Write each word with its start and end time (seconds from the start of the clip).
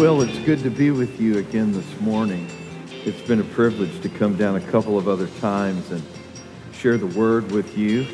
will, 0.00 0.22
it's 0.22 0.38
good 0.46 0.60
to 0.60 0.70
be 0.70 0.90
with 0.90 1.20
you 1.20 1.36
again 1.36 1.72
this 1.72 2.00
morning. 2.00 2.48
It's 3.04 3.20
been 3.20 3.38
a 3.38 3.44
privilege 3.44 4.00
to 4.00 4.08
come 4.08 4.34
down 4.34 4.56
a 4.56 4.60
couple 4.70 4.96
of 4.96 5.08
other 5.08 5.26
times 5.42 5.90
and 5.90 6.02
share 6.72 6.96
the 6.96 7.06
word 7.06 7.52
with 7.52 7.76
you. 7.76 8.06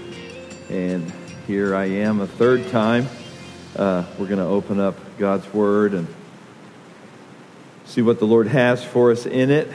And 0.68 1.08
here 1.46 1.76
I 1.76 1.84
am 1.84 2.20
a 2.20 2.26
third 2.26 2.68
time. 2.70 3.06
Uh, 3.76 4.04
we're 4.18 4.26
going 4.26 4.40
to 4.40 4.46
open 4.46 4.80
up 4.80 4.96
God's 5.16 5.46
word 5.54 5.94
and 5.94 6.12
see 7.84 8.02
what 8.02 8.18
the 8.18 8.26
Lord 8.26 8.48
has 8.48 8.82
for 8.82 9.12
us 9.12 9.24
in 9.24 9.52
it. 9.52 9.72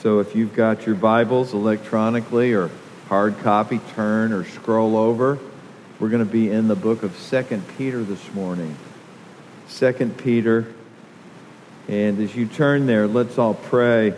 So 0.00 0.20
if 0.20 0.34
you've 0.34 0.54
got 0.54 0.86
your 0.86 0.94
Bibles 0.94 1.52
electronically 1.52 2.54
or 2.54 2.70
hard 3.08 3.38
copy, 3.40 3.78
turn 3.94 4.32
or 4.32 4.46
scroll 4.46 4.96
over. 4.96 5.38
We're 6.00 6.08
going 6.08 6.24
to 6.24 6.32
be 6.32 6.50
in 6.50 6.66
the 6.66 6.76
book 6.76 7.02
of 7.02 7.14
Second 7.14 7.62
Peter 7.76 8.02
this 8.02 8.32
morning. 8.32 8.74
Second 9.66 10.16
Peter. 10.16 10.72
And 11.88 12.20
as 12.20 12.34
you 12.34 12.46
turn 12.46 12.86
there, 12.86 13.06
let's 13.06 13.38
all 13.38 13.54
pray. 13.54 14.14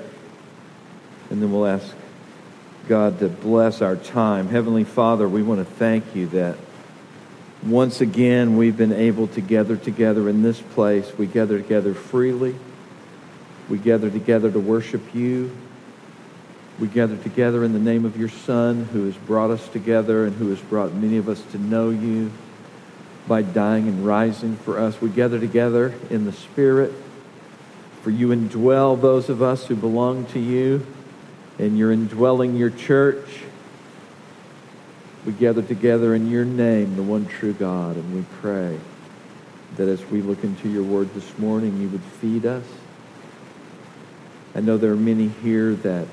And 1.31 1.43
then 1.43 1.53
we'll 1.53 1.67
ask 1.67 1.95
God 2.89 3.19
to 3.19 3.29
bless 3.29 3.83
our 3.83 3.97
time. 3.97 4.49
Heavenly 4.49 4.85
Father, 4.85 5.29
we 5.29 5.43
want 5.43 5.61
to 5.61 5.75
thank 5.75 6.17
you 6.17 6.27
that 6.29 6.57
once 7.63 8.01
again 8.01 8.57
we've 8.57 8.77
been 8.77 8.93
able 8.93 9.27
to 9.29 9.41
gather 9.41 9.77
together 9.77 10.29
in 10.29 10.43
this 10.43 10.61
place. 10.61 11.13
We 11.19 11.27
gather 11.27 11.61
together 11.61 11.93
freely. 11.93 12.57
We 13.69 13.77
gather 13.77 14.11
together 14.11 14.51
to 14.51 14.61
worship 14.61 15.15
you. 15.15 15.55
We 16.79 16.87
gather 16.87 17.17
together 17.17 17.65
in 17.65 17.73
the 17.73 17.79
name 17.79 18.05
of 18.05 18.17
your 18.17 18.29
Son, 18.29 18.85
who 18.93 19.05
has 19.07 19.17
brought 19.17 19.51
us 19.51 19.69
together 19.69 20.25
and 20.25 20.37
who 20.37 20.49
has 20.51 20.61
brought 20.61 20.95
many 20.95 21.17
of 21.17 21.29
us 21.29 21.43
to 21.53 21.59
know 21.59 21.91
you 21.91 22.31
by 23.27 23.43
dying 23.43 23.89
and 23.89 24.07
rising 24.07 24.57
for 24.57 24.79
us. 24.79 24.99
We 25.03 25.11
gather 25.11 25.39
together 25.39 25.93
in 26.09 26.25
the 26.25 26.33
Spirit, 26.33 26.93
for 28.03 28.11
you 28.11 28.29
indwell 28.29 29.01
those 29.01 29.29
of 29.29 29.43
us 29.43 29.67
who 29.67 29.75
belong 29.75 30.27
to 30.27 30.39
you, 30.39 30.87
and 31.59 31.77
you're 31.77 31.93
indwelling 31.93 32.57
your 32.57 32.71
church. 32.71 33.43
We 35.27 35.33
gather 35.33 35.63
together 35.63 36.15
in 36.15 36.31
your 36.31 36.45
name, 36.45 36.97
the 36.97 37.03
one 37.03 37.27
true 37.27 37.53
God, 37.53 37.97
and 37.97 38.15
we 38.15 38.25
pray 38.41 38.79
that 39.77 39.89
as 39.89 40.05
we 40.07 40.23
look 40.23 40.43
into 40.45 40.69
your 40.69 40.85
word 40.85 41.13
this 41.15 41.39
morning, 41.39 41.81
you 41.81 41.89
would 41.89 42.03
feed 42.03 42.47
us. 42.47 42.65
I 44.55 44.61
know 44.61 44.77
there 44.77 44.93
are 44.93 44.97
many 44.97 45.29
here 45.29 45.75
that 45.75 46.07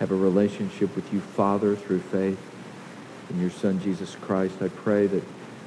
have 0.00 0.10
a 0.10 0.16
relationship 0.16 0.94
with 0.96 1.12
you, 1.12 1.20
Father, 1.20 1.76
through 1.76 2.00
faith 2.00 2.40
in 3.30 3.40
your 3.40 3.50
Son, 3.50 3.80
Jesus 3.80 4.16
Christ. 4.16 4.62
I 4.62 4.68
pray 4.68 5.06
that 5.06 5.22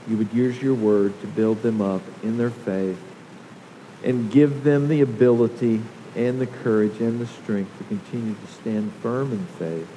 you 0.08 0.18
would 0.18 0.34
use 0.34 0.62
your 0.62 0.74
word 0.74 1.20
to 1.22 1.28
build 1.28 1.62
them 1.62 1.82
up 1.82 2.02
in 2.24 2.38
their 2.38 2.50
faith 2.50 3.00
and 4.04 4.32
give 4.32 4.64
them 4.64 4.88
the 4.88 5.02
ability 5.02 5.82
and 6.16 6.42
the 6.42 6.48
courage 6.48 7.00
and 7.00 7.20
the 7.20 7.28
strength 7.28 7.78
to 7.78 7.84
continue 7.86 8.36
to 8.36 8.48
stand 8.48 8.92
firm 9.02 9.32
in 9.32 9.46
faith 9.46 9.88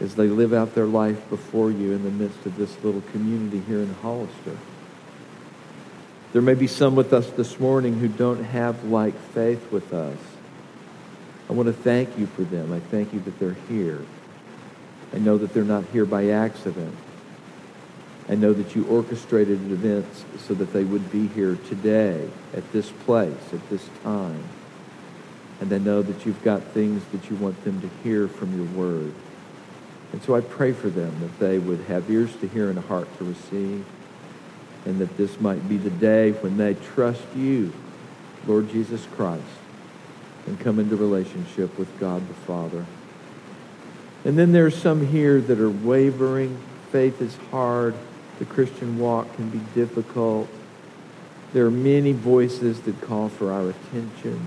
as 0.00 0.14
they 0.14 0.28
live 0.28 0.52
out 0.52 0.74
their 0.74 0.86
life 0.86 1.28
before 1.28 1.70
you 1.70 1.92
in 1.92 2.04
the 2.04 2.10
midst 2.10 2.46
of 2.46 2.56
this 2.56 2.82
little 2.84 3.00
community 3.12 3.60
here 3.60 3.80
in 3.80 3.92
Hollister. 3.94 4.56
There 6.32 6.42
may 6.42 6.54
be 6.54 6.66
some 6.66 6.94
with 6.94 7.12
us 7.12 7.28
this 7.30 7.58
morning 7.58 7.98
who 7.98 8.08
don't 8.08 8.44
have 8.44 8.84
like 8.84 9.18
faith 9.32 9.72
with 9.72 9.92
us. 9.92 10.18
I 11.48 11.52
want 11.54 11.66
to 11.66 11.72
thank 11.72 12.18
you 12.18 12.26
for 12.26 12.42
them. 12.42 12.72
I 12.72 12.78
thank 12.78 13.12
you 13.12 13.20
that 13.20 13.38
they're 13.40 13.56
here. 13.68 14.04
I 15.14 15.18
know 15.18 15.38
that 15.38 15.54
they're 15.54 15.64
not 15.64 15.84
here 15.86 16.04
by 16.04 16.28
accident. 16.28 16.94
I 18.28 18.34
know 18.34 18.52
that 18.52 18.76
you 18.76 18.84
orchestrated 18.86 19.72
events 19.72 20.24
so 20.46 20.54
that 20.54 20.72
they 20.72 20.84
would 20.84 21.10
be 21.10 21.28
here 21.28 21.56
today, 21.68 22.28
at 22.54 22.70
this 22.72 22.90
place, 22.90 23.52
at 23.54 23.70
this 23.70 23.88
time. 24.02 24.44
And 25.60 25.72
I 25.72 25.78
know 25.78 26.02
that 26.02 26.26
you've 26.26 26.42
got 26.44 26.62
things 26.62 27.02
that 27.12 27.30
you 27.30 27.36
want 27.36 27.64
them 27.64 27.80
to 27.80 27.88
hear 28.02 28.28
from 28.28 28.54
your 28.56 28.66
word. 28.76 29.12
And 30.12 30.22
so 30.22 30.34
I 30.34 30.40
pray 30.40 30.72
for 30.72 30.88
them 30.88 31.18
that 31.20 31.38
they 31.38 31.58
would 31.58 31.80
have 31.80 32.10
ears 32.10 32.34
to 32.36 32.48
hear 32.48 32.68
and 32.70 32.78
a 32.78 32.82
heart 32.82 33.08
to 33.18 33.24
receive, 33.24 33.84
and 34.84 34.98
that 34.98 35.16
this 35.16 35.40
might 35.40 35.68
be 35.68 35.76
the 35.76 35.90
day 35.90 36.32
when 36.32 36.56
they 36.56 36.74
trust 36.74 37.24
you, 37.34 37.72
Lord 38.46 38.70
Jesus 38.70 39.06
Christ, 39.16 39.42
and 40.46 40.60
come 40.60 40.78
into 40.78 40.96
relationship 40.96 41.78
with 41.78 41.98
God 41.98 42.26
the 42.28 42.34
Father. 42.34 42.86
And 44.24 44.38
then 44.38 44.52
there's 44.52 44.76
some 44.76 45.06
here 45.06 45.40
that 45.40 45.58
are 45.58 45.70
wavering. 45.70 46.58
Faith 46.92 47.20
is 47.20 47.36
hard. 47.50 47.94
The 48.38 48.44
Christian 48.44 48.98
walk 48.98 49.34
can 49.36 49.50
be 49.50 49.60
difficult. 49.74 50.48
There 51.52 51.66
are 51.66 51.70
many 51.70 52.12
voices 52.12 52.80
that 52.82 53.00
call 53.00 53.28
for 53.28 53.52
our 53.52 53.70
attention. 53.70 54.40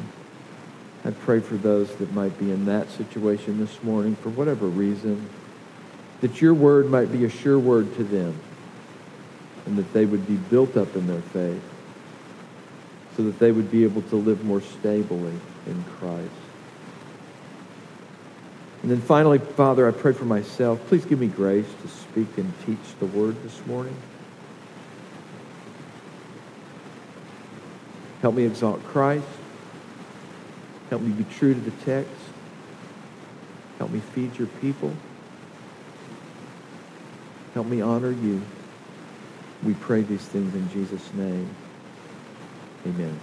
I 1.03 1.12
pray 1.12 1.40
for 1.40 1.56
those 1.56 1.96
that 1.96 2.13
might 2.13 2.38
be 2.38 2.52
in 2.52 2.66
that 2.66 2.91
situation 2.91 3.59
this 3.59 3.84
morning 3.84 4.16
for 4.16 4.29
whatever 4.29 4.68
reason, 4.68 5.29
that 6.22 6.41
your 6.41 6.53
word 6.53 6.90
might 6.90 7.12
be 7.12 7.25
a 7.25 7.29
sure 7.29 7.57
word 7.57 7.96
to 7.96 8.03
them 8.03 8.40
and 9.66 9.78
that 9.78 9.91
they 9.94 10.06
would 10.06 10.28
be 10.28 10.38
built 10.38 10.78
up 10.78 10.96
in 10.96 11.08
their 11.08 11.22
faith 11.22 11.63
so 13.18 13.23
that 13.23 13.40
they 13.40 13.52
would 13.52 13.69
be 13.72 13.84
able 13.84 14.02
to 14.03 14.16
live 14.16 14.44
more 14.46 14.62
stably 14.62 15.34
in 15.66 15.84
Christ. 15.97 16.29
And 18.81 18.90
then 18.90 19.02
finally, 19.02 19.38
Father, 19.38 19.88
I 19.88 19.92
pray 19.92 20.14
for 20.14 20.25
myself. 20.25 20.80
Please 20.88 21.06
give 21.06 21.19
me 21.19 21.28
grace 21.28 21.68
to 21.84 21.88
speak 21.88 22.38
and 22.38 22.52
teach 22.66 22.80
the 23.00 23.06
word 23.06 23.42
this 23.44 23.64
morning. 23.68 23.96
Help 28.22 28.36
me 28.36 28.44
exalt 28.44 28.84
Christ. 28.86 29.25
Help 30.90 31.02
me 31.02 31.12
be 31.12 31.24
true 31.36 31.53
to 31.53 31.59
the 31.59 31.72
text. 31.86 32.12
Help 33.78 33.91
me 33.91 34.00
feed 34.00 34.38
your 34.38 34.47
people. 34.47 34.94
Help 37.53 37.68
me 37.68 37.81
honor 37.81 38.12
you. 38.12 38.41
We 39.64 39.74
pray 39.75 40.02
these 40.02 40.22
things 40.22 40.53
in 40.56 40.70
Jesus' 40.72 41.14
name. 41.14 41.50
Amen. 42.88 43.20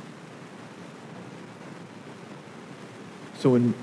So 3.39 3.55
in 3.55 3.75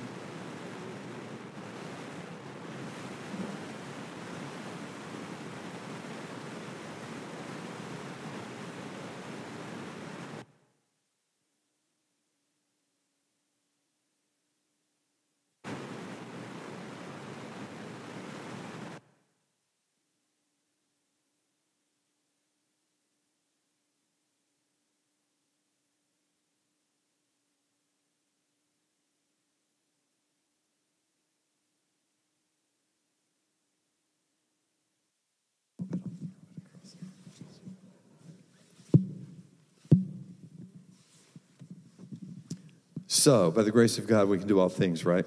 So, 43.25 43.49
by 43.49 43.63
the 43.63 43.71
grace 43.71 43.97
of 43.97 44.05
God, 44.05 44.29
we 44.29 44.37
can 44.37 44.47
do 44.47 44.59
all 44.59 44.69
things, 44.69 45.03
right? 45.03 45.25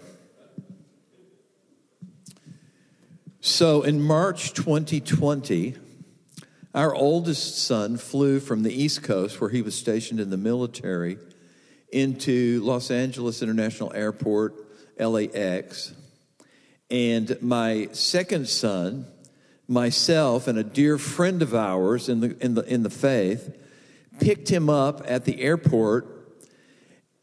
So, 3.41 3.83
in 3.83 4.01
March 4.01 4.53
2020, 4.53 5.75
our 6.77 6.95
oldest 6.95 7.59
son 7.59 7.97
flew 7.97 8.39
from 8.39 8.63
the 8.63 8.73
East 8.73 9.03
Coast, 9.03 9.41
where 9.41 9.51
he 9.51 9.63
was 9.63 9.75
stationed 9.75 10.21
in 10.21 10.31
the 10.31 10.37
military, 10.37 11.19
into 11.91 12.61
Los 12.63 12.93
Angeles 12.93 13.43
International 13.43 13.93
Airport, 13.93 14.55
LAX. 14.97 15.93
And 16.89 17.37
my 17.43 17.89
second 17.91 18.49
son, 18.49 19.07
myself, 19.67 20.47
and 20.47 20.57
a 20.57 20.63
dear 20.63 20.99
friend 20.99 21.43
of 21.43 21.53
ours 21.53 22.09
in 22.09 22.21
the, 22.21 22.37
in 22.39 22.55
the, 22.55 22.63
in 22.63 22.85
the 22.85 22.91
faith 22.91 23.61
picked 24.21 24.51
him 24.51 24.71
up 24.71 25.03
at 25.05 25.25
the 25.25 25.41
airport 25.41 26.18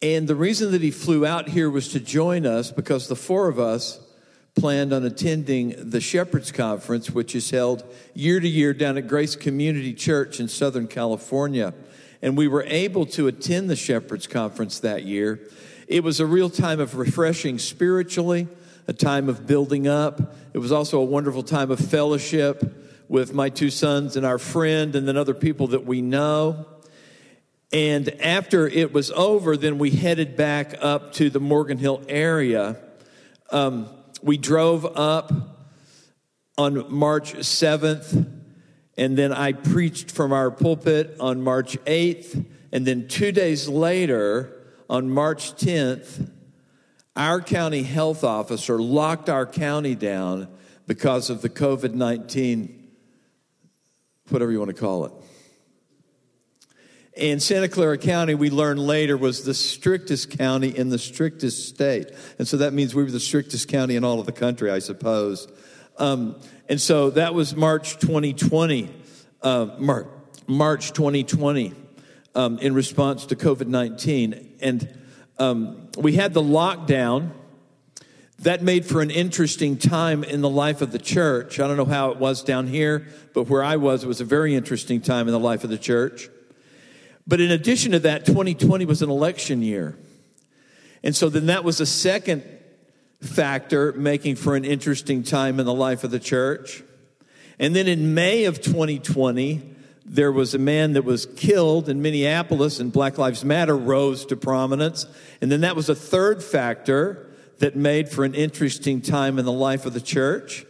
and 0.05 0.27
the 0.27 0.35
reason 0.35 0.71
that 0.73 0.83
he 0.83 0.91
flew 0.91 1.25
out 1.25 1.49
here 1.49 1.67
was 1.67 1.87
to 1.93 1.99
join 1.99 2.45
us 2.45 2.71
because 2.71 3.07
the 3.07 3.15
four 3.15 3.47
of 3.47 3.59
us 3.59 3.99
planned 4.53 4.93
on 4.93 5.03
attending 5.03 5.89
the 5.89 5.99
Shepherds 5.99 6.51
Conference, 6.51 7.09
which 7.09 7.33
is 7.33 7.49
held 7.49 7.83
year 8.13 8.39
to 8.39 8.47
year 8.47 8.71
down 8.71 8.99
at 8.99 9.07
Grace 9.07 9.35
Community 9.35 9.95
Church 9.95 10.39
in 10.39 10.47
Southern 10.47 10.85
California. 10.85 11.73
And 12.21 12.37
we 12.37 12.47
were 12.47 12.61
able 12.67 13.07
to 13.07 13.25
attend 13.25 13.67
the 13.67 13.75
Shepherds 13.75 14.27
Conference 14.27 14.79
that 14.81 15.05
year. 15.05 15.39
It 15.87 16.03
was 16.03 16.19
a 16.19 16.25
real 16.27 16.51
time 16.51 16.79
of 16.79 16.95
refreshing 16.97 17.57
spiritually, 17.57 18.47
a 18.85 18.93
time 18.93 19.27
of 19.27 19.47
building 19.47 19.87
up. 19.87 20.35
It 20.53 20.59
was 20.59 20.71
also 20.71 21.01
a 21.01 21.05
wonderful 21.05 21.41
time 21.41 21.71
of 21.71 21.79
fellowship 21.79 22.63
with 23.09 23.33
my 23.33 23.49
two 23.49 23.71
sons 23.71 24.17
and 24.17 24.23
our 24.23 24.37
friend, 24.37 24.95
and 24.95 25.07
then 25.07 25.17
other 25.17 25.33
people 25.33 25.69
that 25.69 25.83
we 25.83 26.03
know. 26.03 26.67
And 27.71 28.09
after 28.21 28.67
it 28.67 28.93
was 28.93 29.11
over, 29.11 29.57
then 29.57 29.77
we 29.77 29.91
headed 29.91 30.37
back 30.37 30.75
up 30.79 31.13
to 31.13 31.29
the 31.29 31.39
Morgan 31.39 31.77
Hill 31.77 32.03
area. 32.07 32.77
Um, 33.51 33.89
we 34.21 34.37
drove 34.37 34.85
up 34.97 35.31
on 36.57 36.91
March 36.93 37.33
7th, 37.33 38.31
and 38.97 39.17
then 39.17 39.33
I 39.33 39.53
preached 39.53 40.11
from 40.11 40.31
our 40.31 40.51
pulpit 40.51 41.17
on 41.19 41.41
March 41.41 41.77
8th. 41.85 42.45
And 42.71 42.85
then 42.85 43.07
two 43.07 43.31
days 43.31 43.67
later, 43.67 44.55
on 44.89 45.09
March 45.09 45.53
10th, 45.53 46.29
our 47.15 47.41
county 47.41 47.83
health 47.83 48.23
officer 48.23 48.79
locked 48.79 49.29
our 49.29 49.45
county 49.45 49.95
down 49.95 50.47
because 50.87 51.29
of 51.29 51.41
the 51.41 51.49
COVID 51.49 51.93
19, 51.93 52.91
whatever 54.29 54.51
you 54.51 54.59
want 54.59 54.75
to 54.75 54.79
call 54.79 55.05
it. 55.05 55.13
In 57.15 57.39
Santa 57.39 57.69
Clara 57.69 57.97
County, 57.97 58.35
we 58.35 58.49
learned 58.49 58.79
later, 58.79 59.15
was 59.15 59.45
the 59.45 59.53
strictest 59.53 60.37
county 60.37 60.67
in 60.67 60.89
the 60.89 60.99
strictest 60.99 61.69
state. 61.69 62.11
And 62.37 62.45
so 62.45 62.57
that 62.57 62.73
means 62.73 62.93
we 62.93 63.03
were 63.03 63.11
the 63.11 63.21
strictest 63.21 63.69
county 63.69 63.95
in 63.95 64.03
all 64.03 64.19
of 64.19 64.25
the 64.25 64.33
country, 64.33 64.69
I 64.69 64.79
suppose. 64.79 65.47
Um, 65.97 66.35
and 66.67 66.81
so 66.81 67.11
that 67.11 67.33
was 67.33 67.55
March 67.55 67.99
2020, 67.99 68.93
uh, 69.41 69.67
Mar- 69.79 70.09
March 70.45 70.91
2020, 70.91 71.73
um, 72.35 72.59
in 72.59 72.73
response 72.73 73.27
to 73.27 73.37
COVID 73.37 73.67
19. 73.67 74.57
And 74.59 74.99
um, 75.39 75.87
we 75.97 76.13
had 76.13 76.33
the 76.33 76.43
lockdown. 76.43 77.31
That 78.39 78.61
made 78.61 78.85
for 78.85 79.01
an 79.01 79.09
interesting 79.09 79.77
time 79.77 80.25
in 80.25 80.41
the 80.41 80.49
life 80.49 80.81
of 80.81 80.91
the 80.91 80.99
church. 80.99 81.61
I 81.61 81.67
don't 81.67 81.77
know 81.77 81.85
how 81.85 82.11
it 82.11 82.17
was 82.17 82.43
down 82.43 82.67
here, 82.67 83.07
but 83.33 83.43
where 83.47 83.63
I 83.63 83.77
was, 83.77 84.03
it 84.03 84.07
was 84.07 84.19
a 84.19 84.25
very 84.25 84.53
interesting 84.53 84.99
time 84.99 85.29
in 85.29 85.31
the 85.31 85.39
life 85.39 85.63
of 85.63 85.69
the 85.69 85.77
church. 85.77 86.29
But 87.27 87.41
in 87.41 87.51
addition 87.51 87.91
to 87.93 87.99
that, 87.99 88.25
2020 88.25 88.85
was 88.85 89.01
an 89.01 89.09
election 89.09 89.61
year. 89.61 89.97
And 91.03 91.15
so 91.15 91.29
then 91.29 91.47
that 91.47 91.63
was 91.63 91.79
a 91.79 91.85
second 91.85 92.43
factor 93.21 93.93
making 93.93 94.35
for 94.35 94.55
an 94.55 94.65
interesting 94.65 95.23
time 95.23 95.59
in 95.59 95.65
the 95.65 95.73
life 95.73 96.03
of 96.03 96.11
the 96.11 96.19
church. 96.19 96.83
And 97.59 97.75
then 97.75 97.87
in 97.87 98.13
May 98.13 98.45
of 98.45 98.61
2020, 98.61 99.75
there 100.05 100.31
was 100.31 100.53
a 100.53 100.59
man 100.59 100.93
that 100.93 101.03
was 101.03 101.25
killed 101.25 101.89
in 101.89 102.01
Minneapolis, 102.01 102.79
and 102.79 102.91
Black 102.91 103.17
Lives 103.17 103.43
Matter 103.43 103.75
rose 103.75 104.25
to 104.27 104.35
prominence. 104.35 105.07
And 105.41 105.51
then 105.51 105.61
that 105.61 105.75
was 105.75 105.89
a 105.89 105.95
third 105.95 106.43
factor 106.43 107.31
that 107.59 107.75
made 107.75 108.09
for 108.09 108.23
an 108.23 108.35
interesting 108.35 109.01
time 109.01 109.39
in 109.39 109.45
the 109.45 109.51
life 109.51 109.85
of 109.85 109.93
the 109.93 110.01
church. 110.01 110.65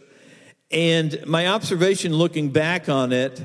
And 0.70 1.22
my 1.26 1.48
observation 1.48 2.14
looking 2.14 2.50
back 2.50 2.88
on 2.88 3.12
it 3.12 3.40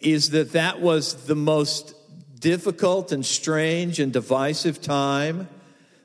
is 0.00 0.30
that 0.30 0.52
that 0.52 0.80
was 0.80 1.26
the 1.26 1.34
most 1.34 1.94
difficult 2.38 3.12
and 3.12 3.24
strange 3.24 4.00
and 4.00 4.12
divisive 4.12 4.80
time 4.80 5.48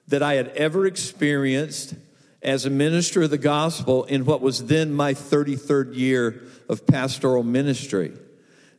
that 0.08 0.24
I 0.24 0.36
had 0.36 0.50
ever 0.50 0.86
experienced 0.86 1.96
as 2.42 2.66
a 2.66 2.70
minister 2.70 3.24
of 3.24 3.30
the 3.30 3.38
gospel 3.38 4.06
in 4.06 4.26
what 4.26 4.42
was 4.42 4.66
then 4.66 4.94
my 4.94 5.14
33rd 5.14 5.96
year 5.96 6.42
of 6.68 6.88
pastoral 6.88 7.44
ministry. 7.44 8.14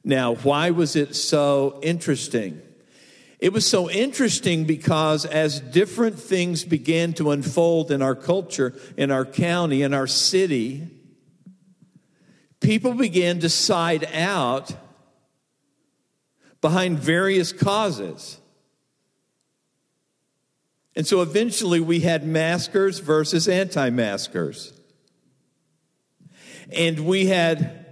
Now, 0.03 0.35
why 0.35 0.71
was 0.71 0.97
it 0.97 1.15
so 1.15 1.79
interesting? 1.83 2.63
It 3.39 3.53
was 3.53 3.67
so 3.67 3.91
interesting 3.91 4.65
because 4.65 5.25
as 5.25 5.61
different 5.61 6.19
things 6.19 6.65
began 6.65 7.13
to 7.15 7.31
unfold 7.31 7.91
in 7.91 8.03
our 8.03 8.15
culture, 8.15 8.75
in 8.97 9.11
our 9.11 9.25
county, 9.25 9.83
in 9.83 9.95
our 9.95 10.07
city, 10.07 10.87
people 12.61 12.95
began 12.95 13.41
to 13.41 13.49
side 13.49 14.09
out 14.13 14.73
behind 16.61 16.99
various 16.99 17.53
causes. 17.53 18.39
And 20.97 21.07
so 21.07 21.23
eventually 21.23 21.81
we 21.81 22.01
had 22.01 22.27
maskers 22.27 22.99
versus 22.99 23.49
anti 23.49 23.91
maskers. 23.91 24.73
And 26.73 27.01
we 27.07 27.27
had 27.27 27.87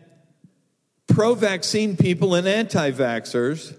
pro 1.06 1.34
vaccine 1.34 1.96
people 1.96 2.34
and 2.34 2.46
anti 2.46 2.90
vaxxers. 2.90 3.74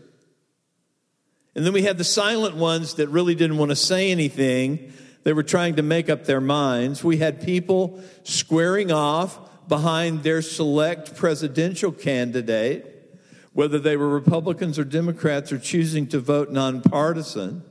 And 1.56 1.66
then 1.66 1.74
we 1.74 1.84
had 1.84 1.98
the 1.98 2.04
silent 2.04 2.56
ones 2.56 2.96
that 2.96 3.10
really 3.10 3.36
didn't 3.36 3.58
want 3.58 3.70
to 3.70 3.76
say 3.76 4.12
anything. 4.12 4.94
They 5.24 5.34
were 5.34 5.44
trying 5.44 5.76
to 5.76 5.84
make 5.84 6.10
up 6.10 6.26
their 6.26 6.42
minds. 6.42 7.04
We 7.04 7.18
had 7.18 7.42
people 7.42 8.02
squaring 8.24 8.92
off 8.92 9.68
behind 9.68 10.24
their 10.24 10.42
select 10.42 11.16
presidential 11.16 11.92
candidate 11.92 12.99
whether 13.54 13.80
they 13.80 13.98
were 13.98 14.10
Republicans 14.10 14.78
or 14.78 14.84
Democrats, 14.84 15.52
or 15.52 15.58
choosing 15.58 16.08
to 16.08 16.20
vote 16.20 16.52
nonpartisan. 16.52 17.64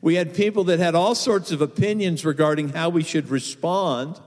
We 0.00 0.16
had 0.16 0.34
people 0.34 0.64
that 0.64 0.78
had 0.78 0.94
all 0.94 1.14
sorts 1.14 1.50
of 1.50 1.60
opinions 1.60 2.24
regarding 2.24 2.70
how 2.70 2.90
we 2.90 3.02
should 3.02 3.30
respond 3.30 4.20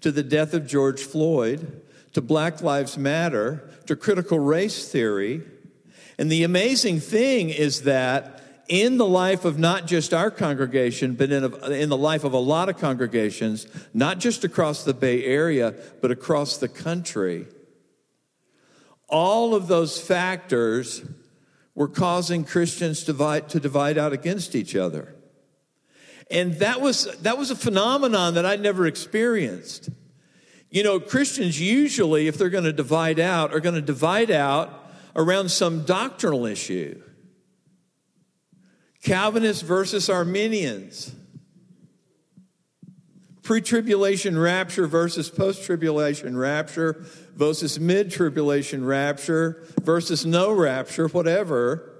to 0.00 0.10
the 0.10 0.22
death 0.22 0.54
of 0.54 0.66
George 0.66 1.02
Floyd, 1.02 1.82
to 2.12 2.20
Black 2.20 2.62
Lives 2.62 2.98
Matter, 2.98 3.70
to 3.86 3.96
critical 3.96 4.38
race 4.38 4.88
theory. 4.88 5.42
And 6.18 6.30
the 6.30 6.42
amazing 6.42 7.00
thing 7.00 7.50
is 7.50 7.82
that 7.82 8.64
in 8.68 8.98
the 8.98 9.06
life 9.06 9.44
of 9.44 9.58
not 9.58 9.86
just 9.86 10.14
our 10.14 10.30
congregation, 10.30 11.14
but 11.14 11.32
in, 11.32 11.44
a, 11.44 11.70
in 11.70 11.88
the 11.88 11.96
life 11.96 12.24
of 12.24 12.32
a 12.32 12.38
lot 12.38 12.68
of 12.68 12.78
congregations, 12.78 13.66
not 13.92 14.18
just 14.18 14.44
across 14.44 14.84
the 14.84 14.94
Bay 14.94 15.24
Area, 15.24 15.74
but 16.00 16.10
across 16.10 16.56
the 16.56 16.68
country, 16.68 17.46
all 19.10 19.54
of 19.54 19.66
those 19.66 20.00
factors 20.00 21.04
were 21.74 21.88
causing 21.88 22.44
Christians 22.44 23.00
to 23.00 23.06
divide, 23.06 23.48
to 23.50 23.60
divide 23.60 23.98
out 23.98 24.12
against 24.12 24.54
each 24.54 24.74
other. 24.76 25.14
And 26.30 26.54
that 26.54 26.80
was, 26.80 27.06
that 27.22 27.36
was 27.36 27.50
a 27.50 27.56
phenomenon 27.56 28.34
that 28.34 28.46
I'd 28.46 28.60
never 28.60 28.86
experienced. 28.86 29.88
You 30.70 30.84
know, 30.84 31.00
Christians 31.00 31.60
usually, 31.60 32.28
if 32.28 32.38
they're 32.38 32.50
going 32.50 32.64
to 32.64 32.72
divide 32.72 33.18
out, 33.18 33.52
are 33.52 33.60
going 33.60 33.74
to 33.74 33.80
divide 33.80 34.30
out 34.30 34.92
around 35.16 35.50
some 35.50 35.84
doctrinal 35.84 36.46
issue. 36.46 37.02
Calvinists 39.02 39.62
versus 39.62 40.08
Arminians 40.08 41.12
pre 43.50 43.60
tribulation 43.60 44.38
rapture 44.38 44.86
versus 44.86 45.28
post 45.28 45.64
tribulation 45.64 46.36
rapture 46.36 47.04
versus 47.34 47.80
mid 47.80 48.08
tribulation 48.08 48.84
rapture 48.84 49.66
versus 49.82 50.24
no 50.24 50.52
rapture, 50.52 51.08
whatever. 51.08 51.90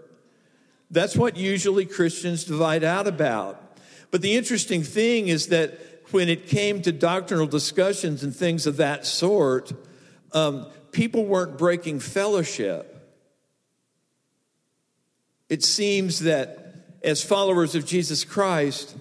That's 0.92 1.16
what 1.16 1.36
usually 1.36 1.86
Christians 1.86 2.44
divide 2.44 2.84
out 2.84 3.08
about. 3.08 3.60
But 4.12 4.22
the 4.22 4.36
interesting 4.36 4.84
thing 4.84 5.26
is 5.26 5.48
that 5.48 5.76
when 6.12 6.28
it 6.28 6.46
came 6.46 6.82
to 6.82 6.92
doctrinal 6.92 7.48
discussions 7.48 8.22
and 8.22 8.32
things 8.32 8.68
of 8.68 8.76
that 8.76 9.04
sort, 9.04 9.72
um, 10.32 10.68
people 10.92 11.24
weren't 11.26 11.58
breaking 11.58 11.98
fellowship. 11.98 13.12
It 15.48 15.64
seems 15.64 16.20
that 16.20 16.76
as 17.02 17.24
followers 17.24 17.74
of 17.74 17.84
Jesus 17.84 18.22
Christ, 18.22 18.94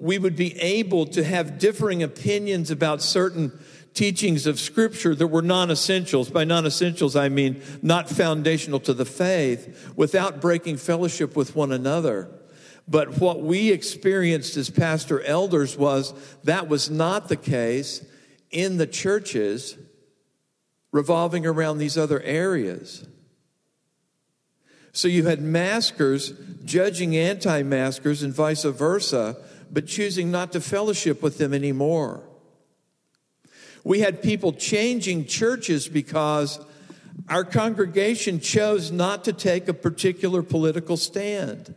we 0.00 0.18
would 0.18 0.34
be 0.34 0.58
able 0.60 1.06
to 1.06 1.22
have 1.22 1.58
differing 1.58 2.02
opinions 2.02 2.70
about 2.70 3.02
certain 3.02 3.52
teachings 3.92 4.46
of 4.46 4.58
Scripture 4.58 5.14
that 5.14 5.26
were 5.26 5.42
non 5.42 5.70
essentials. 5.70 6.30
By 6.30 6.44
non 6.44 6.66
essentials, 6.66 7.16
I 7.16 7.28
mean 7.28 7.62
not 7.82 8.08
foundational 8.08 8.80
to 8.80 8.94
the 8.94 9.04
faith, 9.04 9.92
without 9.96 10.40
breaking 10.40 10.78
fellowship 10.78 11.36
with 11.36 11.54
one 11.54 11.70
another. 11.70 12.28
But 12.88 13.18
what 13.18 13.42
we 13.42 13.70
experienced 13.70 14.56
as 14.56 14.70
pastor 14.70 15.20
elders 15.22 15.76
was 15.76 16.12
that 16.44 16.68
was 16.68 16.90
not 16.90 17.28
the 17.28 17.36
case 17.36 18.04
in 18.50 18.78
the 18.78 18.86
churches 18.86 19.76
revolving 20.90 21.46
around 21.46 21.78
these 21.78 21.96
other 21.96 22.20
areas. 22.20 23.06
So 24.92 25.06
you 25.06 25.26
had 25.26 25.40
maskers 25.40 26.32
judging 26.64 27.16
anti 27.16 27.62
maskers 27.62 28.22
and 28.22 28.34
vice 28.34 28.64
versa 28.64 29.36
but 29.72 29.86
choosing 29.86 30.30
not 30.30 30.52
to 30.52 30.60
fellowship 30.60 31.22
with 31.22 31.38
them 31.38 31.54
anymore. 31.54 32.22
We 33.84 34.00
had 34.00 34.22
people 34.22 34.52
changing 34.52 35.26
churches 35.26 35.88
because 35.88 36.60
our 37.28 37.44
congregation 37.44 38.40
chose 38.40 38.90
not 38.90 39.24
to 39.24 39.32
take 39.32 39.68
a 39.68 39.74
particular 39.74 40.42
political 40.42 40.96
stand. 40.96 41.74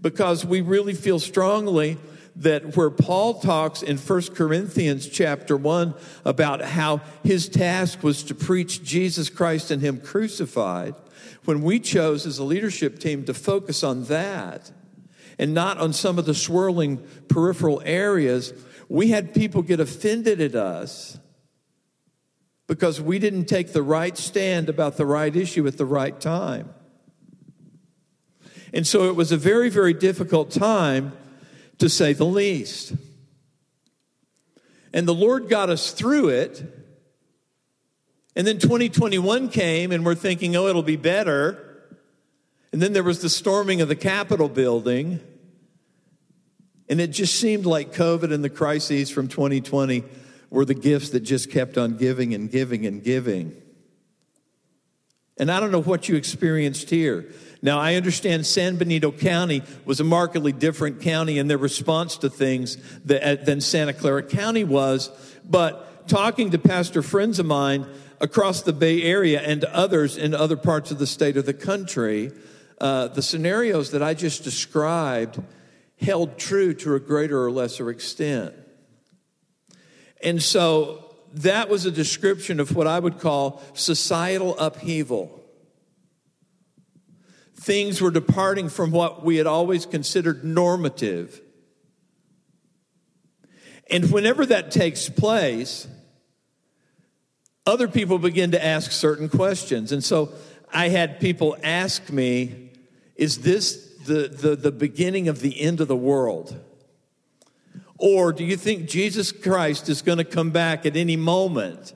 Because 0.00 0.44
we 0.44 0.60
really 0.60 0.94
feel 0.94 1.18
strongly 1.18 1.96
that 2.36 2.76
where 2.76 2.90
Paul 2.90 3.34
talks 3.34 3.82
in 3.82 3.96
1 3.96 4.22
Corinthians 4.34 5.08
chapter 5.08 5.56
1 5.56 5.94
about 6.24 6.62
how 6.62 7.00
his 7.22 7.48
task 7.48 8.02
was 8.02 8.24
to 8.24 8.34
preach 8.34 8.82
Jesus 8.82 9.30
Christ 9.30 9.70
and 9.70 9.80
him 9.80 10.00
crucified, 10.00 10.94
when 11.44 11.62
we 11.62 11.78
chose 11.78 12.26
as 12.26 12.38
a 12.38 12.44
leadership 12.44 12.98
team 12.98 13.24
to 13.24 13.34
focus 13.34 13.84
on 13.84 14.04
that, 14.04 14.72
and 15.38 15.54
not 15.54 15.78
on 15.78 15.92
some 15.92 16.18
of 16.18 16.26
the 16.26 16.34
swirling 16.34 17.04
peripheral 17.28 17.82
areas, 17.84 18.52
we 18.88 19.08
had 19.08 19.34
people 19.34 19.62
get 19.62 19.80
offended 19.80 20.40
at 20.40 20.54
us 20.54 21.18
because 22.66 23.00
we 23.00 23.18
didn't 23.18 23.46
take 23.46 23.72
the 23.72 23.82
right 23.82 24.16
stand 24.16 24.68
about 24.68 24.96
the 24.96 25.06
right 25.06 25.34
issue 25.34 25.66
at 25.66 25.76
the 25.76 25.86
right 25.86 26.20
time. 26.20 26.72
And 28.72 28.86
so 28.86 29.08
it 29.08 29.14
was 29.14 29.30
a 29.30 29.36
very, 29.36 29.70
very 29.70 29.94
difficult 29.94 30.50
time, 30.50 31.12
to 31.78 31.88
say 31.88 32.12
the 32.12 32.24
least. 32.24 32.92
And 34.92 35.06
the 35.06 35.14
Lord 35.14 35.48
got 35.48 35.70
us 35.70 35.92
through 35.92 36.28
it. 36.28 36.62
And 38.36 38.46
then 38.46 38.58
2021 38.58 39.48
came, 39.48 39.92
and 39.92 40.04
we're 40.04 40.16
thinking, 40.16 40.56
oh, 40.56 40.66
it'll 40.66 40.82
be 40.82 40.96
better. 40.96 41.63
And 42.74 42.82
then 42.82 42.92
there 42.92 43.04
was 43.04 43.22
the 43.22 43.28
storming 43.28 43.82
of 43.82 43.86
the 43.86 43.94
Capitol 43.94 44.48
building. 44.48 45.20
And 46.88 47.00
it 47.00 47.12
just 47.12 47.38
seemed 47.38 47.66
like 47.66 47.94
COVID 47.94 48.34
and 48.34 48.42
the 48.42 48.50
crises 48.50 49.10
from 49.10 49.28
2020 49.28 50.02
were 50.50 50.64
the 50.64 50.74
gifts 50.74 51.10
that 51.10 51.20
just 51.20 51.52
kept 51.52 51.78
on 51.78 51.96
giving 51.96 52.34
and 52.34 52.50
giving 52.50 52.84
and 52.84 53.00
giving. 53.00 53.54
And 55.38 55.52
I 55.52 55.60
don't 55.60 55.70
know 55.70 55.82
what 55.82 56.08
you 56.08 56.16
experienced 56.16 56.90
here. 56.90 57.32
Now, 57.62 57.78
I 57.78 57.94
understand 57.94 58.44
San 58.44 58.74
Benito 58.74 59.12
County 59.12 59.62
was 59.84 60.00
a 60.00 60.04
markedly 60.04 60.50
different 60.50 61.00
county 61.00 61.38
in 61.38 61.46
their 61.46 61.58
response 61.58 62.16
to 62.18 62.28
things 62.28 62.76
uh, 63.08 63.36
than 63.36 63.60
Santa 63.60 63.92
Clara 63.92 64.24
County 64.24 64.64
was. 64.64 65.10
But 65.48 66.08
talking 66.08 66.50
to 66.50 66.58
pastor 66.58 67.02
friends 67.02 67.38
of 67.38 67.46
mine 67.46 67.86
across 68.20 68.62
the 68.62 68.72
Bay 68.72 69.04
Area 69.04 69.40
and 69.40 69.62
others 69.62 70.16
in 70.16 70.34
other 70.34 70.56
parts 70.56 70.90
of 70.90 70.98
the 70.98 71.06
state 71.06 71.36
of 71.36 71.46
the 71.46 71.54
country, 71.54 72.32
uh, 72.80 73.08
the 73.08 73.22
scenarios 73.22 73.90
that 73.92 74.02
I 74.02 74.14
just 74.14 74.44
described 74.44 75.40
held 76.00 76.38
true 76.38 76.74
to 76.74 76.94
a 76.94 77.00
greater 77.00 77.42
or 77.42 77.50
lesser 77.50 77.90
extent. 77.90 78.54
And 80.22 80.42
so 80.42 81.14
that 81.34 81.68
was 81.68 81.86
a 81.86 81.90
description 81.90 82.60
of 82.60 82.74
what 82.74 82.86
I 82.86 82.98
would 82.98 83.18
call 83.18 83.62
societal 83.74 84.58
upheaval 84.58 85.44
things 87.64 88.00
were 88.00 88.10
departing 88.10 88.68
from 88.68 88.90
what 88.90 89.24
we 89.24 89.36
had 89.36 89.46
always 89.46 89.86
considered 89.86 90.44
normative. 90.44 91.40
And 93.90 94.10
whenever 94.12 94.44
that 94.46 94.70
takes 94.70 95.08
place, 95.08 95.88
other 97.64 97.88
people 97.88 98.18
begin 98.18 98.50
to 98.50 98.62
ask 98.62 98.92
certain 98.92 99.30
questions. 99.30 99.92
And 99.92 100.04
so 100.04 100.32
I 100.72 100.88
had 100.88 101.20
people 101.20 101.56
ask 101.62 102.10
me, 102.10 102.63
is 103.16 103.38
this 103.38 103.94
the, 104.04 104.28
the, 104.28 104.56
the 104.56 104.72
beginning 104.72 105.28
of 105.28 105.40
the 105.40 105.60
end 105.60 105.80
of 105.80 105.88
the 105.88 105.96
world? 105.96 106.58
Or 107.98 108.32
do 108.32 108.44
you 108.44 108.56
think 108.56 108.88
Jesus 108.88 109.32
Christ 109.32 109.88
is 109.88 110.02
going 110.02 110.18
to 110.18 110.24
come 110.24 110.50
back 110.50 110.84
at 110.84 110.96
any 110.96 111.16
moment? 111.16 111.94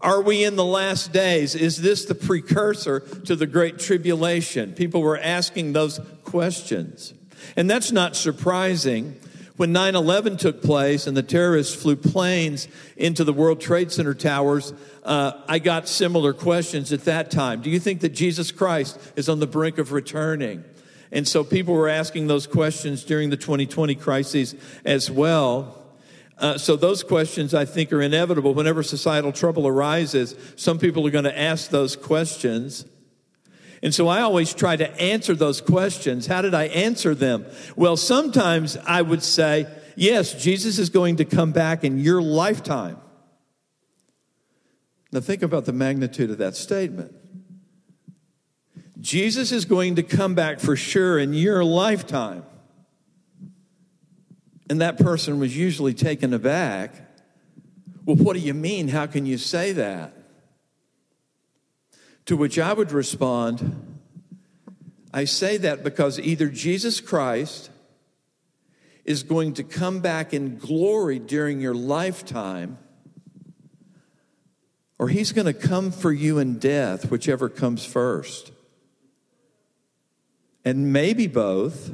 Are 0.00 0.20
we 0.20 0.44
in 0.44 0.56
the 0.56 0.64
last 0.64 1.12
days? 1.12 1.54
Is 1.54 1.80
this 1.80 2.04
the 2.04 2.14
precursor 2.14 3.00
to 3.00 3.34
the 3.34 3.46
Great 3.46 3.78
Tribulation? 3.78 4.74
People 4.74 5.00
were 5.00 5.18
asking 5.18 5.72
those 5.72 5.98
questions. 6.24 7.14
And 7.56 7.70
that's 7.70 7.90
not 7.90 8.14
surprising. 8.14 9.18
When 9.56 9.70
9 9.70 9.94
11 9.94 10.36
took 10.36 10.62
place 10.62 11.06
and 11.06 11.16
the 11.16 11.22
terrorists 11.22 11.80
flew 11.80 11.94
planes 11.94 12.66
into 12.96 13.22
the 13.22 13.32
World 13.32 13.60
Trade 13.60 13.92
Center 13.92 14.14
towers, 14.14 14.72
uh, 15.04 15.32
I 15.46 15.60
got 15.60 15.86
similar 15.86 16.32
questions 16.32 16.92
at 16.92 17.04
that 17.04 17.30
time. 17.30 17.62
Do 17.62 17.70
you 17.70 17.78
think 17.78 18.00
that 18.00 18.08
Jesus 18.10 18.50
Christ 18.50 18.98
is 19.14 19.28
on 19.28 19.38
the 19.38 19.46
brink 19.46 19.78
of 19.78 19.92
returning? 19.92 20.64
And 21.12 21.28
so 21.28 21.44
people 21.44 21.74
were 21.74 21.88
asking 21.88 22.26
those 22.26 22.48
questions 22.48 23.04
during 23.04 23.30
the 23.30 23.36
2020 23.36 23.94
crises 23.94 24.56
as 24.84 25.08
well. 25.08 25.80
Uh, 26.36 26.58
so 26.58 26.74
those 26.74 27.04
questions 27.04 27.54
I 27.54 27.64
think 27.64 27.92
are 27.92 28.02
inevitable. 28.02 28.54
Whenever 28.54 28.82
societal 28.82 29.30
trouble 29.30 29.68
arises, 29.68 30.34
some 30.56 30.80
people 30.80 31.06
are 31.06 31.12
going 31.12 31.24
to 31.24 31.38
ask 31.38 31.70
those 31.70 31.94
questions. 31.94 32.84
And 33.84 33.94
so 33.94 34.08
I 34.08 34.22
always 34.22 34.54
try 34.54 34.76
to 34.76 34.90
answer 34.98 35.34
those 35.34 35.60
questions. 35.60 36.26
How 36.26 36.40
did 36.40 36.54
I 36.54 36.64
answer 36.68 37.14
them? 37.14 37.44
Well, 37.76 37.98
sometimes 37.98 38.78
I 38.78 39.02
would 39.02 39.22
say, 39.22 39.66
yes, 39.94 40.32
Jesus 40.42 40.78
is 40.78 40.88
going 40.88 41.16
to 41.16 41.26
come 41.26 41.52
back 41.52 41.84
in 41.84 41.98
your 41.98 42.22
lifetime. 42.22 42.96
Now 45.12 45.20
think 45.20 45.42
about 45.42 45.66
the 45.66 45.74
magnitude 45.74 46.30
of 46.30 46.38
that 46.38 46.56
statement. 46.56 47.14
Jesus 49.00 49.52
is 49.52 49.66
going 49.66 49.96
to 49.96 50.02
come 50.02 50.34
back 50.34 50.60
for 50.60 50.76
sure 50.76 51.18
in 51.18 51.34
your 51.34 51.62
lifetime. 51.62 52.42
And 54.70 54.80
that 54.80 54.96
person 54.96 55.38
was 55.38 55.54
usually 55.54 55.92
taken 55.92 56.32
aback. 56.32 56.94
Well, 58.06 58.16
what 58.16 58.32
do 58.32 58.40
you 58.40 58.54
mean? 58.54 58.88
How 58.88 59.04
can 59.04 59.26
you 59.26 59.36
say 59.36 59.72
that? 59.72 60.23
To 62.26 62.36
which 62.36 62.58
I 62.58 62.72
would 62.72 62.92
respond, 62.92 63.98
I 65.12 65.24
say 65.24 65.58
that 65.58 65.84
because 65.84 66.18
either 66.18 66.48
Jesus 66.48 67.00
Christ 67.00 67.70
is 69.04 69.22
going 69.22 69.54
to 69.54 69.62
come 69.62 70.00
back 70.00 70.32
in 70.32 70.56
glory 70.56 71.18
during 71.18 71.60
your 71.60 71.74
lifetime, 71.74 72.78
or 74.98 75.08
he's 75.08 75.32
going 75.32 75.46
to 75.46 75.52
come 75.52 75.90
for 75.90 76.12
you 76.12 76.38
in 76.38 76.58
death, 76.58 77.10
whichever 77.10 77.48
comes 77.50 77.84
first. 77.84 78.52
And 80.64 80.92
maybe 80.92 81.26
both. 81.26 81.90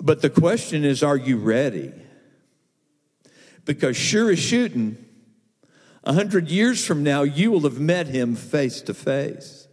But 0.00 0.22
the 0.22 0.30
question 0.30 0.84
is, 0.84 1.02
are 1.02 1.16
you 1.16 1.38
ready? 1.38 1.92
Because 3.64 3.96
sure 3.96 4.30
as 4.30 4.38
shooting, 4.38 5.05
a 6.06 6.12
hundred 6.12 6.48
years 6.48 6.86
from 6.86 7.02
now, 7.02 7.22
you 7.22 7.50
will 7.50 7.62
have 7.62 7.80
met 7.80 8.06
him 8.06 8.36
face 8.36 8.80
to 8.82 8.94
face. 8.94 9.66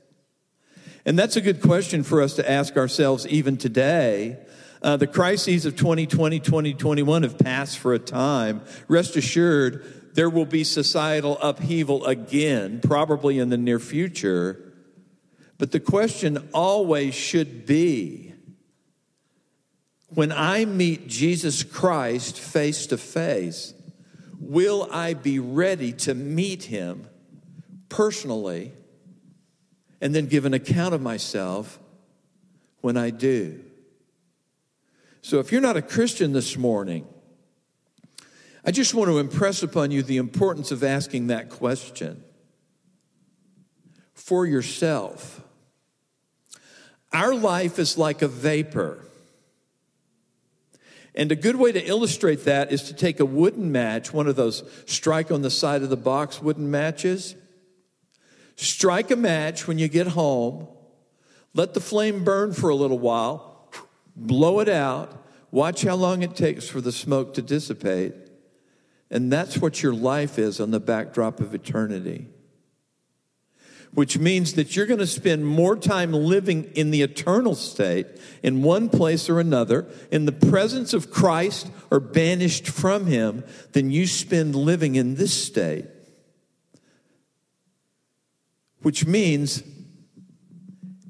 And 1.06 1.18
that's 1.18 1.36
a 1.36 1.42
good 1.42 1.62
question 1.62 2.04
for 2.04 2.22
us 2.22 2.36
to 2.36 2.50
ask 2.50 2.76
ourselves 2.76 3.28
even 3.28 3.56
today. 3.56 4.40
Uh, 4.82 4.98
the 4.98 5.08
crises 5.08 5.66
of 5.66 5.76
2020, 5.76 6.40
2021 6.40 7.24
have 7.24 7.38
passed 7.38 7.78
for 7.78 7.94
a 7.94 8.00
time. 8.00 8.62
Rest 8.88 9.16
assured, 9.16 9.86
there 10.16 10.30
will 10.30 10.46
be 10.46 10.64
societal 10.64 11.38
upheaval 11.40 12.06
again, 12.06 12.82
probably 12.82 13.40
in 13.40 13.50
the 13.50 13.58
near 13.58 13.80
future. 13.80 14.74
But 15.58 15.72
the 15.72 15.80
question 15.80 16.50
always 16.54 17.14
should 17.14 17.66
be 17.66 18.34
when 20.10 20.32
I 20.32 20.66
meet 20.66 21.08
Jesus 21.08 21.64
Christ 21.64 22.40
face 22.40 22.88
to 22.88 22.98
face, 22.98 23.74
will 24.50 24.88
I 24.92 25.14
be 25.14 25.40
ready 25.40 25.94
to 25.94 26.14
meet 26.14 26.64
him 26.64 27.08
personally 27.90 28.74
and 30.02 30.14
then 30.14 30.28
give 30.28 30.46
an 30.46 30.54
account 30.54 30.94
of 30.94 31.02
myself 31.02 31.80
when 32.82 32.98
I 32.98 33.10
do? 33.10 33.64
So 35.22 35.40
if 35.40 35.52
you're 35.52 35.62
not 35.62 35.78
a 35.78 35.82
Christian 35.82 36.34
this 36.34 36.58
morning, 36.58 37.08
I 38.66 38.72
just 38.72 38.94
want 38.94 39.10
to 39.10 39.20
impress 39.20 39.64
upon 39.64 39.92
you 39.92 40.04
the 40.04 40.18
importance 40.18 40.72
of 40.72 40.84
asking 40.84 41.28
that 41.28 41.50
question 41.50 42.24
for 44.14 44.46
yourself. 44.46 45.42
Our 47.12 47.36
life 47.36 47.78
is 47.78 47.98
like 47.98 48.22
a 48.22 48.28
vapor. 48.28 49.06
And 51.16 51.32
a 51.32 51.36
good 51.36 51.58
way 51.58 51.72
to 51.72 51.84
illustrate 51.84 52.46
that 52.46 52.72
is 52.72 52.84
to 52.84 52.94
take 52.94 53.20
a 53.20 53.26
wooden 53.26 53.72
match, 53.72 54.12
one 54.12 54.28
of 54.28 54.36
those 54.36 54.64
strike 54.86 55.32
on 55.32 55.42
the 55.44 55.52
side 55.52 55.84
of 55.84 55.90
the 55.90 55.98
box 55.98 56.42
wooden 56.42 56.72
matches. 56.72 57.36
Strike 58.56 59.12
a 59.12 59.16
match 59.16 59.68
when 59.68 59.78
you 59.78 59.88
get 59.88 60.08
home. 60.08 60.68
Let 61.54 61.74
the 61.74 61.80
flame 61.80 62.24
burn 62.24 62.54
for 62.54 62.70
a 62.70 62.76
little 62.76 63.00
while. 63.00 63.70
Blow 64.16 64.60
it 64.60 64.70
out. 64.70 65.24
Watch 65.52 65.84
how 65.84 65.96
long 65.96 66.24
it 66.24 66.36
takes 66.36 66.68
for 66.68 66.82
the 66.82 66.92
smoke 66.92 67.36
to 67.36 67.42
dissipate. 67.42 68.16
And 69.12 69.32
that's 69.32 69.60
what 69.60 69.84
your 69.84 69.94
life 69.94 70.40
is 70.40 70.60
on 70.60 70.72
the 70.72 70.80
backdrop 70.80 71.40
of 71.40 71.54
eternity 71.54 72.28
which 73.94 74.18
means 74.18 74.54
that 74.54 74.76
you're 74.76 74.86
going 74.86 75.00
to 75.00 75.08
spend 75.08 75.46
more 75.46 75.76
time 75.76 76.12
living 76.12 76.66
in 76.76 76.92
the 76.92 77.02
eternal 77.02 77.56
state 77.56 78.08
in 78.42 78.64
one 78.64 78.90
place 78.90 79.30
or 79.30 79.40
another, 79.40 79.88
in 80.12 80.26
the 80.26 80.32
presence 80.32 80.94
of 80.94 81.12
Christ 81.12 81.70
or 81.92 82.00
banished 82.00 82.68
from 82.68 83.06
Him, 83.06 83.44
than 83.74 83.92
you 83.92 84.08
spend 84.08 84.56
living 84.56 84.96
in 84.96 85.16
this 85.16 85.34
state. 85.34 85.86
Which 88.82 89.06
means 89.06 89.64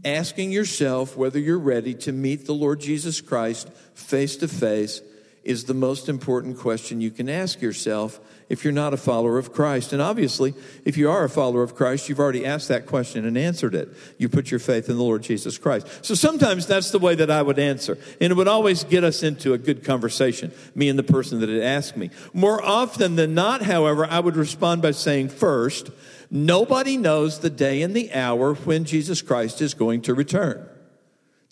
asking 0.05 0.51
yourself 0.51 1.15
whether 1.15 1.39
you're 1.39 1.57
ready 1.57 1.93
to 1.93 2.11
meet 2.11 2.45
the 2.45 2.53
Lord 2.53 2.81
Jesus 2.81 3.21
Christ 3.21 3.69
face 3.93 4.35
to 4.37 4.47
face 4.47 5.01
is 5.43 5.65
the 5.65 5.73
most 5.73 6.07
important 6.07 6.57
question 6.57 7.01
you 7.01 7.11
can 7.11 7.27
ask 7.27 7.61
yourself 7.61 8.19
if 8.49 8.63
you're 8.63 8.73
not 8.73 8.93
a 8.93 8.97
follower 8.97 9.37
of 9.37 9.51
Christ. 9.51 9.91
And 9.91 10.01
obviously, 10.01 10.53
if 10.85 10.95
you 10.95 11.09
are 11.09 11.23
a 11.23 11.29
follower 11.29 11.63
of 11.63 11.75
Christ, 11.75 12.07
you've 12.07 12.19
already 12.19 12.45
asked 12.45 12.69
that 12.69 12.85
question 12.85 13.25
and 13.25 13.37
answered 13.37 13.75
it. 13.75 13.89
You 14.17 14.29
put 14.29 14.51
your 14.51 14.59
faith 14.59 14.89
in 14.89 14.97
the 14.97 15.03
Lord 15.03 15.23
Jesus 15.23 15.57
Christ. 15.57 15.87
So 16.05 16.15
sometimes 16.15 16.65
that's 16.65 16.91
the 16.91 16.99
way 16.99 17.15
that 17.15 17.29
I 17.29 17.41
would 17.41 17.59
answer. 17.59 17.97
And 18.21 18.31
it 18.31 18.35
would 18.35 18.47
always 18.47 18.83
get 18.83 19.03
us 19.03 19.23
into 19.23 19.53
a 19.53 19.57
good 19.57 19.83
conversation, 19.83 20.51
me 20.75 20.87
and 20.87 20.97
the 20.97 21.03
person 21.03 21.39
that 21.41 21.49
had 21.49 21.61
asked 21.61 21.97
me. 21.97 22.09
More 22.33 22.63
often 22.63 23.15
than 23.15 23.33
not, 23.33 23.63
however, 23.63 24.05
I 24.05 24.19
would 24.19 24.37
respond 24.37 24.81
by 24.81 24.91
saying, 24.91 25.29
first, 25.29 25.89
nobody 26.29 26.97
knows 26.97 27.39
the 27.39 27.49
day 27.49 27.81
and 27.81 27.93
the 27.93 28.13
hour 28.13 28.53
when 28.53 28.85
Jesus 28.85 29.21
Christ 29.21 29.61
is 29.61 29.73
going 29.73 30.01
to 30.03 30.13
return. 30.13 30.69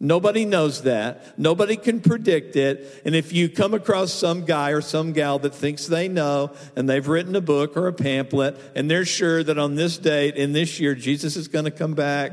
Nobody 0.04 0.46
knows 0.46 0.82
that. 0.82 1.38
Nobody 1.38 1.78
can 1.78 2.02
predict 2.02 2.56
it. 2.56 3.04
And 3.06 3.14
if 3.14 3.32
you 3.32 3.48
come 3.48 3.76
across 3.76 4.12
some 4.12 4.46
guy 4.46 4.72
or 4.72 4.82
some 4.82 5.14
gal 5.14 5.38
that 5.38 5.54
thinks 5.54 5.86
they 5.86 6.08
know 6.08 6.54
and 6.76 6.90
they've 6.90 7.08
written 7.08 7.36
a 7.36 7.42
book 7.42 7.78
or 7.78 7.88
a 7.88 7.94
pamphlet 7.94 8.58
and 8.76 8.90
they're 8.90 9.06
sure 9.06 9.44
that 9.44 9.60
on 9.60 9.76
this 9.76 10.00
date 10.00 10.38
in 10.38 10.54
this 10.54 10.80
year 10.80 10.96
Jesus 10.96 11.36
is 11.36 11.48
going 11.48 11.66
to 11.66 11.72
come 11.72 11.94
back, 11.94 12.32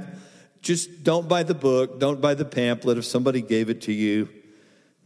just 0.63 1.05
don't 1.05 1.29
buy 1.29 1.43
the 1.43 1.55
book, 1.55 2.01
don't 2.01 2.23
buy 2.23 2.33
the 2.33 2.47
pamphlet. 2.47 2.97
If 2.97 3.05
somebody 3.05 3.43
gave 3.43 3.69
it 3.69 3.83
to 3.83 3.93
you, 3.93 4.31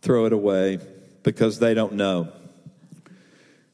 throw 0.00 0.26
it 0.26 0.32
away 0.32 0.78
because 1.24 1.58
they 1.58 1.74
don't 1.74 1.94
know. 1.94 2.28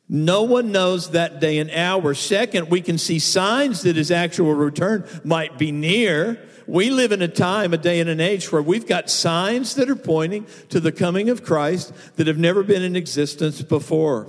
No 0.08 0.44
one 0.44 0.72
knows 0.72 1.10
that 1.10 1.40
day 1.40 1.58
and 1.58 1.70
hour. 1.70 2.14
Second, 2.14 2.70
we 2.70 2.80
can 2.80 2.96
see 2.96 3.18
signs 3.18 3.82
that 3.82 3.96
his 3.96 4.10
actual 4.10 4.54
return 4.54 5.06
might 5.24 5.58
be 5.58 5.72
near. 5.72 6.47
We 6.68 6.90
live 6.90 7.12
in 7.12 7.22
a 7.22 7.28
time, 7.28 7.72
a 7.72 7.78
day, 7.78 7.98
and 7.98 8.10
an 8.10 8.20
age 8.20 8.52
where 8.52 8.60
we've 8.60 8.86
got 8.86 9.08
signs 9.08 9.74
that 9.76 9.88
are 9.88 9.96
pointing 9.96 10.46
to 10.68 10.80
the 10.80 10.92
coming 10.92 11.30
of 11.30 11.42
Christ 11.42 11.94
that 12.16 12.26
have 12.26 12.36
never 12.36 12.62
been 12.62 12.82
in 12.82 12.94
existence 12.94 13.62
before. 13.62 14.28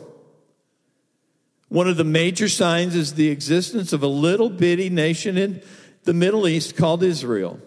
One 1.68 1.90
of 1.90 1.98
the 1.98 2.06
major 2.06 2.48
signs 2.48 2.96
is 2.96 3.16
the 3.16 3.28
existence 3.28 3.92
of 3.92 4.04
a 4.04 4.08
little 4.08 4.50
bitty 4.50 4.90
nation 4.90 5.38
in 5.38 5.62
the 6.06 6.14
Middle 6.14 6.48
East 6.48 6.78
called 6.78 7.04
Israel 7.04 7.60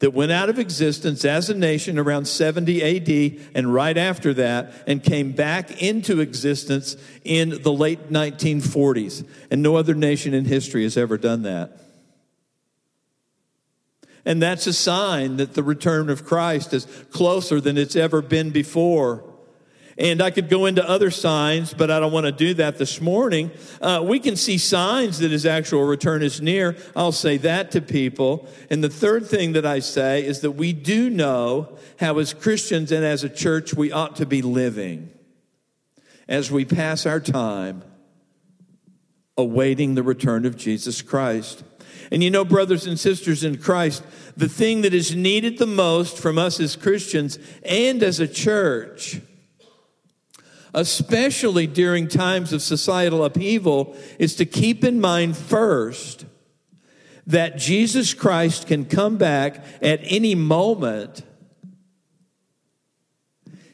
that 0.00 0.12
went 0.12 0.32
out 0.32 0.50
of 0.50 0.58
existence 0.58 1.24
as 1.24 1.48
a 1.48 1.54
nation 1.54 1.98
around 1.98 2.26
70 2.26 2.82
AD 2.82 3.52
and 3.54 3.72
right 3.72 3.96
after 3.96 4.34
that 4.34 4.74
and 4.86 5.02
came 5.02 5.32
back 5.32 5.82
into 5.82 6.20
existence 6.20 6.94
in 7.24 7.62
the 7.62 7.72
late 7.72 8.10
1940s. 8.10 9.26
And 9.50 9.62
no 9.62 9.76
other 9.76 9.94
nation 9.94 10.34
in 10.34 10.44
history 10.44 10.82
has 10.82 10.98
ever 10.98 11.16
done 11.16 11.42
that. 11.44 11.89
And 14.24 14.42
that's 14.42 14.66
a 14.66 14.72
sign 14.72 15.36
that 15.38 15.54
the 15.54 15.62
return 15.62 16.10
of 16.10 16.24
Christ 16.24 16.74
is 16.74 16.86
closer 17.10 17.60
than 17.60 17.78
it's 17.78 17.96
ever 17.96 18.20
been 18.22 18.50
before. 18.50 19.24
And 20.00 20.22
I 20.22 20.30
could 20.30 20.48
go 20.48 20.64
into 20.64 20.88
other 20.88 21.10
signs, 21.10 21.74
but 21.74 21.90
I 21.90 22.00
don't 22.00 22.12
want 22.12 22.24
to 22.24 22.32
do 22.32 22.54
that 22.54 22.78
this 22.78 23.02
morning. 23.02 23.50
Uh, 23.82 24.02
we 24.02 24.18
can 24.18 24.34
see 24.34 24.56
signs 24.56 25.18
that 25.18 25.30
his 25.30 25.44
actual 25.44 25.82
return 25.84 26.22
is 26.22 26.40
near. 26.40 26.76
I'll 26.96 27.12
say 27.12 27.36
that 27.38 27.70
to 27.72 27.82
people. 27.82 28.48
And 28.70 28.82
the 28.82 28.88
third 28.88 29.26
thing 29.26 29.52
that 29.52 29.66
I 29.66 29.80
say 29.80 30.24
is 30.24 30.40
that 30.40 30.52
we 30.52 30.72
do 30.72 31.10
know 31.10 31.76
how, 31.98 32.18
as 32.18 32.32
Christians 32.32 32.92
and 32.92 33.04
as 33.04 33.24
a 33.24 33.28
church, 33.28 33.74
we 33.74 33.92
ought 33.92 34.16
to 34.16 34.26
be 34.26 34.40
living 34.40 35.10
as 36.28 36.50
we 36.50 36.64
pass 36.64 37.04
our 37.04 37.20
time 37.20 37.82
awaiting 39.36 39.96
the 39.96 40.02
return 40.02 40.46
of 40.46 40.56
Jesus 40.56 41.02
Christ. 41.02 41.62
And 42.10 42.24
you 42.24 42.30
know, 42.30 42.44
brothers 42.44 42.86
and 42.86 42.98
sisters 42.98 43.44
in 43.44 43.58
Christ, 43.58 44.02
the 44.36 44.48
thing 44.48 44.82
that 44.82 44.92
is 44.92 45.14
needed 45.14 45.58
the 45.58 45.66
most 45.66 46.18
from 46.18 46.38
us 46.38 46.58
as 46.58 46.74
Christians 46.74 47.38
and 47.62 48.02
as 48.02 48.18
a 48.18 48.26
church, 48.26 49.20
especially 50.74 51.66
during 51.66 52.08
times 52.08 52.52
of 52.52 52.62
societal 52.62 53.24
upheaval, 53.24 53.96
is 54.18 54.34
to 54.36 54.44
keep 54.44 54.82
in 54.82 55.00
mind 55.00 55.36
first 55.36 56.26
that 57.26 57.56
Jesus 57.56 58.12
Christ 58.12 58.66
can 58.66 58.86
come 58.86 59.16
back 59.16 59.64
at 59.80 60.00
any 60.02 60.34
moment. 60.34 61.22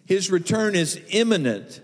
His 0.04 0.30
return 0.30 0.74
is 0.74 1.00
imminent. 1.08 1.80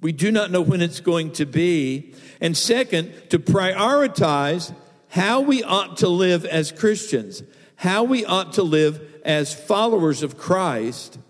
We 0.00 0.10
do 0.12 0.32
not 0.32 0.50
know 0.50 0.60
when 0.60 0.82
it's 0.82 1.00
going 1.00 1.32
to 1.32 1.46
be. 1.46 2.14
And 2.40 2.56
second, 2.56 3.12
to 3.30 3.38
prioritize 3.38 4.74
how 5.14 5.38
we 5.38 5.62
ought 5.62 5.98
to 5.98 6.08
live 6.08 6.44
as 6.44 6.72
Christians, 6.72 7.44
how 7.76 8.02
we 8.02 8.24
ought 8.24 8.54
to 8.54 8.64
live 8.64 9.00
as 9.24 9.54
followers 9.54 10.24
of 10.24 10.36
Christ 10.36 11.20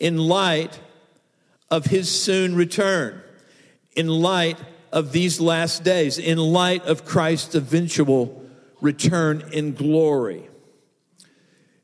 in 0.00 0.18
light 0.18 0.80
of 1.70 1.84
his 1.84 2.10
soon 2.10 2.56
return, 2.56 3.22
in 3.94 4.08
light 4.08 4.58
of 4.90 5.12
these 5.12 5.40
last 5.40 5.84
days, 5.84 6.18
in 6.18 6.38
light 6.38 6.84
of 6.86 7.04
Christ's 7.04 7.54
eventual 7.54 8.44
return 8.80 9.44
in 9.52 9.74
glory. 9.74 10.50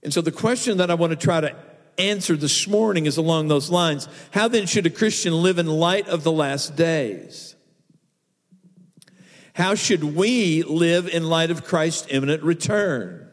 And 0.02 0.12
so 0.12 0.20
the 0.20 0.32
question 0.32 0.78
that 0.78 0.90
I 0.90 0.94
want 0.94 1.12
to 1.12 1.16
try 1.16 1.40
to 1.40 1.54
answer 1.96 2.34
this 2.34 2.66
morning 2.66 3.06
is 3.06 3.18
along 3.18 3.46
those 3.46 3.70
lines. 3.70 4.08
How 4.32 4.48
then 4.48 4.66
should 4.66 4.84
a 4.84 4.90
Christian 4.90 5.32
live 5.32 5.60
in 5.60 5.66
light 5.68 6.08
of 6.08 6.24
the 6.24 6.32
last 6.32 6.74
days? 6.74 7.53
How 9.54 9.76
should 9.76 10.02
we 10.02 10.64
live 10.64 11.06
in 11.06 11.28
light 11.28 11.52
of 11.52 11.62
Christ's 11.64 12.08
imminent 12.10 12.42
return? 12.42 13.30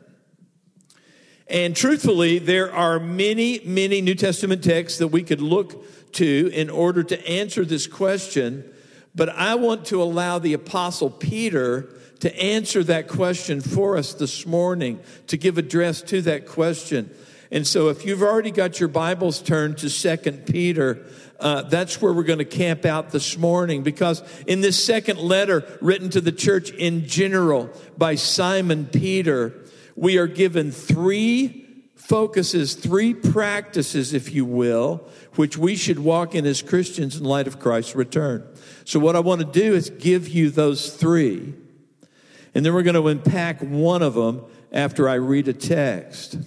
And 1.48 1.76
truthfully, 1.76 2.38
there 2.38 2.72
are 2.72 3.00
many, 3.00 3.60
many 3.66 4.02
New 4.02 4.14
Testament 4.14 4.64
texts 4.64 5.00
that 5.00 5.08
we 5.08 5.24
could 5.24 5.42
look 5.42 5.84
to 6.14 6.52
in 6.54 6.70
order 6.70 7.02
to 7.02 7.28
answer 7.28 7.66
this 7.66 7.88
question. 7.88 8.72
But 9.16 9.30
I 9.30 9.56
want 9.56 9.86
to 9.88 10.02
allow 10.02 10.38
the 10.38 10.54
Apostle 10.54 11.10
Peter 11.10 11.90
to 12.20 12.40
answer 12.40 12.84
that 12.84 13.08
question 13.08 13.60
for 13.60 13.98
us 13.98 14.14
this 14.14 14.46
morning, 14.46 15.00
to 15.26 15.38
give 15.38 15.58
address 15.58 16.04
to 16.04 16.22
that 16.22 16.46
question. 16.46 17.10
And 17.50 17.66
so 17.66 17.90
if 17.90 18.06
you've 18.06 18.22
already 18.22 18.52
got 18.52 18.80
your 18.80 18.90
Bibles 18.90 19.42
turned 19.42 19.80
to 19.80 19.90
Second 19.90 20.46
Peter, 20.46 21.04
uh, 21.42 21.64
that's 21.64 22.00
where 22.02 22.14
we're 22.14 22.24
going 22.24 22.40
to 22.40 22.46
camp 22.46 22.86
out 22.86 23.10
this 23.10 23.36
morning 23.36 23.82
because 23.82 24.24
in 24.46 24.62
this 24.62 24.82
second 24.82 25.20
letter 25.20 25.66
written 25.82 26.10
to 26.12 26.22
the 26.22 26.32
church 26.32 26.70
in 26.70 27.08
general 27.08 27.70
by 27.98 28.14
Simon 28.14 28.86
Peter, 28.86 29.54
we 29.96 30.20
are 30.20 30.28
given 30.28 30.72
three 30.72 31.68
focuses, 31.96 32.76
three 32.76 33.16
practices, 33.16 34.14
if 34.14 34.32
you 34.32 34.46
will, 34.46 35.04
which 35.36 35.58
we 35.58 35.76
should 35.76 35.98
walk 35.98 36.36
in 36.36 36.46
as 36.46 36.62
Christians 36.62 37.18
in 37.18 37.24
light 37.24 37.48
of 37.48 37.60
Christ's 37.60 37.96
return. 37.96 38.48
So, 38.86 39.00
what 39.00 39.16
I 39.16 39.20
want 39.20 39.42
to 39.42 39.48
do 39.48 39.74
is 39.74 39.90
give 39.90 40.28
you 40.28 40.52
those 40.52 40.94
three, 40.94 41.56
and 42.54 42.66
then 42.66 42.74
we're 42.74 42.84
going 42.84 42.96
to 42.96 43.08
unpack 43.08 43.62
one 43.62 44.02
of 44.02 44.14
them 44.14 44.44
after 44.72 45.10
I 45.10 45.16
read 45.16 45.48
a 45.48 45.54
text. 45.54 46.38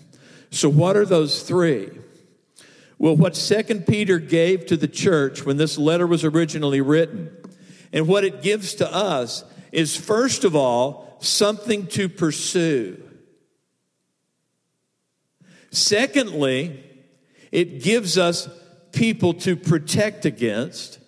So, 0.50 0.68
what 0.68 0.96
are 0.96 1.06
those 1.06 1.42
three? 1.42 1.90
Well, 3.04 3.18
what 3.18 3.36
Second 3.36 3.86
Peter 3.86 4.18
gave 4.18 4.64
to 4.64 4.78
the 4.78 4.88
church 4.88 5.44
when 5.44 5.58
this 5.58 5.76
letter 5.76 6.06
was 6.06 6.24
originally 6.24 6.80
written, 6.80 7.36
and 7.92 8.08
what 8.08 8.24
it 8.24 8.40
gives 8.40 8.72
to 8.76 8.90
us 8.90 9.44
is 9.72 9.94
first 9.94 10.42
of 10.42 10.56
all, 10.56 11.18
something 11.20 11.86
to 11.88 12.08
pursue. 12.08 12.98
Secondly, 15.70 16.82
it 17.52 17.82
gives 17.82 18.16
us 18.16 18.48
people 18.92 19.34
to 19.34 19.54
protect 19.54 20.24
against. 20.24 20.98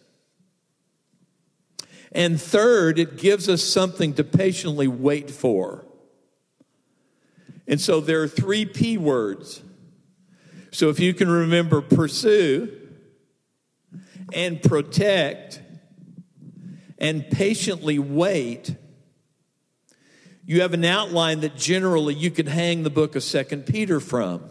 And 2.13 2.39
third, 2.39 2.99
it 2.99 3.17
gives 3.17 3.49
us 3.49 3.65
something 3.65 4.13
to 4.17 4.23
patiently 4.23 4.87
wait 4.87 5.31
for. 5.31 5.87
And 7.67 7.81
so 7.81 8.03
there 8.03 8.23
are 8.23 8.29
three 8.29 8.67
P 8.67 8.99
words 8.99 9.63
so 10.77 10.91
if 10.91 11.01
you 11.01 11.15
can 11.15 11.31
remember 11.31 11.81
pursue 11.81 12.71
and 14.35 14.61
protect 14.61 15.63
and 16.99 17.31
patiently 17.31 17.99
wait, 17.99 18.77
you 20.45 20.61
have 20.61 20.75
an 20.75 20.85
outline 20.85 21.41
that 21.41 21.57
generally 21.57 22.13
you 22.13 22.31
could 22.31 22.49
hang 22.49 22.83
the 22.83 22.91
book 22.91 23.17
of 23.17 23.23
Second 23.23 23.65
Peter 23.65 24.01
from. 24.01 24.45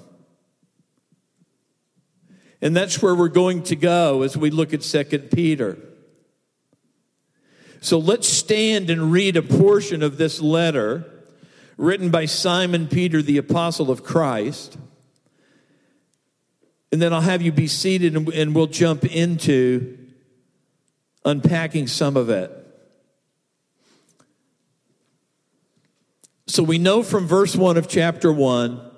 And 2.60 2.76
that's 2.76 3.04
where 3.04 3.14
we're 3.14 3.28
going 3.28 3.62
to 3.62 3.76
go 3.76 4.24
as 4.24 4.36
we 4.36 4.50
look 4.50 4.74
at 4.74 4.82
Second 4.82 5.30
Peter. 5.30 5.78
So 7.82 8.00
let's 8.00 8.28
stand 8.28 8.90
and 8.90 9.12
read 9.12 9.38
a 9.38 9.44
portion 9.44 10.02
of 10.02 10.18
this 10.18 10.42
letter 10.42 11.06
written 11.78 12.10
by 12.10 12.26
Simon 12.26 12.88
Peter, 12.88 13.22
the 13.22 13.38
apostle 13.38 13.92
of 13.92 14.04
Christ. 14.04 14.80
And 16.92 17.02
then 17.02 17.14
I'll 17.14 17.22
have 17.22 17.42
you 17.42 17.52
be 17.52 17.68
seated 17.68 18.16
and, 18.16 18.30
and 18.30 18.56
we'll 18.56 18.68
jump 18.68 19.06
into 19.06 19.98
unpacking 21.26 21.88
some 21.88 22.16
of 22.16 22.30
it. 22.30 22.52
So 26.48 26.64
we 26.64 26.78
know 26.78 27.04
from 27.04 27.28
verse 27.28 27.56
1 27.56 27.78
of 27.78 27.88
chapter 27.88 28.32
1 28.32 28.92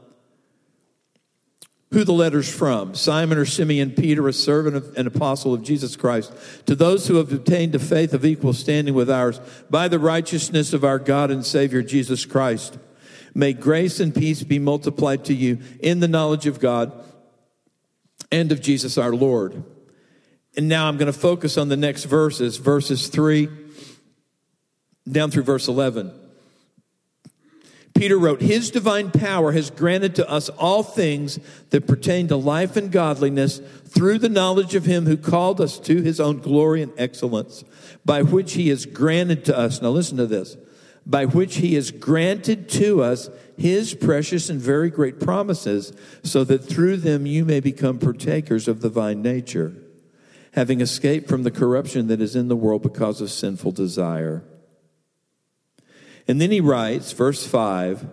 who 1.92 2.04
the 2.04 2.12
letter's 2.12 2.54
from 2.54 2.94
Simon 2.96 3.38
or 3.38 3.46
Simeon 3.46 3.92
Peter, 3.92 4.28
a 4.28 4.34
servant 4.34 4.76
of, 4.76 4.98
and 4.98 5.08
apostle 5.08 5.54
of 5.54 5.64
Jesus 5.64 5.96
Christ, 5.96 6.34
to 6.66 6.76
those 6.76 7.08
who 7.08 7.16
have 7.16 7.32
obtained 7.32 7.76
a 7.76 7.80
faith 7.80 8.14
of 8.14 8.26
equal 8.26 8.54
standing 8.54 8.94
with 8.94 9.10
ours 9.10 9.40
by 9.70 9.88
the 9.88 10.00
righteousness 10.00 10.74
of 10.74 10.84
our 10.84 11.00
God 11.00 11.32
and 11.32 11.46
Savior 11.46 11.82
Jesus 11.82 12.26
Christ. 12.26 12.78
May 13.34 13.54
grace 13.54 14.00
and 14.00 14.14
peace 14.14 14.44
be 14.44 14.60
multiplied 14.60 15.24
to 15.26 15.34
you 15.34 15.60
in 15.80 16.02
the 16.02 16.08
knowledge 16.08 16.46
of 16.46 16.60
God 16.60 16.92
and 18.32 18.52
of 18.52 18.62
Jesus 18.62 18.98
our 18.98 19.14
Lord. 19.14 19.64
And 20.56 20.68
now 20.68 20.88
I'm 20.88 20.98
going 20.98 21.12
to 21.12 21.18
focus 21.18 21.58
on 21.58 21.70
the 21.70 21.78
next 21.78 22.06
verses, 22.06 22.58
verses 22.58 23.08
3 23.08 23.50
down 25.10 25.32
through 25.32 25.44
verse 25.44 25.68
11. 25.68 26.12
Peter 27.94 28.18
wrote, 28.18 28.42
His 28.42 28.70
divine 28.70 29.10
power 29.10 29.52
has 29.54 29.72
granted 29.72 30.16
to 30.16 30.30
us 30.30 30.50
all 30.50 30.84
things 30.84 31.40
that 31.72 31.88
pertain 31.88 32.28
to 32.28 32.36
life 32.36 32.78
and 32.78 32.92
godliness 32.92 33.60
through 33.86 34.20
the 34.20 34.30
knowledge 34.30 34.76
of 34.76 34.86
Him 34.86 35.06
who 35.06 35.18
called 35.18 35.60
us 35.60 35.80
to 35.80 36.02
His 36.02 36.20
own 36.20 36.40
glory 36.40 36.84
and 36.84 36.94
excellence, 36.98 37.64
by 38.06 38.22
which 38.22 38.54
He 38.54 38.70
has 38.70 38.86
granted 38.86 39.46
to 39.46 39.58
us. 39.58 39.82
Now 39.82 39.90
listen 39.90 40.18
to 40.18 40.28
this. 40.28 40.58
By 41.08 41.26
which 41.26 41.56
He 41.56 41.74
has 41.74 41.90
granted 41.90 42.70
to 42.70 43.02
us 43.02 43.30
His 43.58 43.96
precious 43.96 44.50
and 44.50 44.62
very 44.62 44.92
great 44.92 45.20
promises, 45.20 45.92
so 46.24 46.44
that 46.44 46.60
through 46.60 46.98
them 46.98 47.26
you 47.26 47.44
may 47.44 47.60
become 47.60 47.98
partakers 47.98 48.68
of 48.68 48.82
the 48.82 48.90
divine 48.90 49.24
nature, 49.24 49.74
having 50.54 50.80
escaped 50.80 51.28
from 51.28 51.42
the 51.42 51.52
corruption 51.52 52.08
that 52.08 52.22
is 52.22 52.36
in 52.36 52.50
the 52.50 52.56
world 52.56 52.84
because 52.84 53.20
of 53.20 53.32
sinful 53.32 53.72
desire. 53.72 54.44
And 56.28 56.40
then 56.40 56.52
he 56.52 56.62
writes, 56.62 57.14
verse 57.14 57.48
5 57.48 58.06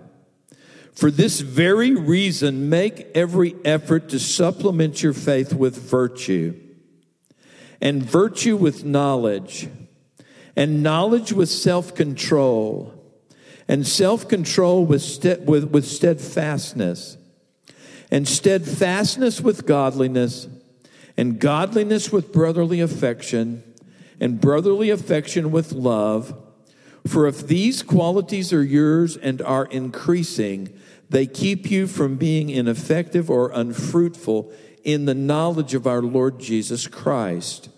For 0.95 1.11
this 1.11 1.41
very 1.41 1.95
reason, 1.95 2.71
make 2.71 3.09
every 3.15 3.55
effort 3.67 4.09
to 4.11 4.19
supplement 4.19 5.03
your 5.03 5.13
faith 5.13 5.53
with 5.53 5.77
virtue, 5.77 6.59
and 7.83 8.03
virtue 8.03 8.57
with 8.57 8.85
knowledge, 8.85 9.69
and 10.57 10.83
knowledge 10.83 11.33
with 11.33 11.51
self 11.51 11.95
control, 11.95 12.94
and 13.69 13.87
self 13.87 14.29
control 14.29 14.85
with, 14.85 15.25
with, 15.47 15.65
with 15.71 15.87
steadfastness, 15.87 17.17
and 18.11 18.29
steadfastness 18.29 19.41
with 19.41 19.67
godliness, 19.67 20.49
and 21.17 21.39
godliness 21.39 22.13
with 22.13 22.33
brotherly 22.33 22.81
affection, 22.81 23.63
and 24.21 24.41
brotherly 24.41 24.91
affection 24.91 25.51
with 25.51 25.73
love. 25.73 26.41
For 27.07 27.27
if 27.27 27.47
these 27.47 27.83
qualities 27.83 28.53
are 28.53 28.63
yours 28.63 29.17
and 29.17 29.43
are 29.43 29.67
increasing, 29.67 30.73
they 31.11 31.27
keep 31.27 31.71
you 31.71 31.87
from 31.87 32.17
being 32.17 32.49
ineffective 32.49 33.31
or 33.31 33.51
unfruitful 33.53 34.53
in 34.83 35.05
the 35.05 35.15
knowledge 35.15 35.75
of 35.75 35.87
our 35.87 36.03
Lord 36.03 36.39
Jesus 36.39 36.87
Christ. 36.87 37.69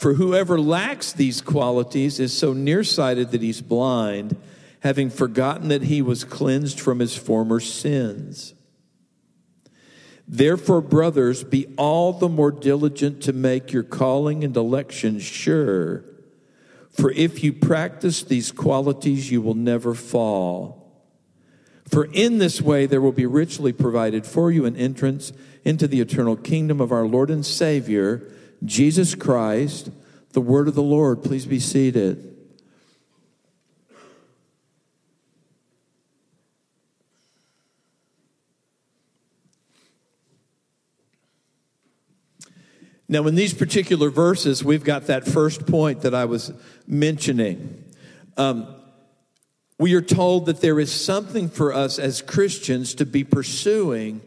For 0.00 0.14
whoever 0.14 0.58
lacks 0.58 1.12
these 1.12 1.42
qualities 1.42 2.18
is 2.20 2.32
so 2.32 2.54
nearsighted 2.54 3.32
that 3.32 3.42
he's 3.42 3.60
blind, 3.60 4.34
having 4.80 5.10
forgotten 5.10 5.68
that 5.68 5.82
he 5.82 6.00
was 6.00 6.24
cleansed 6.24 6.80
from 6.80 7.00
his 7.00 7.18
former 7.18 7.60
sins. 7.60 8.54
Therefore, 10.26 10.80
brothers, 10.80 11.44
be 11.44 11.66
all 11.76 12.14
the 12.14 12.30
more 12.30 12.50
diligent 12.50 13.22
to 13.24 13.34
make 13.34 13.74
your 13.74 13.82
calling 13.82 14.42
and 14.42 14.56
election 14.56 15.18
sure. 15.20 16.06
For 16.92 17.10
if 17.10 17.44
you 17.44 17.52
practice 17.52 18.22
these 18.22 18.52
qualities, 18.52 19.30
you 19.30 19.42
will 19.42 19.52
never 19.52 19.92
fall. 19.92 20.94
For 21.86 22.06
in 22.06 22.38
this 22.38 22.62
way 22.62 22.86
there 22.86 23.02
will 23.02 23.12
be 23.12 23.26
richly 23.26 23.74
provided 23.74 24.24
for 24.24 24.50
you 24.50 24.64
an 24.64 24.76
entrance 24.76 25.34
into 25.62 25.86
the 25.86 26.00
eternal 26.00 26.36
kingdom 26.36 26.80
of 26.80 26.90
our 26.90 27.06
Lord 27.06 27.28
and 27.28 27.44
Savior, 27.44 28.26
Jesus 28.64 29.14
Christ, 29.14 29.90
the 30.32 30.40
word 30.40 30.68
of 30.68 30.74
the 30.74 30.82
Lord. 30.82 31.22
Please 31.22 31.46
be 31.46 31.60
seated. 31.60 32.26
Now, 43.08 43.26
in 43.26 43.34
these 43.34 43.52
particular 43.52 44.08
verses, 44.08 44.62
we've 44.62 44.84
got 44.84 45.08
that 45.08 45.26
first 45.26 45.66
point 45.66 46.02
that 46.02 46.14
I 46.14 46.26
was 46.26 46.52
mentioning. 46.86 47.84
Um, 48.36 48.72
we 49.80 49.94
are 49.94 50.00
told 50.00 50.46
that 50.46 50.60
there 50.60 50.78
is 50.78 50.92
something 50.92 51.48
for 51.48 51.72
us 51.72 51.98
as 51.98 52.22
Christians 52.22 52.94
to 52.94 53.04
be 53.04 53.24
pursuing 53.24 54.20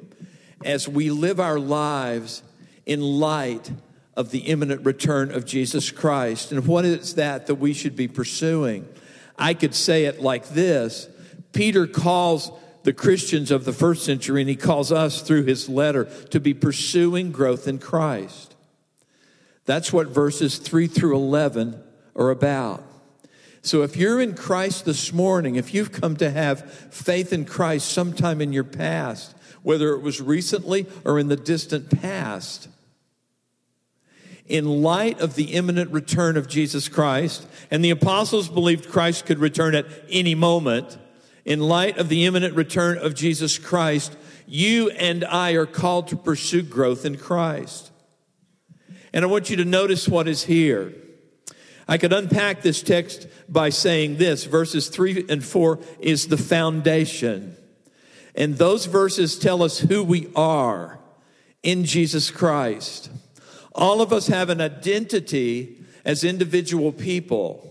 as 0.66 0.90
we 0.90 1.12
live 1.12 1.40
our 1.40 1.60
lives 1.60 2.44
in 2.86 3.00
light 3.00 3.72
of 4.16 4.32
the 4.32 4.40
imminent 4.40 4.86
return 4.86 5.32
of 5.32 5.46
Jesus 5.46 5.92
Christ. 5.92 6.52
And 6.52 6.68
what 6.68 6.86
is 6.86 7.16
that 7.16 7.48
that 7.48 7.56
we 7.56 7.74
should 7.74 7.96
be 7.96 8.08
pursuing? 8.08 8.88
I 9.38 9.54
could 9.54 9.74
say 9.74 10.06
it 10.06 10.22
like 10.22 10.50
this 10.50 11.08
Peter 11.52 11.88
calls 11.88 12.52
the 12.84 12.94
Christians 12.94 13.50
of 13.50 13.66
the 13.66 13.74
first 13.74 14.06
century, 14.06 14.42
and 14.42 14.50
he 14.50 14.56
calls 14.56 14.92
us 14.92 15.22
through 15.22 15.44
his 15.44 15.70
letter 15.70 16.06
to 16.32 16.40
be 16.40 16.54
pursuing 16.54 17.32
growth 17.32 17.68
in 17.68 17.80
Christ. 17.80 18.56
That's 19.66 19.94
what 19.94 20.10
verses 20.10 20.58
3 20.58 20.88
through 20.88 21.16
11 21.16 21.82
are 22.16 22.30
about. 22.30 22.84
So 23.62 23.82
if 23.84 23.96
you're 23.96 24.20
in 24.20 24.36
Christ 24.36 24.84
this 24.84 25.14
morning, 25.14 25.56
if 25.56 25.74
you've 25.74 25.94
come 25.94 26.18
to 26.18 26.30
have 26.30 26.70
faith 26.92 27.32
in 27.32 27.46
Christ 27.46 27.90
sometime 27.90 28.42
in 28.42 28.52
your 28.52 28.66
past, 28.66 29.34
whether 29.62 29.94
it 29.94 30.02
was 30.02 30.20
recently 30.20 30.86
or 31.06 31.18
in 31.18 31.30
the 31.30 31.38
distant 31.38 32.02
past, 32.02 32.68
in 34.54 34.84
light 34.84 35.20
of 35.20 35.34
the 35.34 35.56
imminent 35.56 35.90
return 35.90 36.38
of 36.38 36.48
Jesus 36.48 36.88
Christ, 36.88 37.48
and 37.72 37.84
the 37.84 37.90
apostles 37.90 38.48
believed 38.48 38.88
Christ 38.88 39.26
could 39.26 39.40
return 39.40 39.74
at 39.74 39.88
any 40.12 40.36
moment, 40.36 40.96
in 41.44 41.60
light 41.60 41.98
of 41.98 42.08
the 42.08 42.26
imminent 42.26 42.56
return 42.56 43.00
of 43.00 43.16
Jesus 43.16 43.58
Christ, 43.58 44.16
you 44.46 44.92
and 44.92 45.26
I 45.26 45.54
are 45.54 45.66
called 45.66 46.10
to 46.10 46.16
pursue 46.16 46.62
growth 46.62 47.04
in 47.04 47.18
Christ. 47.18 47.90
And 49.12 49.26
I 49.26 49.28
want 49.28 49.50
you 49.50 49.58
to 49.58 49.66
notice 49.66 50.08
what 50.08 50.28
is 50.28 50.44
here. 50.44 50.94
I 51.88 51.98
could 51.98 52.14
unpack 52.14 52.62
this 52.62 52.84
text 52.84 53.26
by 53.50 53.70
saying 53.70 54.18
this 54.18 54.44
verses 54.44 54.88
3 54.88 55.26
and 55.30 55.44
4 55.44 55.80
is 56.00 56.28
the 56.28 56.38
foundation. 56.38 57.58
And 58.36 58.56
those 58.60 58.86
verses 58.86 59.40
tell 59.40 59.64
us 59.64 59.80
who 59.80 60.04
we 60.04 60.32
are 60.36 61.00
in 61.64 61.86
Jesus 61.86 62.30
Christ. 62.30 63.10
All 63.76 64.02
of 64.02 64.14
us 64.14 64.28
have 64.28 64.50
an 64.50 64.62
identity 64.62 65.84
as 66.06 66.24
individual 66.24 66.92
people. 66.92 67.70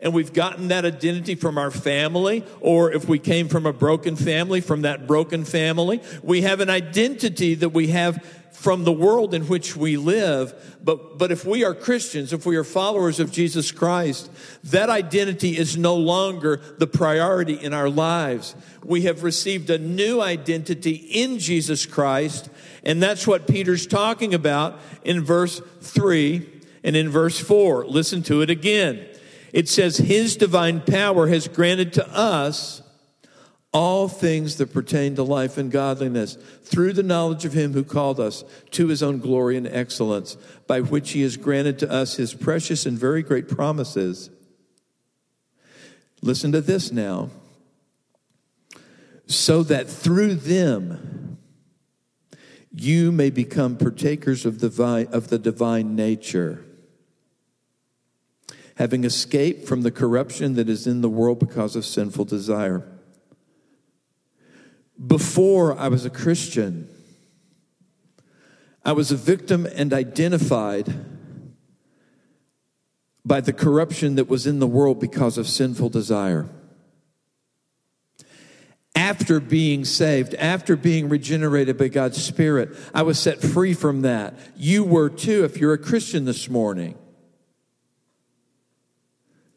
And 0.00 0.12
we've 0.12 0.32
gotten 0.32 0.68
that 0.68 0.84
identity 0.84 1.34
from 1.34 1.56
our 1.56 1.70
family, 1.70 2.44
or 2.60 2.92
if 2.92 3.08
we 3.08 3.18
came 3.18 3.48
from 3.48 3.64
a 3.64 3.72
broken 3.72 4.16
family, 4.16 4.60
from 4.60 4.82
that 4.82 5.06
broken 5.06 5.44
family. 5.44 6.02
We 6.22 6.42
have 6.42 6.60
an 6.60 6.68
identity 6.68 7.54
that 7.54 7.70
we 7.70 7.88
have 7.88 8.22
from 8.64 8.84
the 8.84 8.92
world 8.92 9.34
in 9.34 9.46
which 9.46 9.76
we 9.76 9.98
live. 9.98 10.78
But, 10.82 11.18
but 11.18 11.30
if 11.30 11.44
we 11.44 11.64
are 11.64 11.74
Christians, 11.74 12.32
if 12.32 12.46
we 12.46 12.56
are 12.56 12.64
followers 12.64 13.20
of 13.20 13.30
Jesus 13.30 13.70
Christ, 13.70 14.30
that 14.64 14.88
identity 14.88 15.58
is 15.58 15.76
no 15.76 15.96
longer 15.96 16.62
the 16.78 16.86
priority 16.86 17.62
in 17.62 17.74
our 17.74 17.90
lives. 17.90 18.56
We 18.82 19.02
have 19.02 19.22
received 19.22 19.68
a 19.68 19.76
new 19.76 20.22
identity 20.22 20.94
in 20.94 21.38
Jesus 21.38 21.84
Christ. 21.84 22.48
And 22.82 23.02
that's 23.02 23.26
what 23.26 23.46
Peter's 23.46 23.86
talking 23.86 24.32
about 24.32 24.80
in 25.04 25.22
verse 25.22 25.60
3 25.82 26.48
and 26.82 26.96
in 26.96 27.10
verse 27.10 27.38
4. 27.38 27.84
Listen 27.84 28.22
to 28.22 28.40
it 28.40 28.48
again. 28.48 29.06
It 29.52 29.68
says, 29.68 29.98
His 29.98 30.36
divine 30.38 30.80
power 30.80 31.26
has 31.26 31.48
granted 31.48 31.92
to 31.92 32.08
us 32.08 32.80
all 33.74 34.06
things 34.06 34.56
that 34.56 34.72
pertain 34.72 35.16
to 35.16 35.22
life 35.24 35.58
and 35.58 35.70
godliness 35.70 36.38
through 36.62 36.92
the 36.92 37.02
knowledge 37.02 37.44
of 37.44 37.52
him 37.52 37.72
who 37.72 37.82
called 37.82 38.20
us 38.20 38.44
to 38.70 38.86
his 38.86 39.02
own 39.02 39.18
glory 39.18 39.56
and 39.56 39.66
excellence, 39.66 40.36
by 40.68 40.80
which 40.80 41.10
he 41.10 41.22
has 41.22 41.36
granted 41.36 41.80
to 41.80 41.90
us 41.90 42.14
his 42.14 42.32
precious 42.32 42.86
and 42.86 42.96
very 42.96 43.20
great 43.20 43.48
promises. 43.48 44.30
Listen 46.22 46.52
to 46.52 46.60
this 46.60 46.92
now. 46.92 47.30
So 49.26 49.64
that 49.64 49.88
through 49.88 50.36
them 50.36 51.38
you 52.70 53.10
may 53.10 53.30
become 53.30 53.76
partakers 53.76 54.46
of 54.46 54.60
the 54.60 54.68
divine, 54.68 55.08
of 55.10 55.28
the 55.28 55.38
divine 55.38 55.96
nature, 55.96 56.64
having 58.76 59.02
escaped 59.02 59.66
from 59.66 59.82
the 59.82 59.90
corruption 59.90 60.54
that 60.54 60.68
is 60.68 60.86
in 60.86 61.00
the 61.00 61.08
world 61.08 61.40
because 61.40 61.74
of 61.74 61.84
sinful 61.84 62.26
desire 62.26 62.88
before 65.06 65.78
I 65.78 65.88
was 65.88 66.04
a 66.04 66.10
Christian, 66.10 66.88
I 68.84 68.92
was 68.92 69.10
a 69.10 69.16
victim 69.16 69.66
and 69.66 69.92
identified 69.92 70.92
by 73.24 73.40
the 73.40 73.52
corruption 73.52 74.16
that 74.16 74.28
was 74.28 74.46
in 74.46 74.58
the 74.58 74.66
world 74.66 75.00
because 75.00 75.38
of 75.38 75.48
sinful 75.48 75.88
desire. 75.88 76.46
after 78.94 79.40
being 79.40 79.84
saved, 79.84 80.34
after 80.34 80.76
being 80.76 81.08
regenerated 81.08 81.76
by 81.76 81.88
God's 81.88 82.22
Spirit. 82.22 82.70
I 82.94 83.02
was 83.02 83.18
set 83.18 83.40
free 83.42 83.74
from 83.74 84.02
that. 84.02 84.34
You 84.56 84.84
were 84.84 85.10
too 85.10 85.44
if 85.44 85.58
you're 85.58 85.72
a 85.72 85.78
Christian 85.78 86.24
this 86.24 86.48
morning. 86.48 86.96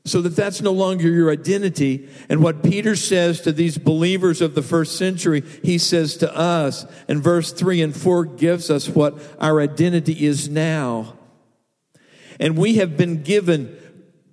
So 0.07 0.21
that 0.21 0.35
that's 0.35 0.61
no 0.61 0.71
longer 0.71 1.09
your 1.09 1.29
identity. 1.29 2.07
And 2.29 2.41
what 2.41 2.63
Peter 2.63 2.95
says 2.95 3.41
to 3.41 3.51
these 3.51 3.77
believers 3.77 4.41
of 4.41 4.55
the 4.55 4.61
first 4.61 4.97
century, 4.97 5.43
he 5.63 5.77
says 5.77 6.15
to 6.17 6.35
us. 6.35 6.85
And 7.07 7.21
verse 7.21 7.51
3 7.51 7.81
and 7.81 7.95
4 7.95 8.25
gives 8.25 8.71
us 8.71 8.87
what 8.87 9.19
our 9.39 9.59
identity 9.59 10.25
is 10.25 10.47
now. 10.47 11.17
And 12.39 12.57
we 12.57 12.75
have 12.75 12.95
been 12.95 13.23
given 13.23 13.77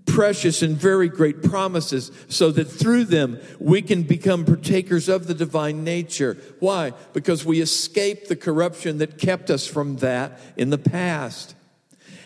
precious 0.06 0.62
and 0.62 0.76
very 0.76 1.08
great 1.08 1.42
promises 1.42 2.12
so 2.28 2.50
that 2.52 2.66
through 2.66 3.04
them 3.04 3.40
we 3.58 3.82
can 3.82 4.02
become 4.02 4.44
partakers 4.44 5.08
of 5.08 5.26
the 5.26 5.34
divine 5.34 5.82
nature. 5.82 6.37
Why? 6.60 6.92
Because 7.12 7.44
we 7.44 7.60
escaped 7.60 8.28
the 8.28 8.37
corruption 8.37 8.98
that 8.98 9.18
kept 9.18 9.50
us 9.50 9.66
from 9.66 9.96
that 9.96 10.38
in 10.56 10.70
the 10.70 10.78
past. 10.78 11.54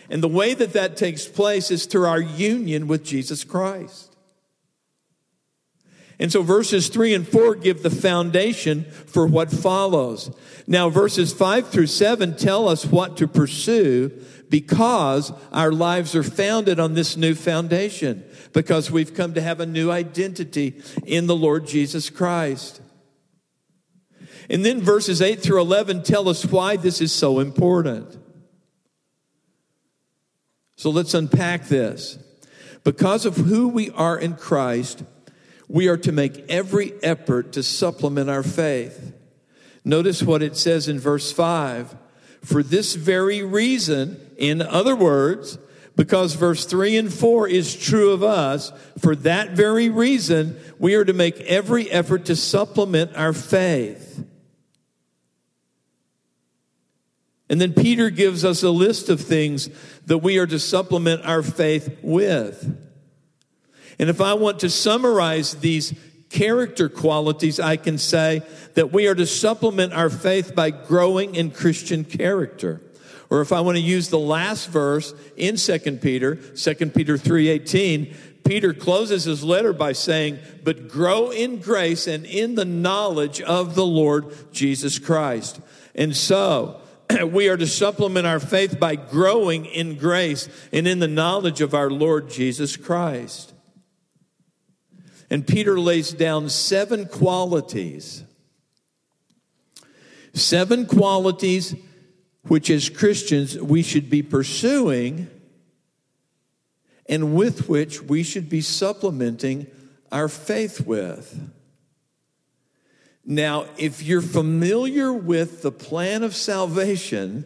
And 0.09 0.23
the 0.23 0.27
way 0.27 0.53
that 0.53 0.73
that 0.73 0.97
takes 0.97 1.27
place 1.27 1.71
is 1.71 1.85
through 1.85 2.07
our 2.07 2.19
union 2.19 2.87
with 2.87 3.03
Jesus 3.03 3.43
Christ. 3.43 4.15
And 6.19 6.31
so 6.31 6.41
verses 6.41 6.89
3 6.89 7.13
and 7.13 7.27
4 7.27 7.55
give 7.55 7.81
the 7.81 7.89
foundation 7.89 8.83
for 8.83 9.25
what 9.25 9.51
follows. 9.51 10.35
Now, 10.67 10.89
verses 10.89 11.31
5 11.31 11.69
through 11.69 11.87
7 11.87 12.35
tell 12.35 12.67
us 12.67 12.85
what 12.85 13.15
to 13.17 13.27
pursue 13.27 14.11
because 14.49 15.31
our 15.53 15.71
lives 15.71 16.15
are 16.15 16.23
founded 16.23 16.79
on 16.79 16.93
this 16.93 17.15
new 17.15 17.35
foundation, 17.35 18.23
because 18.51 18.91
we've 18.91 19.13
come 19.13 19.35
to 19.35 19.41
have 19.41 19.59
a 19.59 19.65
new 19.65 19.91
identity 19.91 20.81
in 21.05 21.27
the 21.27 21.35
Lord 21.35 21.67
Jesus 21.67 22.09
Christ. 22.09 22.81
And 24.49 24.65
then 24.65 24.81
verses 24.81 25.21
8 25.21 25.39
through 25.39 25.61
11 25.61 26.03
tell 26.03 26.27
us 26.27 26.45
why 26.45 26.75
this 26.75 26.99
is 26.99 27.11
so 27.11 27.39
important. 27.39 28.18
So 30.79 30.91
let's 30.91 31.13
unpack 31.13 31.65
this. 31.65 32.17
Because 32.85 33.25
of 33.25 33.35
who 33.35 33.67
we 33.67 33.89
are 33.89 34.17
in 34.17 34.37
Christ, 34.37 35.03
we 35.67 35.89
are 35.89 35.97
to 35.97 36.13
make 36.13 36.45
every 36.47 36.93
effort 37.03 37.51
to 37.51 37.63
supplement 37.63 38.29
our 38.29 38.43
faith. 38.43 39.13
Notice 39.83 40.23
what 40.23 40.41
it 40.41 40.55
says 40.55 40.87
in 40.87 40.97
verse 40.97 41.33
5 41.33 41.97
For 42.45 42.63
this 42.63 42.95
very 42.95 43.43
reason, 43.43 44.25
in 44.37 44.61
other 44.61 44.95
words, 44.95 45.57
because 45.97 46.35
verse 46.35 46.63
3 46.63 46.95
and 46.95 47.13
4 47.13 47.49
is 47.49 47.75
true 47.75 48.11
of 48.11 48.23
us, 48.23 48.71
for 48.99 49.17
that 49.17 49.49
very 49.49 49.89
reason, 49.89 50.57
we 50.79 50.95
are 50.95 51.03
to 51.03 51.11
make 51.11 51.41
every 51.41 51.91
effort 51.91 52.23
to 52.27 52.37
supplement 52.37 53.17
our 53.17 53.33
faith. 53.33 54.23
And 57.49 57.59
then 57.59 57.73
Peter 57.73 58.09
gives 58.09 58.45
us 58.45 58.61
a 58.61 58.69
list 58.69 59.09
of 59.09 59.19
things 59.19 59.69
that 60.05 60.19
we 60.19 60.37
are 60.37 60.47
to 60.47 60.59
supplement 60.59 61.25
our 61.25 61.41
faith 61.41 61.97
with. 62.01 62.77
And 63.97 64.09
if 64.09 64.21
I 64.21 64.35
want 64.35 64.59
to 64.59 64.69
summarize 64.69 65.55
these 65.55 65.93
character 66.29 66.89
qualities, 66.89 67.59
I 67.59 67.75
can 67.75 67.97
say 67.97 68.43
that 68.75 68.93
we 68.93 69.07
are 69.07 69.15
to 69.15 69.25
supplement 69.25 69.93
our 69.93 70.09
faith 70.09 70.53
by 70.55 70.69
growing 70.69 71.35
in 71.35 71.51
Christian 71.51 72.03
character. 72.03 72.81
Or 73.31 73.41
if 73.41 73.51
I 73.51 73.61
want 73.61 73.77
to 73.77 73.83
use 73.83 74.09
the 74.09 74.19
last 74.19 74.69
verse 74.69 75.13
in 75.35 75.57
2 75.57 76.01
Peter, 76.01 76.35
2 76.35 76.93
Peter 76.93 77.17
3:18, 77.17 78.15
Peter 78.43 78.73
closes 78.73 79.25
his 79.25 79.43
letter 79.43 79.73
by 79.73 79.91
saying, 79.91 80.39
"But 80.63 80.87
grow 80.87 81.29
in 81.29 81.57
grace 81.57 82.07
and 82.07 82.25
in 82.25 82.55
the 82.55 82.65
knowledge 82.65 83.41
of 83.41 83.75
the 83.75 83.85
Lord 83.85 84.25
Jesus 84.51 84.97
Christ." 84.97 85.59
And 85.93 86.15
so, 86.15 86.78
we 87.25 87.49
are 87.49 87.57
to 87.57 87.67
supplement 87.67 88.25
our 88.27 88.39
faith 88.39 88.79
by 88.79 88.95
growing 88.95 89.65
in 89.65 89.95
grace 89.95 90.47
and 90.71 90.87
in 90.87 90.99
the 90.99 91.07
knowledge 91.07 91.61
of 91.61 91.73
our 91.73 91.89
Lord 91.89 92.29
Jesus 92.29 92.77
Christ. 92.77 93.53
And 95.29 95.45
Peter 95.45 95.79
lays 95.79 96.11
down 96.11 96.49
seven 96.49 97.05
qualities. 97.05 98.23
Seven 100.33 100.85
qualities 100.85 101.75
which, 102.43 102.69
as 102.69 102.89
Christians, 102.89 103.57
we 103.57 103.83
should 103.83 104.09
be 104.09 104.23
pursuing 104.23 105.27
and 107.07 107.35
with 107.35 107.67
which 107.67 108.01
we 108.01 108.23
should 108.23 108.49
be 108.49 108.61
supplementing 108.61 109.67
our 110.11 110.27
faith 110.27 110.85
with. 110.85 111.51
Now, 113.25 113.65
if 113.77 114.01
you're 114.01 114.21
familiar 114.21 115.13
with 115.13 115.61
the 115.61 115.71
plan 115.71 116.23
of 116.23 116.35
salvation, 116.35 117.45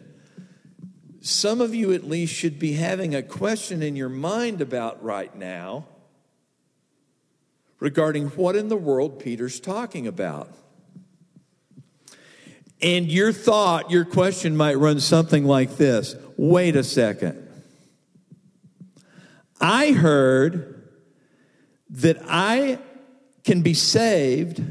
some 1.20 1.60
of 1.60 1.74
you 1.74 1.92
at 1.92 2.04
least 2.04 2.34
should 2.34 2.58
be 2.58 2.74
having 2.74 3.14
a 3.14 3.22
question 3.22 3.82
in 3.82 3.96
your 3.96 4.08
mind 4.08 4.60
about 4.60 5.02
right 5.02 5.34
now 5.34 5.86
regarding 7.80 8.28
what 8.28 8.56
in 8.56 8.68
the 8.68 8.76
world 8.76 9.18
Peter's 9.18 9.60
talking 9.60 10.06
about. 10.06 10.50
And 12.80 13.10
your 13.10 13.32
thought, 13.32 13.90
your 13.90 14.04
question 14.04 14.56
might 14.56 14.74
run 14.74 15.00
something 15.00 15.44
like 15.44 15.76
this 15.76 16.14
Wait 16.36 16.76
a 16.76 16.84
second. 16.84 17.40
I 19.60 19.92
heard 19.92 20.90
that 21.90 22.18
I 22.28 22.78
can 23.44 23.62
be 23.62 23.72
saved 23.72 24.62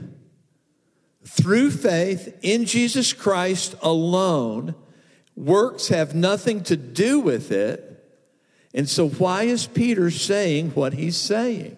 through 1.35 1.71
faith 1.71 2.37
in 2.43 2.65
Jesus 2.65 3.11
Christ 3.11 3.75
alone. 3.81 4.75
Works 5.35 5.87
have 5.87 6.13
nothing 6.13 6.61
to 6.65 6.77
do 6.77 7.19
with 7.19 7.51
it. 7.51 7.89
And 8.71 8.87
so, 8.87 9.09
why 9.09 9.43
is 9.43 9.65
Peter 9.65 10.11
saying 10.11 10.71
what 10.71 10.93
he's 10.93 11.17
saying? 11.17 11.77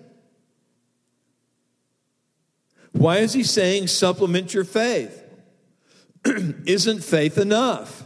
Why 2.91 3.19
is 3.19 3.33
he 3.33 3.43
saying 3.43 3.87
supplement 3.87 4.53
your 4.53 4.65
faith? 4.65 5.23
Isn't 6.25 7.03
faith 7.03 7.37
enough? 7.37 8.03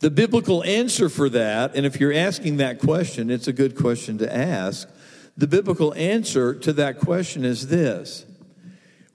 The 0.00 0.10
biblical 0.10 0.64
answer 0.64 1.08
for 1.08 1.28
that, 1.28 1.76
and 1.76 1.86
if 1.86 2.00
you're 2.00 2.12
asking 2.12 2.56
that 2.56 2.80
question, 2.80 3.30
it's 3.30 3.48
a 3.48 3.52
good 3.52 3.76
question 3.76 4.18
to 4.18 4.36
ask. 4.36 4.88
The 5.36 5.46
biblical 5.46 5.94
answer 5.94 6.54
to 6.54 6.72
that 6.74 6.98
question 6.98 7.44
is 7.44 7.68
this 7.68 8.26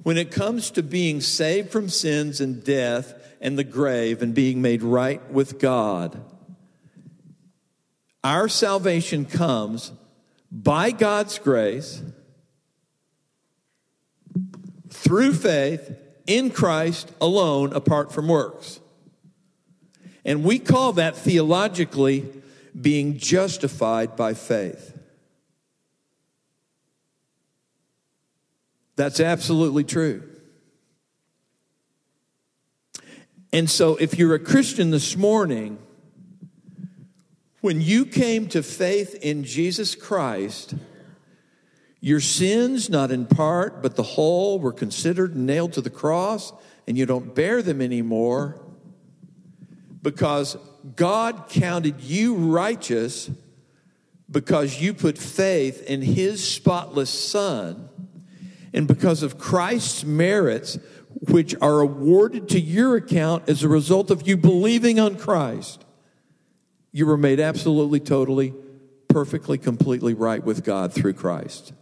when 0.03 0.17
it 0.17 0.31
comes 0.31 0.71
to 0.71 0.83
being 0.83 1.21
saved 1.21 1.71
from 1.71 1.89
sins 1.89 2.41
and 2.41 2.63
death 2.63 3.13
and 3.39 3.57
the 3.57 3.63
grave 3.63 4.21
and 4.21 4.33
being 4.33 4.61
made 4.61 4.81
right 4.81 5.31
with 5.31 5.59
God, 5.59 6.19
our 8.23 8.47
salvation 8.47 9.25
comes 9.25 9.91
by 10.51 10.91
God's 10.91 11.39
grace 11.39 12.01
through 14.89 15.33
faith 15.33 15.95
in 16.27 16.51
Christ 16.51 17.11
alone, 17.19 17.73
apart 17.73 18.11
from 18.11 18.27
works. 18.27 18.79
And 20.23 20.43
we 20.43 20.59
call 20.59 20.93
that 20.93 21.15
theologically 21.15 22.31
being 22.79 23.17
justified 23.17 24.15
by 24.15 24.33
faith. 24.33 24.97
That's 29.01 29.19
absolutely 29.19 29.83
true. 29.83 30.21
And 33.51 33.67
so, 33.67 33.95
if 33.95 34.19
you're 34.19 34.35
a 34.35 34.39
Christian 34.39 34.91
this 34.91 35.17
morning, 35.17 35.79
when 37.61 37.81
you 37.81 38.05
came 38.05 38.45
to 38.49 38.61
faith 38.61 39.15
in 39.15 39.43
Jesus 39.43 39.95
Christ, 39.95 40.75
your 41.99 42.19
sins, 42.19 42.91
not 42.91 43.09
in 43.09 43.25
part, 43.25 43.81
but 43.81 43.95
the 43.95 44.03
whole, 44.03 44.59
were 44.59 44.71
considered 44.71 45.35
nailed 45.35 45.73
to 45.73 45.81
the 45.81 45.89
cross, 45.89 46.53
and 46.85 46.95
you 46.95 47.07
don't 47.07 47.33
bear 47.33 47.63
them 47.63 47.81
anymore 47.81 48.61
because 50.03 50.57
God 50.95 51.45
counted 51.49 52.01
you 52.01 52.35
righteous 52.35 53.31
because 54.29 54.79
you 54.79 54.93
put 54.93 55.17
faith 55.17 55.81
in 55.89 56.03
His 56.03 56.47
spotless 56.47 57.09
Son 57.09 57.87
and 58.73 58.87
because 58.87 59.23
of 59.23 59.37
Christ's 59.37 60.03
merits, 60.03 60.79
which 61.29 61.55
are 61.61 61.81
awarded 61.81 62.49
to 62.49 62.59
your 62.59 62.95
account 62.95 63.49
as 63.49 63.63
a 63.63 63.67
result 63.67 64.11
of 64.11 64.27
you 64.27 64.37
believing 64.37 64.99
on 64.99 65.17
Christ, 65.17 65.83
you 66.91 67.05
were 67.05 67.17
made 67.17 67.39
absolutely, 67.39 67.99
totally, 67.99 68.53
perfectly, 69.07 69.57
completely 69.57 70.13
right 70.13 70.43
with 70.43 70.63
God 70.63 70.93
through 70.93 71.13
Christ. 71.13 71.73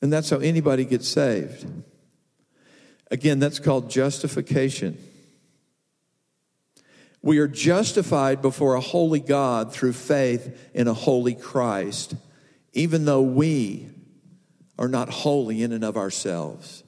And 0.00 0.12
that's 0.12 0.30
how 0.30 0.38
anybody 0.38 0.84
gets 0.84 1.08
saved. 1.08 1.66
Again, 3.10 3.38
that's 3.38 3.58
called 3.58 3.90
justification. 3.90 4.98
We 7.22 7.38
are 7.38 7.48
justified 7.48 8.42
before 8.42 8.74
a 8.74 8.80
holy 8.80 9.20
God 9.20 9.72
through 9.72 9.94
faith 9.94 10.70
in 10.72 10.86
a 10.86 10.94
holy 10.94 11.34
Christ, 11.34 12.14
even 12.74 13.06
though 13.06 13.22
we 13.22 13.88
are 14.78 14.88
not 14.88 15.08
holy 15.08 15.62
in 15.62 15.72
and 15.72 15.84
of 15.84 15.96
ourselves. 15.96 16.84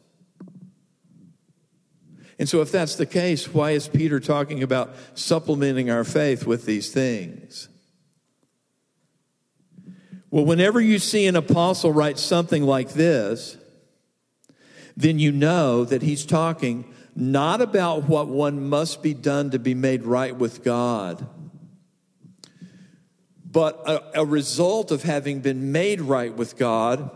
And 2.38 2.48
so, 2.48 2.62
if 2.62 2.72
that's 2.72 2.94
the 2.94 3.05
case, 3.05 3.53
why 3.53 3.72
is 3.72 3.87
Peter 3.87 4.18
talking 4.18 4.62
about 4.62 4.94
supplementing 5.14 5.90
our 5.90 6.05
faith 6.05 6.46
with 6.46 6.64
these 6.64 6.90
things? 6.90 7.68
Well, 10.31 10.44
whenever 10.44 10.81
you 10.81 10.98
see 10.98 11.26
an 11.26 11.37
apostle 11.37 11.92
write 11.92 12.18
something 12.18 12.62
like 12.62 12.94
this, 12.94 13.59
then 14.96 15.18
you 15.18 15.33
know 15.33 15.85
that 15.85 16.03
he's 16.03 16.24
talking 16.24 16.94
not 17.16 17.61
about 17.61 18.09
what 18.09 18.29
one 18.29 18.68
must 18.68 19.03
be 19.03 19.12
done 19.12 19.50
to 19.50 19.59
be 19.59 19.74
made 19.74 20.05
right 20.05 20.35
with 20.35 20.62
God, 20.62 21.26
but 23.44 23.83
a, 23.87 24.20
a, 24.20 24.24
result 24.24 24.92
of 24.92 25.03
having 25.03 25.40
been 25.40 25.72
made 25.72 26.00
right 26.00 26.33
with 26.33 26.57
God. 26.57 27.11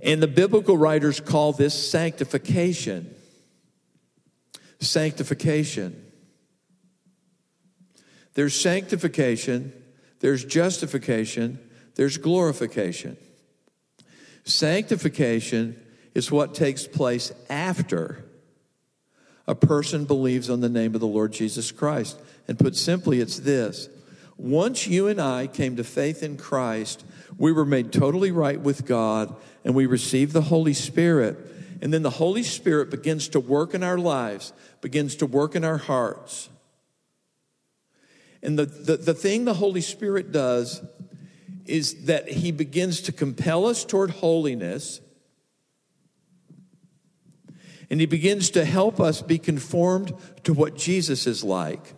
And 0.00 0.22
the 0.22 0.28
biblical 0.28 0.76
writers 0.76 1.20
call 1.20 1.52
this 1.52 1.74
sanctification. 1.90 3.14
Sanctification. 4.80 6.04
There's 8.34 8.54
sanctification, 8.54 9.72
there's 10.20 10.44
justification, 10.44 11.58
there's 11.96 12.18
glorification. 12.18 13.16
Sanctification 14.44 15.80
is 16.14 16.30
what 16.30 16.54
takes 16.54 16.86
place 16.86 17.32
after 17.50 18.24
a 19.48 19.56
person 19.56 20.04
believes 20.04 20.48
on 20.50 20.60
the 20.60 20.68
name 20.68 20.94
of 20.94 21.00
the 21.00 21.06
Lord 21.06 21.32
Jesus 21.32 21.72
Christ. 21.72 22.20
And 22.46 22.58
put 22.58 22.76
simply, 22.76 23.20
it's 23.20 23.40
this 23.40 23.88
once 24.36 24.86
you 24.86 25.08
and 25.08 25.20
I 25.20 25.48
came 25.48 25.74
to 25.76 25.84
faith 25.84 26.22
in 26.22 26.36
Christ, 26.36 27.04
we 27.36 27.50
were 27.50 27.64
made 27.64 27.92
totally 27.92 28.30
right 28.30 28.60
with 28.60 28.86
God 28.86 29.34
and 29.68 29.76
we 29.76 29.84
receive 29.84 30.32
the 30.32 30.40
Holy 30.40 30.72
Spirit. 30.72 31.36
And 31.82 31.92
then 31.92 32.02
the 32.02 32.08
Holy 32.08 32.42
Spirit 32.42 32.90
begins 32.90 33.28
to 33.28 33.38
work 33.38 33.74
in 33.74 33.82
our 33.82 33.98
lives, 33.98 34.54
begins 34.80 35.14
to 35.16 35.26
work 35.26 35.54
in 35.54 35.62
our 35.62 35.76
hearts. 35.76 36.48
And 38.42 38.58
the, 38.58 38.64
the, 38.64 38.96
the 38.96 39.12
thing 39.12 39.44
the 39.44 39.52
Holy 39.52 39.82
Spirit 39.82 40.32
does 40.32 40.80
is 41.66 42.06
that 42.06 42.30
He 42.30 42.50
begins 42.50 43.02
to 43.02 43.12
compel 43.12 43.66
us 43.66 43.84
toward 43.84 44.10
holiness 44.10 45.02
and 47.90 48.00
he 48.00 48.06
begins 48.06 48.50
to 48.50 48.66
help 48.66 49.00
us 49.00 49.22
be 49.22 49.38
conformed 49.38 50.12
to 50.44 50.52
what 50.52 50.76
Jesus 50.76 51.26
is 51.26 51.42
like. 51.42 51.94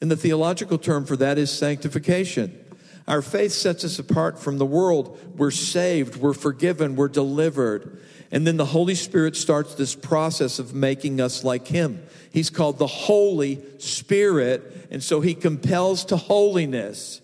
And 0.00 0.08
the 0.08 0.16
theological 0.16 0.78
term 0.78 1.04
for 1.04 1.16
that 1.16 1.36
is 1.36 1.50
sanctification. 1.50 2.63
Our 3.06 3.20
faith 3.20 3.52
sets 3.52 3.84
us 3.84 3.98
apart 3.98 4.38
from 4.38 4.58
the 4.58 4.66
world. 4.66 5.18
We're 5.36 5.50
saved, 5.50 6.16
we're 6.16 6.32
forgiven, 6.32 6.96
we're 6.96 7.08
delivered. 7.08 8.02
And 8.30 8.46
then 8.46 8.56
the 8.56 8.64
Holy 8.64 8.94
Spirit 8.94 9.36
starts 9.36 9.74
this 9.74 9.94
process 9.94 10.58
of 10.58 10.74
making 10.74 11.20
us 11.20 11.44
like 11.44 11.68
Him. 11.68 12.02
He's 12.32 12.50
called 12.50 12.78
the 12.78 12.86
Holy 12.86 13.62
Spirit, 13.78 14.88
and 14.90 15.02
so 15.02 15.20
He 15.20 15.34
compels 15.34 16.04
to 16.06 16.16
holiness. 16.16 17.20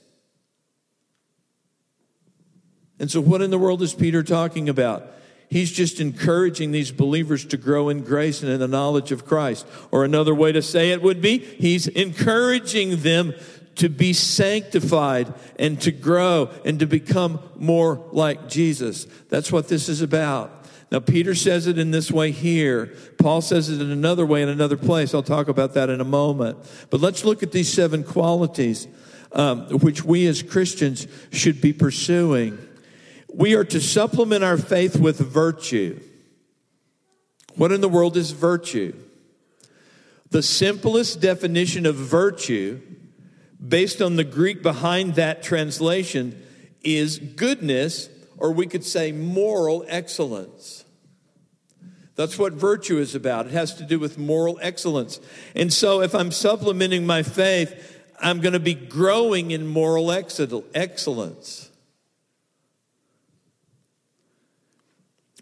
And 2.98 3.10
so, 3.10 3.20
what 3.20 3.40
in 3.40 3.50
the 3.50 3.58
world 3.58 3.80
is 3.80 3.94
Peter 3.94 4.22
talking 4.22 4.68
about? 4.68 5.06
He's 5.48 5.72
just 5.72 5.98
encouraging 5.98 6.70
these 6.70 6.92
believers 6.92 7.44
to 7.46 7.56
grow 7.56 7.88
in 7.88 8.04
grace 8.04 8.42
and 8.42 8.52
in 8.52 8.60
the 8.60 8.68
knowledge 8.68 9.10
of 9.10 9.26
Christ. 9.26 9.66
Or 9.90 10.04
another 10.04 10.32
way 10.32 10.52
to 10.52 10.62
say 10.62 10.92
it 10.92 11.02
would 11.02 11.20
be, 11.20 11.38
he's 11.38 11.88
encouraging 11.88 13.02
them 13.02 13.34
to 13.80 13.88
be 13.88 14.12
sanctified 14.12 15.32
and 15.58 15.80
to 15.80 15.90
grow 15.90 16.50
and 16.66 16.78
to 16.80 16.86
become 16.86 17.40
more 17.56 18.06
like 18.12 18.46
Jesus. 18.46 19.06
That's 19.30 19.50
what 19.50 19.68
this 19.68 19.88
is 19.88 20.02
about. 20.02 20.52
Now, 20.92 21.00
Peter 21.00 21.34
says 21.34 21.66
it 21.66 21.78
in 21.78 21.90
this 21.90 22.10
way 22.10 22.30
here. 22.30 22.94
Paul 23.18 23.40
says 23.40 23.70
it 23.70 23.80
in 23.80 23.90
another 23.90 24.26
way 24.26 24.42
in 24.42 24.50
another 24.50 24.76
place. 24.76 25.14
I'll 25.14 25.22
talk 25.22 25.48
about 25.48 25.72
that 25.74 25.88
in 25.88 25.98
a 26.02 26.04
moment. 26.04 26.58
But 26.90 27.00
let's 27.00 27.24
look 27.24 27.42
at 27.42 27.52
these 27.52 27.72
seven 27.72 28.04
qualities 28.04 28.86
um, 29.32 29.66
which 29.78 30.04
we 30.04 30.26
as 30.26 30.42
Christians 30.42 31.06
should 31.32 31.62
be 31.62 31.72
pursuing. 31.72 32.58
We 33.32 33.54
are 33.54 33.64
to 33.64 33.80
supplement 33.80 34.44
our 34.44 34.58
faith 34.58 34.96
with 34.96 35.18
virtue. 35.20 36.00
What 37.54 37.72
in 37.72 37.80
the 37.80 37.88
world 37.88 38.18
is 38.18 38.32
virtue? 38.32 38.94
The 40.30 40.42
simplest 40.42 41.22
definition 41.22 41.86
of 41.86 41.94
virtue, 41.94 42.80
based 43.66 44.00
on 44.00 44.16
the 44.16 44.24
Greek 44.24 44.62
behind 44.62 45.14
that 45.16 45.42
translation, 45.42 46.42
is 46.82 47.18
goodness, 47.18 48.08
or 48.38 48.52
we 48.52 48.66
could 48.66 48.84
say 48.84 49.12
moral 49.12 49.84
excellence. 49.88 50.84
That's 52.16 52.38
what 52.38 52.52
virtue 52.52 52.98
is 52.98 53.14
about. 53.14 53.46
It 53.46 53.52
has 53.52 53.74
to 53.76 53.84
do 53.84 53.98
with 53.98 54.18
moral 54.18 54.58
excellence. 54.62 55.20
And 55.54 55.72
so, 55.72 56.02
if 56.02 56.14
I'm 56.14 56.30
supplementing 56.32 57.06
my 57.06 57.22
faith, 57.22 57.98
I'm 58.20 58.40
going 58.40 58.52
to 58.52 58.60
be 58.60 58.74
growing 58.74 59.50
in 59.50 59.66
moral 59.66 60.10
excellence. 60.12 61.70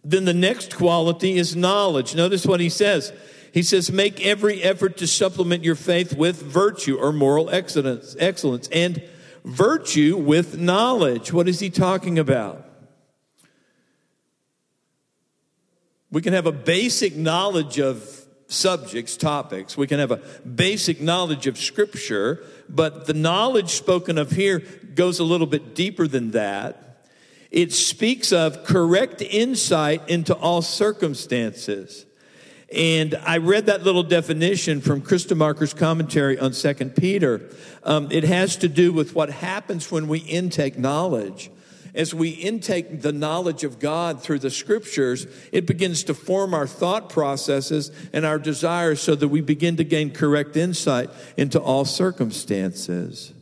Then 0.04 0.24
the 0.24 0.35
next 0.35 0.76
quality 0.76 1.37
is 1.37 1.57
knowledge. 1.57 2.14
Notice 2.14 2.46
what 2.46 2.61
he 2.61 2.68
says. 2.68 3.12
He 3.58 3.64
says, 3.64 3.90
make 3.90 4.24
every 4.24 4.62
effort 4.62 4.98
to 4.98 5.08
supplement 5.08 5.64
your 5.64 5.74
faith 5.74 6.16
with 6.16 6.40
virtue 6.40 6.96
or 6.96 7.12
moral 7.12 7.50
excellence, 7.50 8.14
excellence 8.20 8.68
and 8.68 9.02
virtue 9.44 10.16
with 10.16 10.56
knowledge. 10.56 11.32
What 11.32 11.48
is 11.48 11.58
he 11.58 11.68
talking 11.68 12.20
about? 12.20 12.64
We 16.12 16.22
can 16.22 16.34
have 16.34 16.46
a 16.46 16.52
basic 16.52 17.16
knowledge 17.16 17.80
of 17.80 18.08
subjects, 18.46 19.16
topics. 19.16 19.76
We 19.76 19.88
can 19.88 19.98
have 19.98 20.12
a 20.12 20.22
basic 20.46 21.00
knowledge 21.00 21.48
of 21.48 21.58
Scripture, 21.58 22.44
but 22.68 23.08
the 23.08 23.12
knowledge 23.12 23.70
spoken 23.70 24.18
of 24.18 24.30
here 24.30 24.60
goes 24.94 25.18
a 25.18 25.24
little 25.24 25.48
bit 25.48 25.74
deeper 25.74 26.06
than 26.06 26.30
that. 26.30 27.08
It 27.50 27.72
speaks 27.72 28.30
of 28.30 28.62
correct 28.62 29.20
insight 29.20 30.08
into 30.08 30.32
all 30.32 30.62
circumstances. 30.62 32.04
And 32.74 33.14
I 33.24 33.38
read 33.38 33.66
that 33.66 33.83
little 33.83 34.02
definition 34.02 34.83
from 34.83 35.02
Marker's 35.37 35.72
commentary 35.72 36.38
on 36.38 36.52
Second 36.52 36.96
Peter. 36.96 37.48
Um, 37.83 38.09
it 38.11 38.24
has 38.24 38.57
to 38.59 38.68
do 38.68 38.92
with 38.92 39.14
what 39.14 39.31
happens 39.31 39.90
when 39.90 40.07
we 40.07 40.18
intake 40.18 40.78
knowledge. 40.78 41.50
As 41.94 42.14
we 42.14 42.31
intake 42.31 43.00
the 43.00 43.12
knowledge 43.12 43.64
of 43.64 43.78
God 43.78 44.22
through 44.22 44.40
the 44.40 44.50
scriptures, 44.50 45.26
it 45.50 45.66
begins 45.66 46.04
to 46.04 46.14
form 46.14 46.52
our 46.52 46.66
thought 46.66 47.09
processes 47.09 47.90
and 48.12 48.26
our 48.26 48.38
desires 48.38 49.00
so 49.00 49.14
that 49.14 49.28
we 49.28 49.40
begin 49.40 49.76
to 49.76 49.85
gain 49.85 50.11
correct 50.11 50.54
insight 50.57 51.09
into 51.38 51.59
all 51.59 51.87
circumstances. 51.87 53.33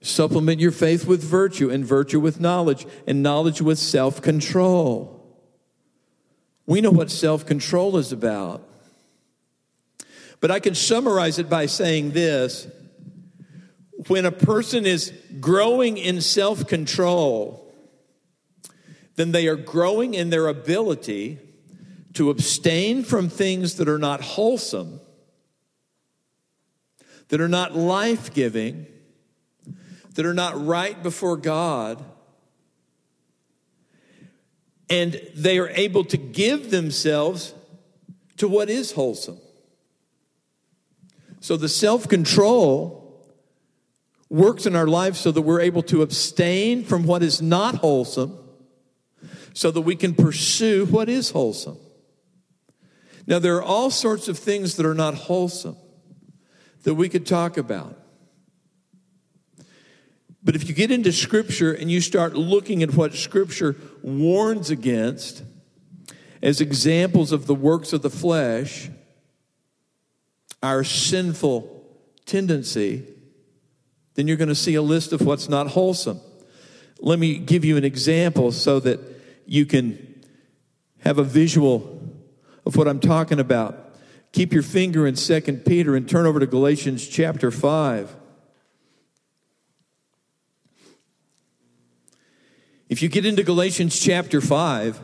Supplement 0.00 0.60
your 0.60 0.72
faith 0.72 1.06
with 1.06 1.22
virtue, 1.22 1.70
and 1.70 1.84
virtue 1.84 2.18
with 2.20 2.40
knowledge, 2.40 2.86
and 3.06 3.22
knowledge 3.22 3.62
with 3.62 3.78
self 3.78 4.20
control. 4.20 5.17
We 6.68 6.80
know 6.80 6.90
what 6.90 7.10
self 7.10 7.46
control 7.46 7.96
is 7.96 8.12
about. 8.12 8.62
But 10.40 10.52
I 10.52 10.60
can 10.60 10.76
summarize 10.76 11.40
it 11.40 11.50
by 11.50 11.66
saying 11.66 12.12
this 12.12 12.68
when 14.06 14.24
a 14.24 14.30
person 14.30 14.86
is 14.86 15.12
growing 15.40 15.98
in 15.98 16.20
self 16.20 16.68
control, 16.68 17.74
then 19.16 19.32
they 19.32 19.48
are 19.48 19.56
growing 19.56 20.14
in 20.14 20.30
their 20.30 20.46
ability 20.46 21.40
to 22.12 22.30
abstain 22.30 23.02
from 23.02 23.28
things 23.28 23.74
that 23.76 23.88
are 23.88 23.98
not 23.98 24.20
wholesome, 24.20 25.00
that 27.28 27.40
are 27.40 27.48
not 27.48 27.74
life 27.74 28.32
giving 28.32 28.86
that 30.18 30.26
are 30.26 30.34
not 30.34 30.66
right 30.66 31.00
before 31.00 31.36
God. 31.36 32.04
And 34.90 35.20
they 35.34 35.58
are 35.58 35.68
able 35.68 36.04
to 36.04 36.16
give 36.16 36.70
themselves 36.70 37.54
to 38.38 38.48
what 38.48 38.70
is 38.70 38.92
wholesome. 38.92 39.38
So 41.40 41.56
the 41.56 41.68
self 41.68 42.08
control 42.08 42.98
works 44.28 44.66
in 44.66 44.76
our 44.76 44.86
lives 44.86 45.20
so 45.20 45.30
that 45.32 45.42
we're 45.42 45.60
able 45.60 45.82
to 45.84 46.02
abstain 46.02 46.84
from 46.84 47.04
what 47.04 47.22
is 47.22 47.40
not 47.40 47.76
wholesome 47.76 48.38
so 49.54 49.70
that 49.70 49.80
we 49.80 49.96
can 49.96 50.14
pursue 50.14 50.86
what 50.86 51.08
is 51.08 51.30
wholesome. 51.30 51.78
Now, 53.26 53.38
there 53.38 53.56
are 53.56 53.62
all 53.62 53.90
sorts 53.90 54.28
of 54.28 54.38
things 54.38 54.76
that 54.76 54.86
are 54.86 54.94
not 54.94 55.14
wholesome 55.14 55.76
that 56.84 56.94
we 56.94 57.08
could 57.08 57.26
talk 57.26 57.56
about. 57.56 57.98
But 60.42 60.54
if 60.54 60.68
you 60.68 60.74
get 60.74 60.90
into 60.90 61.12
Scripture 61.12 61.72
and 61.72 61.90
you 61.90 62.00
start 62.00 62.34
looking 62.34 62.82
at 62.82 62.94
what 62.94 63.14
Scripture 63.14 63.76
warns 64.02 64.70
against 64.70 65.42
as 66.42 66.60
examples 66.60 67.32
of 67.32 67.46
the 67.46 67.54
works 67.54 67.92
of 67.92 68.02
the 68.02 68.10
flesh, 68.10 68.88
our 70.62 70.84
sinful 70.84 71.84
tendency, 72.24 73.06
then 74.14 74.28
you're 74.28 74.36
going 74.36 74.48
to 74.48 74.54
see 74.54 74.74
a 74.74 74.82
list 74.82 75.12
of 75.12 75.22
what's 75.22 75.48
not 75.48 75.68
wholesome. 75.68 76.20
Let 77.00 77.18
me 77.18 77.38
give 77.38 77.64
you 77.64 77.76
an 77.76 77.84
example 77.84 78.52
so 78.52 78.80
that 78.80 79.00
you 79.46 79.66
can 79.66 80.22
have 81.00 81.18
a 81.18 81.24
visual 81.24 82.00
of 82.66 82.76
what 82.76 82.88
I'm 82.88 83.00
talking 83.00 83.40
about. 83.40 83.94
Keep 84.32 84.52
your 84.52 84.62
finger 84.62 85.06
in 85.06 85.14
2 85.14 85.40
Peter 85.64 85.96
and 85.96 86.08
turn 86.08 86.26
over 86.26 86.38
to 86.38 86.46
Galatians 86.46 87.06
chapter 87.08 87.50
5. 87.50 88.14
If 92.88 93.02
you 93.02 93.08
get 93.10 93.26
into 93.26 93.42
Galatians 93.42 94.00
chapter 94.00 94.40
5, 94.40 94.98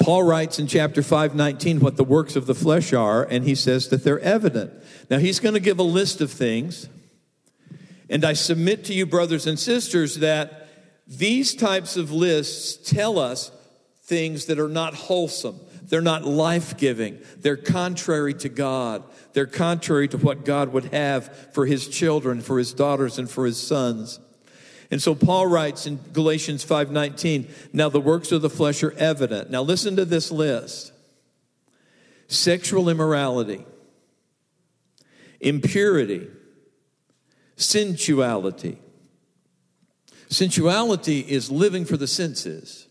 Paul 0.00 0.24
writes 0.24 0.58
in 0.58 0.66
chapter 0.66 1.00
5:19 1.00 1.78
what 1.78 1.96
the 1.96 2.02
works 2.02 2.34
of 2.34 2.46
the 2.46 2.56
flesh 2.56 2.92
are 2.92 3.22
and 3.22 3.44
he 3.44 3.54
says 3.54 3.86
that 3.88 4.02
they're 4.02 4.18
evident. 4.18 4.72
Now 5.08 5.18
he's 5.18 5.38
going 5.38 5.54
to 5.54 5.60
give 5.60 5.78
a 5.78 5.84
list 5.84 6.20
of 6.20 6.32
things. 6.32 6.88
And 8.10 8.24
I 8.24 8.32
submit 8.32 8.84
to 8.86 8.94
you 8.94 9.06
brothers 9.06 9.46
and 9.46 9.56
sisters 9.56 10.16
that 10.16 10.68
these 11.06 11.54
types 11.54 11.96
of 11.96 12.10
lists 12.10 12.90
tell 12.90 13.18
us 13.18 13.52
things 14.02 14.46
that 14.46 14.58
are 14.58 14.68
not 14.68 14.94
wholesome. 14.94 15.60
They're 15.84 16.00
not 16.00 16.24
life-giving. 16.24 17.18
They're 17.38 17.56
contrary 17.56 18.34
to 18.34 18.48
God. 18.48 19.04
They're 19.34 19.46
contrary 19.46 20.08
to 20.08 20.18
what 20.18 20.44
God 20.44 20.72
would 20.72 20.86
have 20.86 21.54
for 21.54 21.64
his 21.64 21.86
children, 21.86 22.40
for 22.40 22.58
his 22.58 22.72
daughters 22.72 23.18
and 23.18 23.30
for 23.30 23.46
his 23.46 23.56
sons. 23.56 24.18
And 24.92 25.02
so 25.02 25.14
Paul 25.14 25.46
writes 25.46 25.86
in 25.86 25.98
Galatians 26.12 26.62
5:19, 26.64 27.48
"Now 27.72 27.88
the 27.88 27.98
works 27.98 28.30
of 28.30 28.42
the 28.42 28.50
flesh 28.50 28.82
are 28.82 28.92
evident." 28.92 29.50
Now 29.50 29.62
listen 29.62 29.96
to 29.96 30.04
this 30.04 30.30
list. 30.30 30.92
Sexual 32.28 32.90
immorality, 32.90 33.64
impurity, 35.40 36.28
sensuality. 37.56 38.76
Sensuality 40.28 41.20
is 41.26 41.50
living 41.50 41.86
for 41.86 41.96
the 41.96 42.06
senses. 42.06 42.86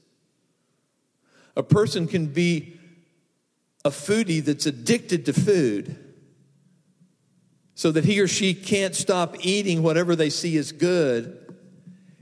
A 1.55 1.61
person 1.61 2.07
can 2.07 2.27
be 2.27 2.79
a 3.85 3.91
foodie 3.91 4.43
that's 4.43 4.65
addicted 4.65 5.23
to 5.25 5.33
food 5.33 5.97
so 7.75 7.91
that 7.91 8.05
he 8.05 8.19
or 8.19 8.27
she 8.27 8.55
can't 8.55 8.95
stop 8.95 9.45
eating 9.45 9.83
whatever 9.83 10.15
they 10.15 10.31
see 10.31 10.57
as 10.57 10.71
good 10.71 11.40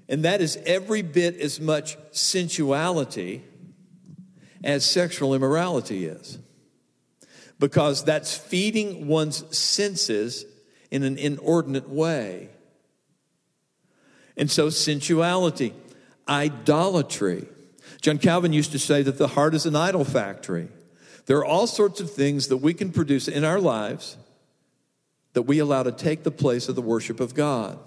and 0.09 0.25
that 0.25 0.41
is 0.41 0.57
every 0.65 1.03
bit 1.03 1.37
as 1.37 1.61
much 1.61 1.95
sensuality 2.11 3.43
as 4.63 4.83
sexual 4.83 5.35
immorality 5.35 6.05
is. 6.05 6.39
Because 7.59 8.03
that's 8.03 8.35
feeding 8.35 9.07
one's 9.07 9.55
senses 9.55 10.45
in 10.89 11.03
an 11.03 11.17
inordinate 11.17 11.87
way. 11.87 12.49
And 14.35 14.49
so, 14.49 14.69
sensuality, 14.69 15.73
idolatry. 16.27 17.47
John 18.01 18.17
Calvin 18.17 18.53
used 18.53 18.71
to 18.71 18.79
say 18.79 19.03
that 19.03 19.17
the 19.17 19.27
heart 19.27 19.53
is 19.53 19.65
an 19.65 19.75
idol 19.75 20.05
factory. 20.05 20.69
There 21.27 21.37
are 21.37 21.45
all 21.45 21.67
sorts 21.67 21.99
of 21.99 22.11
things 22.11 22.47
that 22.47 22.57
we 22.57 22.73
can 22.73 22.91
produce 22.91 23.27
in 23.27 23.43
our 23.43 23.59
lives 23.59 24.17
that 25.33 25.43
we 25.43 25.59
allow 25.59 25.83
to 25.83 25.91
take 25.91 26.23
the 26.23 26.31
place 26.31 26.67
of 26.67 26.75
the 26.75 26.81
worship 26.81 27.19
of 27.19 27.35
God. 27.35 27.77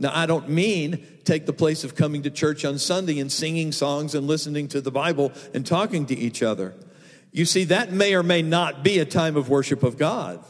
Now, 0.00 0.12
I 0.14 0.24
don't 0.24 0.48
mean 0.48 1.06
take 1.24 1.44
the 1.44 1.52
place 1.52 1.84
of 1.84 1.94
coming 1.94 2.22
to 2.22 2.30
church 2.30 2.64
on 2.64 2.78
Sunday 2.78 3.20
and 3.20 3.30
singing 3.30 3.70
songs 3.70 4.14
and 4.14 4.26
listening 4.26 4.66
to 4.68 4.80
the 4.80 4.90
Bible 4.90 5.30
and 5.52 5.64
talking 5.64 6.06
to 6.06 6.16
each 6.16 6.42
other. 6.42 6.74
You 7.32 7.44
see, 7.44 7.64
that 7.64 7.92
may 7.92 8.14
or 8.14 8.22
may 8.22 8.40
not 8.40 8.82
be 8.82 8.98
a 8.98 9.04
time 9.04 9.36
of 9.36 9.50
worship 9.50 9.82
of 9.82 9.98
God. 9.98 10.42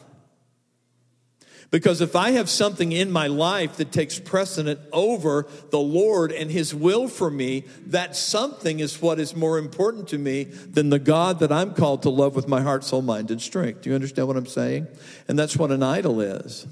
Because 1.73 2.01
if 2.01 2.15
I 2.17 2.33
have 2.33 2.49
something 2.49 2.93
in 2.93 3.11
my 3.11 3.27
life 3.27 3.77
that 3.77 3.93
takes 3.93 4.19
precedent 4.19 4.81
over 4.93 5.47
the 5.71 5.79
Lord 5.79 6.31
and 6.33 6.51
His 6.51 6.73
will 6.73 7.09
for 7.09 7.31
me, 7.31 7.65
that 7.87 8.17
something 8.17 8.79
is 8.79 9.03
what 9.03 9.19
is 9.19 9.35
more 9.35 9.59
important 9.59 10.09
to 10.09 10.19
me 10.19 10.45
than 10.45 10.91
the 10.91 10.99
God 10.99 11.41
that 11.41 11.53
I'm 11.53 11.75
called 11.75 12.03
to 12.03 12.11
love 12.11 12.37
with 12.37 12.49
my 12.49 12.61
heart, 12.61 12.85
soul, 12.85 13.03
mind, 13.03 13.31
and 13.33 13.43
strength. 13.43 13.83
Do 13.83 13.91
you 13.91 13.95
understand 13.95 14.29
what 14.29 14.37
I'm 14.37 14.47
saying? 14.47 14.87
And 15.29 15.39
that's 15.39 15.57
what 15.57 15.71
an 15.71 15.83
idol 15.83 16.21
is. 16.21 16.67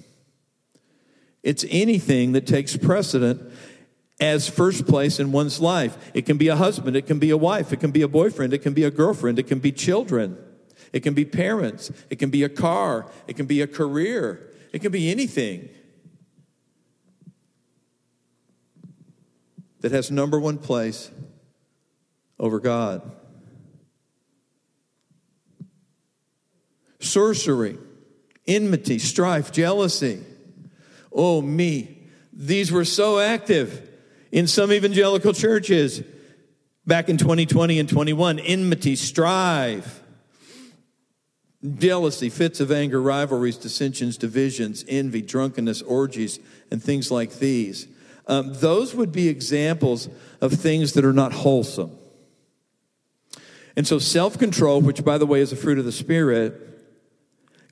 It's 1.42 1.64
anything 1.70 2.32
that 2.32 2.46
takes 2.46 2.76
precedent 2.76 3.52
as 4.20 4.48
first 4.48 4.86
place 4.86 5.20
in 5.20 5.32
one's 5.32 5.60
life. 5.60 5.96
It 6.12 6.26
can 6.26 6.38
be 6.38 6.48
a 6.48 6.56
husband, 6.56 6.96
it 6.96 7.06
can 7.06 7.18
be 7.18 7.30
a 7.30 7.36
wife, 7.36 7.72
it 7.72 7.80
can 7.80 7.92
be 7.92 8.02
a 8.02 8.08
boyfriend, 8.08 8.52
it 8.52 8.58
can 8.58 8.74
be 8.74 8.84
a 8.84 8.90
girlfriend, 8.90 9.38
it 9.38 9.46
can 9.46 9.60
be 9.60 9.70
children, 9.70 10.36
it 10.92 11.00
can 11.00 11.14
be 11.14 11.24
parents, 11.24 11.92
it 12.10 12.18
can 12.18 12.30
be 12.30 12.42
a 12.42 12.48
car, 12.48 13.06
it 13.26 13.36
can 13.36 13.46
be 13.46 13.62
a 13.62 13.66
career, 13.66 14.52
it 14.72 14.80
can 14.80 14.90
be 14.90 15.10
anything 15.10 15.68
that 19.80 19.92
has 19.92 20.10
number 20.10 20.40
one 20.40 20.58
place 20.58 21.10
over 22.40 22.58
God. 22.58 23.08
Sorcery, 26.98 27.78
enmity, 28.48 28.98
strife, 28.98 29.52
jealousy 29.52 30.24
Oh, 31.12 31.40
me. 31.40 31.98
These 32.32 32.70
were 32.70 32.84
so 32.84 33.18
active 33.18 33.88
in 34.30 34.46
some 34.46 34.72
evangelical 34.72 35.32
churches 35.32 36.02
back 36.86 37.08
in 37.08 37.16
2020 37.18 37.78
and 37.78 37.88
21 37.88 38.38
enmity, 38.38 38.96
strife, 38.96 40.02
jealousy, 41.76 42.30
fits 42.30 42.60
of 42.60 42.70
anger, 42.70 43.00
rivalries, 43.00 43.56
dissensions, 43.56 44.16
divisions, 44.16 44.84
envy, 44.88 45.20
drunkenness, 45.22 45.82
orgies, 45.82 46.38
and 46.70 46.82
things 46.82 47.10
like 47.10 47.38
these. 47.38 47.88
Um, 48.26 48.54
those 48.54 48.94
would 48.94 49.10
be 49.10 49.28
examples 49.28 50.08
of 50.40 50.52
things 50.52 50.92
that 50.92 51.04
are 51.04 51.12
not 51.12 51.32
wholesome. 51.32 51.90
And 53.76 53.86
so, 53.86 53.98
self 53.98 54.38
control, 54.38 54.80
which 54.80 55.04
by 55.04 55.18
the 55.18 55.26
way 55.26 55.40
is 55.40 55.52
a 55.52 55.56
fruit 55.56 55.78
of 55.78 55.84
the 55.84 55.92
Spirit, 55.92 56.54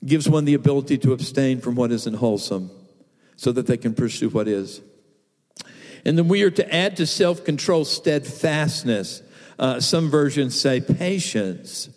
gives 0.05 0.27
one 0.27 0.45
the 0.45 0.53
ability 0.53 0.97
to 0.99 1.13
abstain 1.13 1.59
from 1.59 1.75
what 1.75 1.91
isn't 1.91 2.15
wholesome 2.15 2.71
so 3.37 3.53
that 3.53 3.67
they 3.67 3.77
can 3.77 3.93
pursue 3.93 4.27
what 4.29 4.49
is. 4.49 4.81
And 6.03 6.17
then 6.17 6.27
we 6.27 6.43
are 6.43 6.51
to 6.51 6.75
add 6.75 6.97
to 6.97 7.05
self 7.05 7.45
control 7.45 7.85
steadfastness. 7.85 9.21
Uh, 9.57 9.79
some 9.79 10.09
versions 10.09 10.59
say 10.59 10.81
patience. 10.81 11.89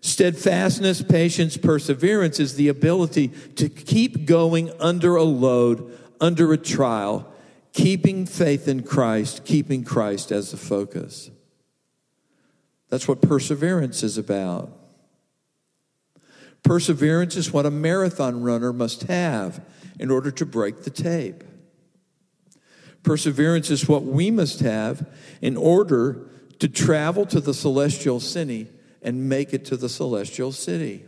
Steadfastness, 0.00 1.02
patience, 1.02 1.58
perseverance 1.58 2.40
is 2.40 2.54
the 2.54 2.68
ability 2.68 3.28
to 3.56 3.68
keep 3.68 4.24
going 4.24 4.70
under 4.80 5.16
a 5.16 5.22
load, 5.22 5.98
under 6.20 6.52
a 6.52 6.56
trial, 6.56 7.30
keeping 7.74 8.24
faith 8.24 8.66
in 8.66 8.82
Christ, 8.82 9.44
keeping 9.44 9.84
Christ 9.84 10.32
as 10.32 10.52
the 10.52 10.56
focus. 10.56 11.30
That's 12.88 13.06
what 13.06 13.20
perseverance 13.20 14.02
is 14.02 14.16
about. 14.16 14.72
Perseverance 16.62 17.36
is 17.36 17.52
what 17.52 17.66
a 17.66 17.70
marathon 17.70 18.42
runner 18.42 18.72
must 18.72 19.02
have 19.02 19.60
in 20.00 20.10
order 20.10 20.30
to 20.30 20.46
break 20.46 20.82
the 20.82 20.90
tape. 20.90 21.44
Perseverance 23.02 23.70
is 23.70 23.86
what 23.86 24.02
we 24.02 24.30
must 24.30 24.60
have 24.60 25.06
in 25.42 25.58
order 25.58 26.26
to 26.58 26.68
travel 26.68 27.26
to 27.26 27.38
the 27.38 27.52
celestial 27.52 28.18
city 28.18 28.68
and 29.02 29.28
make 29.28 29.52
it 29.52 29.66
to 29.66 29.76
the 29.76 29.90
celestial 29.90 30.52
city. 30.52 31.04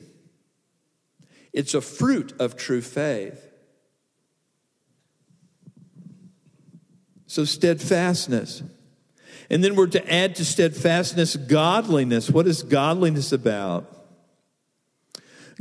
It's 1.55 1.72
a 1.72 1.80
fruit 1.80 2.34
of 2.38 2.55
true 2.55 2.82
faith. 2.82 3.51
So, 7.26 7.47
steadfastness. 7.47 8.62
And 9.49 9.64
then 9.64 9.74
we're 9.74 9.86
to 9.86 10.12
add 10.12 10.34
to 10.34 10.45
steadfastness 10.45 11.36
godliness. 11.36 12.28
What 12.28 12.47
is 12.47 12.62
godliness 12.62 13.32
about? 13.32 14.01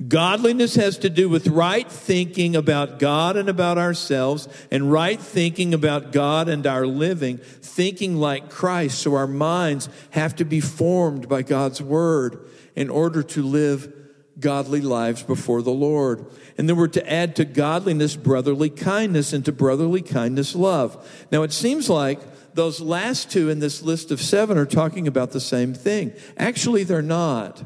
Godliness 0.07 0.75
has 0.75 0.97
to 0.99 1.09
do 1.09 1.29
with 1.29 1.47
right 1.47 1.89
thinking 1.89 2.55
about 2.55 2.97
God 2.97 3.37
and 3.37 3.49
about 3.49 3.77
ourselves, 3.77 4.47
and 4.71 4.91
right 4.91 5.19
thinking 5.19 5.73
about 5.73 6.11
God 6.11 6.49
and 6.49 6.65
our 6.65 6.87
living, 6.87 7.37
thinking 7.37 8.15
like 8.15 8.49
Christ. 8.49 8.99
So 8.99 9.15
our 9.15 9.27
minds 9.27 9.89
have 10.11 10.35
to 10.37 10.45
be 10.45 10.59
formed 10.59 11.29
by 11.29 11.43
God's 11.43 11.81
word 11.81 12.39
in 12.75 12.89
order 12.89 13.21
to 13.21 13.43
live 13.43 13.93
godly 14.39 14.81
lives 14.81 15.21
before 15.21 15.61
the 15.61 15.71
Lord. 15.71 16.25
And 16.57 16.67
then 16.67 16.77
we're 16.77 16.87
to 16.87 17.11
add 17.11 17.35
to 17.35 17.45
godliness 17.45 18.15
brotherly 18.15 18.69
kindness, 18.69 19.33
and 19.33 19.45
to 19.45 19.51
brotherly 19.51 20.01
kindness 20.01 20.55
love. 20.55 21.27
Now 21.31 21.43
it 21.43 21.51
seems 21.51 21.89
like 21.89 22.19
those 22.53 22.81
last 22.81 23.31
two 23.31 23.49
in 23.49 23.59
this 23.59 23.81
list 23.81 24.11
of 24.11 24.21
seven 24.21 24.57
are 24.57 24.65
talking 24.65 25.07
about 25.07 25.31
the 25.31 25.39
same 25.39 25.73
thing. 25.73 26.13
Actually, 26.37 26.83
they're 26.83 27.01
not. 27.01 27.63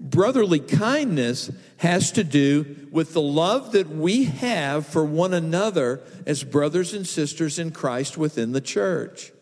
Brotherly 0.00 0.60
kindness 0.60 1.50
has 1.78 2.12
to 2.12 2.22
do 2.22 2.88
with 2.92 3.12
the 3.12 3.20
love 3.20 3.72
that 3.72 3.88
we 3.88 4.24
have 4.24 4.86
for 4.86 5.04
one 5.04 5.34
another 5.34 6.00
as 6.26 6.44
brothers 6.44 6.94
and 6.94 7.06
sisters 7.06 7.58
in 7.58 7.72
Christ 7.72 8.16
within 8.16 8.52
the 8.52 8.60
church. 8.60 9.32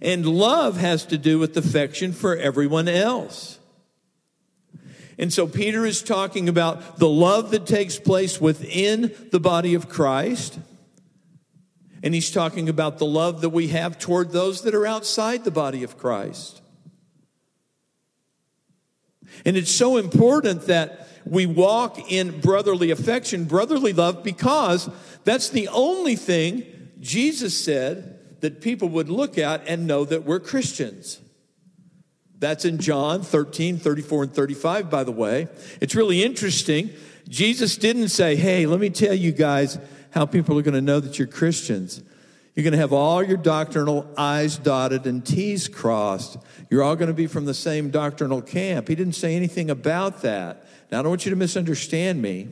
And 0.00 0.24
love 0.24 0.76
has 0.76 1.04
to 1.06 1.18
do 1.18 1.38
with 1.38 1.56
affection 1.56 2.12
for 2.12 2.36
everyone 2.36 2.88
else. 2.88 3.58
And 5.18 5.32
so 5.32 5.48
Peter 5.48 5.84
is 5.84 6.02
talking 6.02 6.48
about 6.48 6.98
the 6.98 7.08
love 7.08 7.50
that 7.50 7.66
takes 7.66 7.98
place 7.98 8.40
within 8.40 9.12
the 9.32 9.40
body 9.40 9.74
of 9.74 9.88
Christ. 9.88 10.58
And 12.02 12.14
he's 12.14 12.30
talking 12.30 12.68
about 12.68 12.98
the 12.98 13.06
love 13.06 13.40
that 13.40 13.48
we 13.48 13.68
have 13.68 13.98
toward 13.98 14.30
those 14.30 14.62
that 14.62 14.74
are 14.74 14.86
outside 14.86 15.42
the 15.42 15.50
body 15.50 15.82
of 15.82 15.98
Christ. 15.98 16.62
And 19.44 19.56
it's 19.56 19.70
so 19.70 19.96
important 19.96 20.62
that 20.66 21.08
we 21.24 21.46
walk 21.46 22.10
in 22.10 22.40
brotherly 22.40 22.90
affection, 22.90 23.44
brotherly 23.44 23.92
love, 23.92 24.22
because 24.22 24.88
that's 25.24 25.50
the 25.50 25.68
only 25.68 26.16
thing 26.16 26.64
Jesus 27.00 27.56
said 27.56 28.40
that 28.40 28.60
people 28.60 28.88
would 28.90 29.08
look 29.08 29.38
at 29.38 29.66
and 29.66 29.86
know 29.86 30.04
that 30.04 30.24
we're 30.24 30.40
Christians. 30.40 31.20
That's 32.38 32.64
in 32.64 32.78
John 32.78 33.22
13, 33.22 33.78
34, 33.78 34.22
and 34.24 34.32
35, 34.32 34.90
by 34.90 35.04
the 35.04 35.12
way. 35.12 35.48
It's 35.80 35.94
really 35.94 36.22
interesting. 36.22 36.90
Jesus 37.28 37.76
didn't 37.76 38.08
say, 38.08 38.36
Hey, 38.36 38.66
let 38.66 38.78
me 38.78 38.90
tell 38.90 39.14
you 39.14 39.32
guys 39.32 39.78
how 40.10 40.24
people 40.24 40.58
are 40.58 40.62
going 40.62 40.74
to 40.74 40.80
know 40.80 41.00
that 41.00 41.18
you're 41.18 41.28
Christians. 41.28 42.02
You're 42.58 42.64
going 42.64 42.72
to 42.72 42.78
have 42.78 42.92
all 42.92 43.22
your 43.22 43.36
doctrinal 43.36 44.12
I's 44.16 44.58
dotted 44.58 45.06
and 45.06 45.24
T's 45.24 45.68
crossed. 45.68 46.38
You're 46.68 46.82
all 46.82 46.96
going 46.96 47.06
to 47.06 47.14
be 47.14 47.28
from 47.28 47.44
the 47.44 47.54
same 47.54 47.90
doctrinal 47.90 48.42
camp. 48.42 48.88
He 48.88 48.96
didn't 48.96 49.12
say 49.12 49.36
anything 49.36 49.70
about 49.70 50.22
that. 50.22 50.66
Now, 50.90 50.98
I 50.98 51.02
don't 51.02 51.10
want 51.10 51.24
you 51.24 51.30
to 51.30 51.36
misunderstand 51.36 52.20
me. 52.20 52.48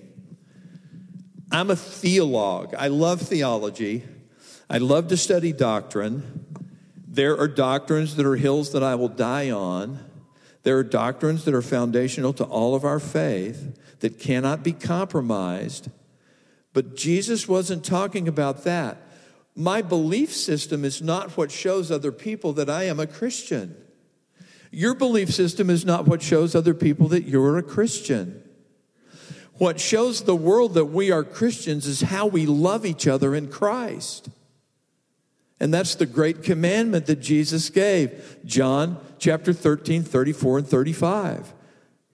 I'm 1.50 1.72
a 1.72 1.74
theologue. 1.74 2.72
I 2.78 2.86
love 2.86 3.20
theology. 3.20 4.04
I 4.70 4.78
love 4.78 5.08
to 5.08 5.16
study 5.16 5.52
doctrine. 5.52 6.46
There 7.08 7.36
are 7.36 7.48
doctrines 7.48 8.14
that 8.14 8.26
are 8.26 8.36
hills 8.36 8.70
that 8.74 8.84
I 8.84 8.94
will 8.94 9.08
die 9.08 9.50
on. 9.50 9.98
There 10.62 10.78
are 10.78 10.84
doctrines 10.84 11.44
that 11.46 11.54
are 11.54 11.62
foundational 11.62 12.32
to 12.34 12.44
all 12.44 12.76
of 12.76 12.84
our 12.84 13.00
faith 13.00 13.76
that 13.98 14.20
cannot 14.20 14.62
be 14.62 14.70
compromised. 14.70 15.90
But 16.72 16.94
Jesus 16.94 17.48
wasn't 17.48 17.84
talking 17.84 18.28
about 18.28 18.62
that. 18.62 19.02
My 19.56 19.80
belief 19.80 20.34
system 20.34 20.84
is 20.84 21.00
not 21.00 21.36
what 21.36 21.50
shows 21.50 21.90
other 21.90 22.12
people 22.12 22.52
that 22.52 22.68
I 22.68 22.84
am 22.84 23.00
a 23.00 23.06
Christian. 23.06 23.74
Your 24.70 24.94
belief 24.94 25.32
system 25.32 25.70
is 25.70 25.86
not 25.86 26.06
what 26.06 26.20
shows 26.20 26.54
other 26.54 26.74
people 26.74 27.08
that 27.08 27.22
you're 27.22 27.56
a 27.56 27.62
Christian. 27.62 28.42
What 29.54 29.80
shows 29.80 30.22
the 30.24 30.36
world 30.36 30.74
that 30.74 30.86
we 30.86 31.10
are 31.10 31.24
Christians 31.24 31.86
is 31.86 32.02
how 32.02 32.26
we 32.26 32.44
love 32.44 32.84
each 32.84 33.06
other 33.06 33.34
in 33.34 33.48
Christ. 33.48 34.28
And 35.58 35.72
that's 35.72 35.94
the 35.94 36.04
great 36.04 36.42
commandment 36.42 37.06
that 37.06 37.20
Jesus 37.20 37.70
gave. 37.70 38.38
John 38.44 38.98
chapter 39.18 39.54
13, 39.54 40.02
34, 40.02 40.58
and 40.58 40.68
35. 40.68 41.54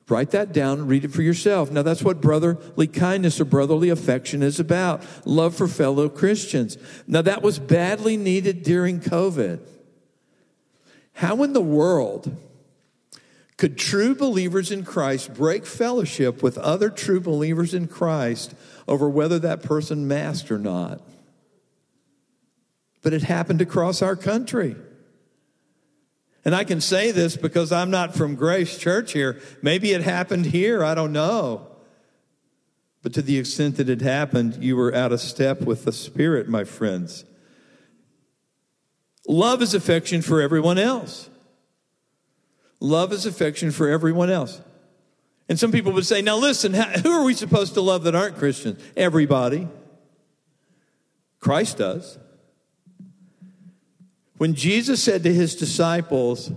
Write 0.08 0.32
that 0.32 0.52
down 0.52 0.88
read 0.88 1.04
it 1.04 1.12
for 1.12 1.22
yourself. 1.22 1.70
Now, 1.70 1.82
that's 1.82 2.02
what 2.02 2.20
brotherly 2.20 2.86
kindness 2.86 3.40
or 3.40 3.44
brotherly 3.44 3.88
affection 3.88 4.42
is 4.42 4.58
about 4.58 5.02
love 5.24 5.54
for 5.54 5.68
fellow 5.68 6.08
Christians. 6.08 6.76
Now, 7.06 7.22
that 7.22 7.42
was 7.42 7.58
badly 7.58 8.16
needed 8.16 8.62
during 8.62 9.00
COVID. 9.00 9.60
How 11.14 11.42
in 11.42 11.52
the 11.52 11.62
world 11.62 12.36
could 13.56 13.78
true 13.78 14.14
believers 14.14 14.72
in 14.72 14.84
Christ 14.84 15.34
break 15.34 15.64
fellowship 15.64 16.42
with 16.42 16.58
other 16.58 16.90
true 16.90 17.20
believers 17.20 17.74
in 17.74 17.86
Christ 17.86 18.54
over 18.88 19.08
whether 19.08 19.38
that 19.38 19.62
person 19.62 20.08
masked 20.08 20.50
or 20.50 20.58
not? 20.58 21.00
But 23.02 23.12
it 23.12 23.22
happened 23.22 23.60
across 23.60 24.02
our 24.02 24.16
country. 24.16 24.74
And 26.44 26.54
I 26.54 26.64
can 26.64 26.80
say 26.80 27.12
this 27.12 27.36
because 27.36 27.70
I'm 27.70 27.90
not 27.90 28.14
from 28.14 28.34
Grace 28.34 28.76
Church 28.76 29.12
here. 29.12 29.40
Maybe 29.62 29.92
it 29.92 30.02
happened 30.02 30.46
here, 30.46 30.84
I 30.84 30.94
don't 30.94 31.12
know. 31.12 31.68
But 33.02 33.14
to 33.14 33.22
the 33.22 33.38
extent 33.38 33.76
that 33.76 33.88
it 33.88 34.00
happened, 34.00 34.62
you 34.62 34.76
were 34.76 34.94
out 34.94 35.12
of 35.12 35.20
step 35.20 35.62
with 35.62 35.84
the 35.84 35.92
Spirit, 35.92 36.48
my 36.48 36.64
friends. 36.64 37.24
Love 39.28 39.62
is 39.62 39.74
affection 39.74 40.22
for 40.22 40.40
everyone 40.40 40.78
else. 40.78 41.28
Love 42.80 43.12
is 43.12 43.26
affection 43.26 43.70
for 43.70 43.88
everyone 43.88 44.30
else. 44.30 44.60
And 45.48 45.58
some 45.58 45.70
people 45.70 45.92
would 45.92 46.06
say, 46.06 46.22
now 46.22 46.36
listen, 46.36 46.74
who 46.74 47.10
are 47.10 47.24
we 47.24 47.34
supposed 47.34 47.74
to 47.74 47.80
love 47.80 48.04
that 48.04 48.14
aren't 48.14 48.38
Christians? 48.38 48.82
Everybody. 48.96 49.68
Christ 51.38 51.78
does. 51.78 52.18
When 54.42 54.54
Jesus 54.54 55.00
said 55.00 55.22
to 55.22 55.32
his 55.32 55.54
disciples, 55.54 56.50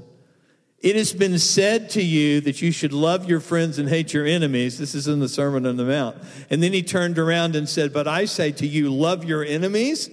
It 0.79 0.95
has 0.95 1.13
been 1.13 1.37
said 1.37 1.91
to 1.91 2.01
you 2.01 2.41
that 2.41 2.59
you 2.59 2.71
should 2.71 2.93
love 2.93 3.29
your 3.29 3.39
friends 3.39 3.77
and 3.77 3.87
hate 3.87 4.11
your 4.11 4.25
enemies. 4.25 4.79
This 4.79 4.95
is 4.95 5.07
in 5.07 5.19
the 5.19 5.29
Sermon 5.29 5.67
on 5.67 5.77
the 5.77 5.85
Mount. 5.85 6.17
And 6.49 6.63
then 6.63 6.73
he 6.73 6.81
turned 6.81 7.19
around 7.19 7.55
and 7.55 7.69
said, 7.69 7.93
But 7.93 8.07
I 8.07 8.25
say 8.25 8.51
to 8.53 8.65
you, 8.65 8.91
love 8.91 9.23
your 9.23 9.45
enemies. 9.45 10.09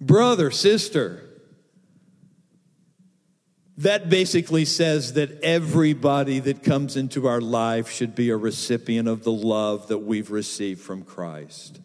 Brother, 0.00 0.50
sister. 0.50 1.22
That 3.76 4.10
basically 4.10 4.64
says 4.64 5.12
that 5.12 5.42
everybody 5.42 6.40
that 6.40 6.64
comes 6.64 6.96
into 6.96 7.28
our 7.28 7.40
life 7.40 7.88
should 7.88 8.16
be 8.16 8.30
a 8.30 8.36
recipient 8.36 9.06
of 9.06 9.22
the 9.22 9.30
love 9.30 9.86
that 9.86 9.98
we've 9.98 10.32
received 10.32 10.80
from 10.80 11.04
Christ. 11.04 11.78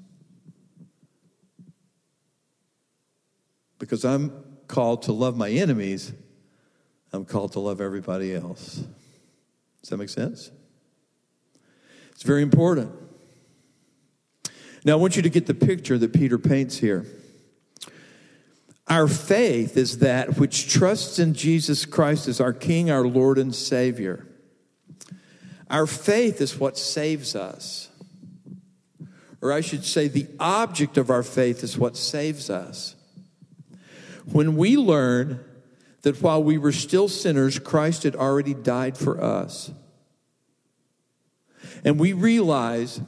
Because 3.82 4.05
I'm 4.05 4.32
called 4.67 5.01
to 5.03 5.11
love 5.11 5.36
my 5.36 5.49
enemies, 5.49 6.13
I'm 7.11 7.25
called 7.25 7.53
to 7.53 7.59
love 7.59 7.82
everybody 7.82 8.34
else. 8.34 8.75
Does 9.82 9.89
that 9.89 9.97
make 9.97 10.09
sense? 10.09 10.51
It's 12.11 12.21
very 12.21 12.43
important. 12.43 12.91
Now, 14.86 14.93
I 14.93 14.95
want 14.97 15.15
you 15.15 15.23
to 15.23 15.29
get 15.29 15.47
the 15.47 15.55
picture 15.55 15.97
that 15.97 16.13
Peter 16.13 16.38
paints 16.38 16.77
here. 16.77 17.07
Our 18.88 19.07
faith 19.07 19.75
is 19.77 19.97
that 19.97 20.38
which 20.38 20.71
trusts 20.71 21.17
in 21.17 21.34
Jesus 21.34 21.86
Christ 21.86 22.27
as 22.27 22.39
our 22.39 22.53
King, 22.53 22.91
our 22.91 23.07
Lord, 23.07 23.39
and 23.39 23.53
Savior. 23.53 24.27
Our 25.71 25.88
faith 25.88 26.39
is 26.39 26.59
what 26.59 26.77
saves 26.77 27.36
us. 27.36 27.89
Or 29.41 29.51
I 29.51 29.61
should 29.61 29.86
say, 29.86 30.07
the 30.07 30.27
object 30.39 30.99
of 30.99 31.09
our 31.09 31.23
faith 31.23 31.63
is 31.63 31.79
what 31.79 31.97
saves 31.97 32.51
us. 32.51 32.95
When 34.26 34.55
we 34.55 34.78
learn 34.78 35.43
that 36.01 36.22
while 36.22 36.43
we 36.43 36.57
were 36.57 36.72
still 36.72 37.07
sinners, 37.07 37.59
Christ 37.59 38.03
had 38.03 38.15
already 38.15 38.53
died 38.53 38.97
for 38.97 39.22
us. 39.22 39.72
And 41.84 41.99
we 41.99 42.13
realize 42.13 43.01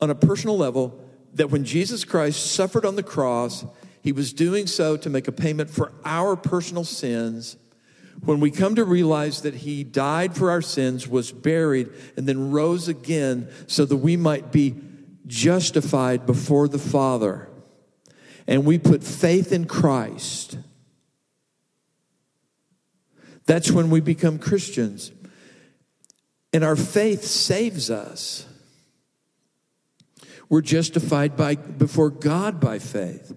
on 0.00 0.10
a 0.10 0.14
personal 0.14 0.56
level 0.56 0.98
that 1.34 1.50
when 1.50 1.64
Jesus 1.64 2.04
Christ 2.04 2.52
suffered 2.52 2.84
on 2.84 2.96
the 2.96 3.02
cross, 3.02 3.64
he 4.02 4.12
was 4.12 4.32
doing 4.32 4.66
so 4.66 4.96
to 4.96 5.10
make 5.10 5.28
a 5.28 5.32
payment 5.32 5.70
for 5.70 5.92
our 6.04 6.36
personal 6.36 6.84
sins. 6.84 7.56
When 8.24 8.40
we 8.40 8.50
come 8.50 8.74
to 8.74 8.84
realize 8.84 9.42
that 9.42 9.54
he 9.54 9.84
died 9.84 10.36
for 10.36 10.50
our 10.50 10.62
sins, 10.62 11.08
was 11.08 11.32
buried, 11.32 11.90
and 12.16 12.28
then 12.28 12.50
rose 12.50 12.88
again 12.88 13.48
so 13.66 13.84
that 13.84 13.96
we 13.96 14.16
might 14.16 14.52
be 14.52 14.74
justified 15.26 16.26
before 16.26 16.68
the 16.68 16.78
Father 16.78 17.48
and 18.46 18.64
we 18.64 18.78
put 18.78 19.04
faith 19.04 19.52
in 19.52 19.66
Christ, 19.66 20.58
that's 23.46 23.70
when 23.70 23.90
we 23.90 24.00
become 24.00 24.38
Christians. 24.38 25.12
And 26.52 26.64
our 26.64 26.76
faith 26.76 27.24
saves 27.24 27.90
us. 27.90 28.46
We're 30.48 30.60
justified 30.60 31.36
by, 31.36 31.54
before 31.54 32.10
God 32.10 32.60
by 32.60 32.78
faith. 32.78 33.34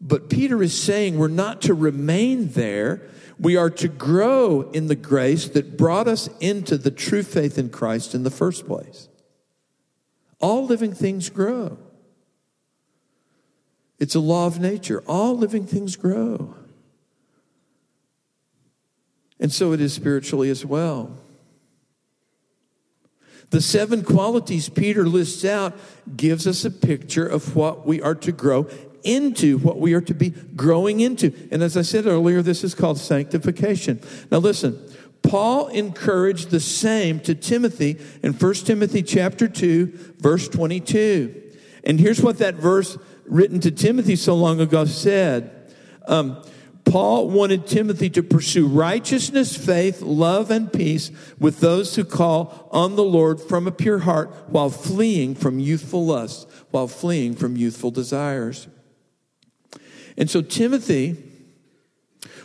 But 0.00 0.30
Peter 0.30 0.62
is 0.62 0.80
saying 0.80 1.18
we're 1.18 1.28
not 1.28 1.62
to 1.62 1.74
remain 1.74 2.50
there. 2.50 3.02
We 3.38 3.56
are 3.56 3.70
to 3.70 3.88
grow 3.88 4.70
in 4.70 4.86
the 4.86 4.94
grace 4.94 5.48
that 5.48 5.76
brought 5.76 6.06
us 6.06 6.28
into 6.40 6.78
the 6.78 6.90
true 6.90 7.22
faith 7.22 7.58
in 7.58 7.70
Christ 7.70 8.14
in 8.14 8.22
the 8.22 8.30
first 8.30 8.66
place. 8.66 9.08
All 10.40 10.66
living 10.66 10.92
things 10.92 11.30
grow. 11.30 11.78
It's 14.04 14.14
a 14.14 14.20
law 14.20 14.46
of 14.46 14.60
nature. 14.60 15.02
All 15.06 15.34
living 15.34 15.64
things 15.64 15.96
grow. 15.96 16.54
And 19.40 19.50
so 19.50 19.72
it 19.72 19.80
is 19.80 19.94
spiritually 19.94 20.50
as 20.50 20.62
well. 20.62 21.16
The 23.48 23.62
seven 23.62 24.04
qualities 24.04 24.68
Peter 24.68 25.06
lists 25.06 25.42
out 25.42 25.74
gives 26.14 26.46
us 26.46 26.66
a 26.66 26.70
picture 26.70 27.26
of 27.26 27.56
what 27.56 27.86
we 27.86 28.02
are 28.02 28.14
to 28.16 28.30
grow 28.30 28.68
into, 29.04 29.56
what 29.56 29.78
we 29.78 29.94
are 29.94 30.02
to 30.02 30.12
be 30.12 30.34
growing 30.54 31.00
into. 31.00 31.32
And 31.50 31.62
as 31.62 31.74
I 31.74 31.80
said 31.80 32.04
earlier, 32.04 32.42
this 32.42 32.62
is 32.62 32.74
called 32.74 32.98
sanctification. 32.98 34.02
Now 34.30 34.36
listen, 34.36 34.78
Paul 35.22 35.68
encouraged 35.68 36.50
the 36.50 36.60
same 36.60 37.20
to 37.20 37.34
Timothy 37.34 37.98
in 38.22 38.34
1 38.34 38.54
Timothy 38.66 39.02
chapter 39.02 39.48
2, 39.48 40.14
verse 40.18 40.46
22. 40.50 41.40
And 41.84 41.98
here's 41.98 42.20
what 42.20 42.36
that 42.38 42.56
verse 42.56 42.98
written 43.26 43.60
to 43.60 43.70
Timothy 43.70 44.16
so 44.16 44.34
long 44.34 44.60
ago 44.60 44.84
said, 44.84 45.50
um, 46.06 46.42
Paul 46.84 47.30
wanted 47.30 47.66
Timothy 47.66 48.10
to 48.10 48.22
pursue 48.22 48.66
righteousness, 48.66 49.56
faith, 49.56 50.02
love, 50.02 50.50
and 50.50 50.70
peace 50.70 51.10
with 51.38 51.60
those 51.60 51.96
who 51.96 52.04
call 52.04 52.68
on 52.70 52.96
the 52.96 53.02
Lord 53.02 53.40
from 53.40 53.66
a 53.66 53.72
pure 53.72 54.00
heart 54.00 54.32
while 54.48 54.68
fleeing 54.68 55.34
from 55.34 55.58
youthful 55.58 56.04
lusts, 56.04 56.46
while 56.70 56.86
fleeing 56.86 57.34
from 57.34 57.56
youthful 57.56 57.90
desires. 57.90 58.68
And 60.16 60.28
so 60.28 60.42
Timothy 60.42 61.16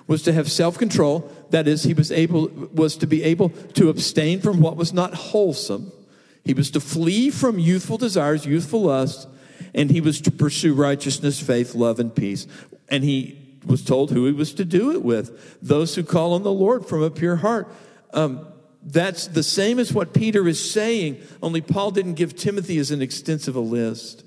was 0.08 0.24
to 0.24 0.34
have 0.34 0.50
self-control, 0.50 1.32
that 1.52 1.68
is 1.68 1.84
he 1.84 1.94
was 1.94 2.12
able 2.12 2.48
was 2.74 2.96
to 2.98 3.06
be 3.06 3.24
able 3.24 3.50
to 3.50 3.90
abstain 3.90 4.42
from 4.42 4.60
what 4.60 4.76
was 4.76 4.92
not 4.94 5.14
wholesome. 5.14 5.92
He 6.44 6.54
was 6.54 6.72
to 6.72 6.80
flee 6.80 7.30
from 7.30 7.60
youthful 7.60 7.98
desires, 7.98 8.46
youthful 8.46 8.84
lusts, 8.84 9.28
and 9.74 9.90
he 9.92 10.02
was 10.02 10.22
to 10.22 10.32
pursue 10.32 10.74
righteousness, 10.74 11.42
faith, 11.42 11.76
love, 11.76 12.00
and 12.00 12.14
peace. 12.14 12.48
And 12.90 13.04
he 13.04 13.60
was 13.66 13.84
told 13.84 14.12
who 14.12 14.26
he 14.26 14.32
was 14.32 14.54
to 14.56 14.66
do 14.66 14.92
it 14.92 15.04
with 15.04 15.60
those 15.62 15.96
who 15.96 16.04
call 16.04 16.34
on 16.34 16.44
the 16.44 16.52
Lord 16.52 16.86
from 16.86 17.04
a 17.04 17.10
pure 17.10 17.38
heart. 17.38 17.72
Um, 18.14 18.48
that's 18.82 19.28
the 19.28 19.44
same 19.44 19.78
as 19.80 19.94
what 19.94 20.14
Peter 20.14 20.48
is 20.48 20.72
saying, 20.72 21.22
only 21.44 21.62
Paul 21.62 21.92
didn't 21.92 22.14
give 22.14 22.36
Timothy 22.36 22.78
as 22.78 22.92
an 22.92 23.02
extensive 23.02 23.56
a 23.56 23.60
list. 23.60 24.24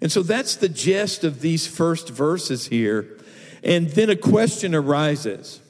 And 0.00 0.10
so 0.10 0.22
that's 0.22 0.56
the 0.56 0.68
gist 0.68 1.24
of 1.24 1.40
these 1.40 1.66
first 1.66 2.08
verses 2.08 2.68
here. 2.68 3.18
And 3.62 3.90
then 3.90 4.08
a 4.08 4.16
question 4.16 4.74
arises. 4.74 5.60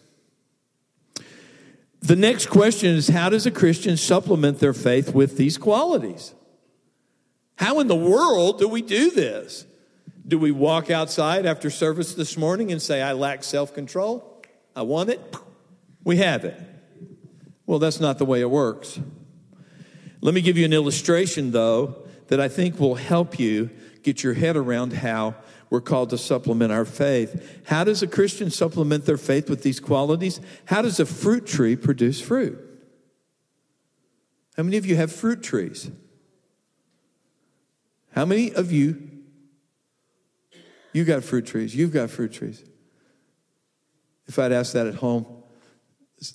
The 2.01 2.17
next 2.17 2.47
question 2.47 2.95
is 2.95 3.09
how 3.09 3.29
does 3.29 3.47
a 3.47 3.51
Christian 3.51 3.97
supplement 3.97 4.59
their 4.59 4.73
faith 4.73 5.15
with 5.15 5.37
these 5.37 5.59
qualities? 5.59 6.35
How 7.61 7.81
in 7.81 7.89
the 7.89 7.95
world 7.95 8.59
do 8.59 8.67
we 8.67 8.81
do 8.81 9.11
this? 9.11 9.67
Do 10.27 10.39
we 10.39 10.51
walk 10.51 10.91
outside 10.91 11.45
after 11.45 11.69
service 11.69 12.15
this 12.15 12.39
morning 12.39 12.73
and 12.73 12.81
say, 12.81 13.03
I 13.03 13.13
lack 13.13 13.45
self 13.45 13.75
control? 13.75 14.43
I 14.75 14.81
want 14.81 15.11
it? 15.11 15.21
We 16.03 16.17
have 16.17 16.47
it. 16.47 16.59
Well, 17.67 17.79
that's 17.79 18.01
not 18.01 18.17
the 18.17 18.25
way 18.25 18.41
it 18.41 18.49
works. 18.49 18.99
Let 20.23 20.33
me 20.33 20.41
give 20.41 20.57
you 20.57 20.65
an 20.65 20.73
illustration, 20.73 21.51
though, 21.51 21.97
that 22.29 22.41
I 22.41 22.49
think 22.49 22.81
will 22.81 22.95
help 22.95 23.39
you 23.39 23.69
get 24.03 24.23
your 24.23 24.33
head 24.33 24.57
around 24.57 24.95
how 24.95 25.35
we're 25.69 25.83
called 25.83 26.09
to 26.11 26.19
supplement 26.19 26.73
our 26.73 26.87
faith. 26.87 27.61
How 27.67 27.85
does 27.85 28.03
a 28.03 28.07
Christian 28.07 28.51
supplement 28.51 29.05
their 29.05 29.19
faith 29.19 29.51
with 29.51 29.63
these 29.63 29.81
qualities? 29.81 30.41
How 30.65 30.81
does 30.81 30.99
a 30.99 31.05
fruit 31.05 31.47
tree 31.47 31.77
produce 31.77 32.23
fruit? 32.23 32.59
How 34.57 34.63
many 34.63 34.79
of 34.79 34.87
you 34.87 34.97
have 34.97 35.13
fruit 35.13 35.43
trees? 35.43 35.91
How 38.13 38.25
many 38.25 38.53
of 38.53 38.73
you 38.73 39.11
you 40.93 41.05
got 41.05 41.23
fruit 41.23 41.47
trees. 41.47 41.75
You've 41.75 41.93
got 41.93 42.11
fruit 42.11 42.33
trees. 42.33 42.65
If 44.27 44.39
I'd 44.39 44.53
asked 44.53 44.73
that 44.73 44.87
at 44.87 44.97
home, 44.97 45.27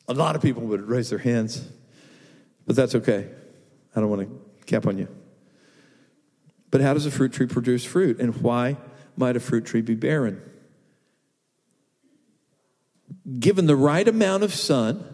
a 0.08 0.14
lot 0.14 0.36
of 0.36 0.42
people 0.42 0.64
would 0.64 0.82
raise 0.82 1.10
their 1.10 1.20
hands. 1.20 1.68
But 2.66 2.76
that's 2.76 2.96
okay. 2.96 3.30
I 3.96 4.00
don't 4.00 4.10
want 4.10 4.22
to 4.22 4.66
cap 4.66 4.88
on 4.88 4.98
you. 4.98 5.08
But 6.72 6.82
how 6.82 6.94
does 6.94 7.06
a 7.06 7.12
fruit 7.12 7.34
tree 7.34 7.48
produce 7.48 7.86
fruit? 7.86 8.20
And 8.20 8.42
why 8.42 8.78
might 9.16 9.36
a 9.36 9.40
fruit 9.40 9.66
tree 9.66 9.82
be 9.82 9.96
barren? 9.96 10.42
Given 13.40 13.66
the 13.66 13.76
right 13.76 14.08
amount 14.08 14.44
of 14.44 14.54
sun, 14.54 15.06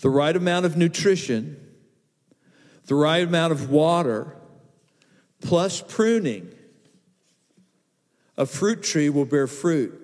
the 0.00 0.08
right 0.08 0.34
amount 0.34 0.66
of 0.66 0.76
nutrition, 0.76 1.56
the 2.86 2.94
right 2.94 3.22
amount 3.22 3.52
of 3.52 3.70
water, 3.70 4.39
plus 5.40 5.82
pruning, 5.86 6.52
a 8.36 8.46
fruit 8.46 8.82
tree 8.82 9.08
will 9.08 9.24
bear 9.24 9.46
fruit 9.46 10.00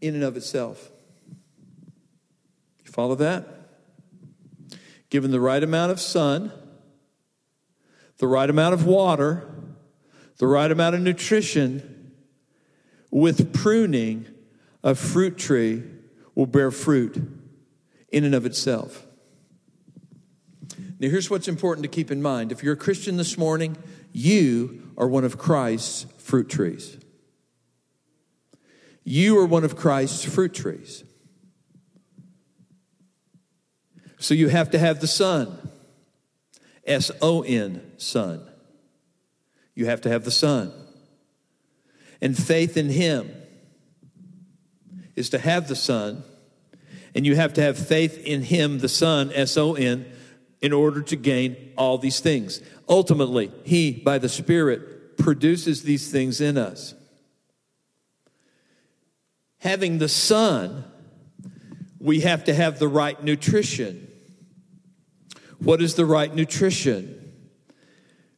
in 0.00 0.14
and 0.14 0.24
of 0.24 0.36
itself. 0.36 0.90
You 2.84 2.92
follow 2.92 3.14
that? 3.16 3.46
Given 5.10 5.30
the 5.30 5.40
right 5.40 5.62
amount 5.62 5.92
of 5.92 6.00
sun, 6.00 6.52
the 8.18 8.26
right 8.26 8.48
amount 8.48 8.74
of 8.74 8.84
water, 8.84 9.48
the 10.38 10.46
right 10.46 10.70
amount 10.70 10.94
of 10.94 11.00
nutrition, 11.00 12.12
with 13.10 13.52
pruning, 13.52 14.26
a 14.84 14.94
fruit 14.94 15.38
tree 15.38 15.82
will 16.34 16.46
bear 16.46 16.70
fruit 16.70 17.16
in 18.10 18.24
and 18.24 18.34
of 18.34 18.46
itself. 18.46 19.07
Now, 21.00 21.08
here's 21.08 21.30
what's 21.30 21.46
important 21.46 21.84
to 21.84 21.88
keep 21.88 22.10
in 22.10 22.20
mind. 22.20 22.50
If 22.50 22.62
you're 22.62 22.74
a 22.74 22.76
Christian 22.76 23.16
this 23.16 23.38
morning, 23.38 23.76
you 24.12 24.92
are 24.96 25.06
one 25.06 25.24
of 25.24 25.38
Christ's 25.38 26.06
fruit 26.18 26.48
trees. 26.48 26.98
You 29.04 29.38
are 29.38 29.46
one 29.46 29.64
of 29.64 29.76
Christ's 29.76 30.24
fruit 30.24 30.52
trees. 30.52 31.04
So 34.18 34.34
you 34.34 34.48
have 34.48 34.70
to 34.72 34.78
have 34.78 35.00
the 35.00 35.06
Son. 35.06 35.70
S 36.84 37.10
O 37.22 37.42
N, 37.42 37.92
Son. 37.98 38.46
You 39.74 39.86
have 39.86 40.00
to 40.00 40.08
have 40.08 40.24
the 40.24 40.30
Son. 40.32 40.72
And 42.20 42.36
faith 42.36 42.76
in 42.76 42.88
Him 42.88 43.30
is 45.14 45.30
to 45.30 45.38
have 45.38 45.68
the 45.68 45.76
Son. 45.76 46.24
And 47.14 47.24
you 47.24 47.36
have 47.36 47.54
to 47.54 47.62
have 47.62 47.78
faith 47.78 48.18
in 48.18 48.42
Him, 48.42 48.80
the 48.80 48.88
Son, 48.88 49.30
S 49.32 49.56
O 49.56 49.74
N, 49.74 50.06
in 50.60 50.72
order 50.72 51.02
to 51.02 51.16
gain 51.16 51.72
all 51.76 51.98
these 51.98 52.20
things. 52.20 52.60
Ultimately, 52.88 53.52
He, 53.64 53.92
by 53.92 54.18
the 54.18 54.28
Spirit, 54.28 55.16
produces 55.16 55.82
these 55.82 56.10
things 56.10 56.40
in 56.40 56.56
us. 56.58 56.94
Having 59.58 59.98
the 59.98 60.08
Son, 60.08 60.84
we 61.98 62.20
have 62.20 62.44
to 62.44 62.54
have 62.54 62.78
the 62.78 62.88
right 62.88 63.22
nutrition. 63.22 64.08
What 65.58 65.82
is 65.82 65.94
the 65.94 66.06
right 66.06 66.32
nutrition? 66.32 67.32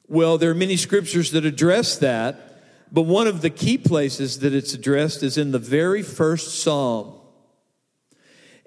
Well, 0.09 0.39
there 0.39 0.51
are 0.51 0.55
many 0.55 0.77
scriptures 0.77 1.31
that 1.33 1.45
address 1.45 1.99
that, 1.99 2.63
but 2.91 3.03
one 3.03 3.27
of 3.27 3.43
the 3.43 3.51
key 3.51 3.79
places 3.79 4.41
that 4.41 4.55
it's 4.55 4.75
addressed 4.75 5.23
is 5.23 5.39
in 5.39 5.53
the 5.53 5.59
very 5.59 6.03
first 6.03 6.63
psalm. 6.63 7.15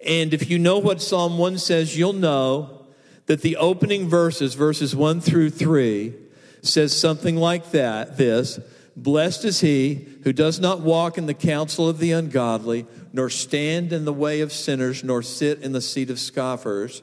And 0.06 0.34
if 0.34 0.50
you 0.50 0.60
know 0.60 0.80
what 0.80 1.02
Psalm 1.02 1.38
1 1.38 1.58
says, 1.58 1.98
you'll 1.98 2.14
know 2.14 2.83
that 3.26 3.42
the 3.42 3.58
opening 3.58 4.10
verses, 4.10 4.54
verses 4.54 4.96
1 4.96 5.22
through 5.22 5.50
3, 5.50 6.14
says 6.62 6.98
something 6.98 7.36
like 7.36 7.72
that 7.72 8.18
this 8.18 8.60
Blessed 8.96 9.46
is 9.46 9.62
he 9.62 10.08
who 10.24 10.32
does 10.32 10.60
not 10.60 10.82
walk 10.82 11.18
in 11.18 11.26
the 11.26 11.34
counsel 11.34 11.90
of 11.90 11.98
the 11.98 12.12
ungodly, 12.12 12.86
nor 13.12 13.30
stand 13.30 13.92
in 13.92 14.06
the 14.06 14.14
way 14.14 14.42
of 14.42 14.54
sinners, 14.54 15.04
nor 15.04 15.24
sit 15.24 15.62
in 15.62 15.72
the 15.72 15.82
seat 15.82 16.12
of 16.12 16.20
scoffers. 16.20 17.02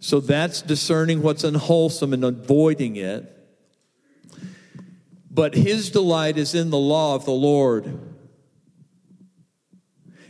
So 0.00 0.18
that's 0.18 0.60
discerning 0.60 1.22
what's 1.22 1.44
unwholesome 1.44 2.12
and 2.12 2.24
avoiding 2.24 2.96
it. 2.96 3.36
But 5.30 5.54
his 5.54 5.90
delight 5.90 6.36
is 6.36 6.54
in 6.54 6.70
the 6.70 6.78
law 6.78 7.14
of 7.14 7.24
the 7.24 7.30
Lord. 7.30 7.84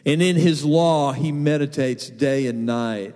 And 0.04 0.20
in 0.20 0.36
his 0.36 0.64
law 0.64 1.12
he 1.12 1.32
meditates 1.32 2.10
day 2.10 2.46
and 2.46 2.66
night 2.66 3.14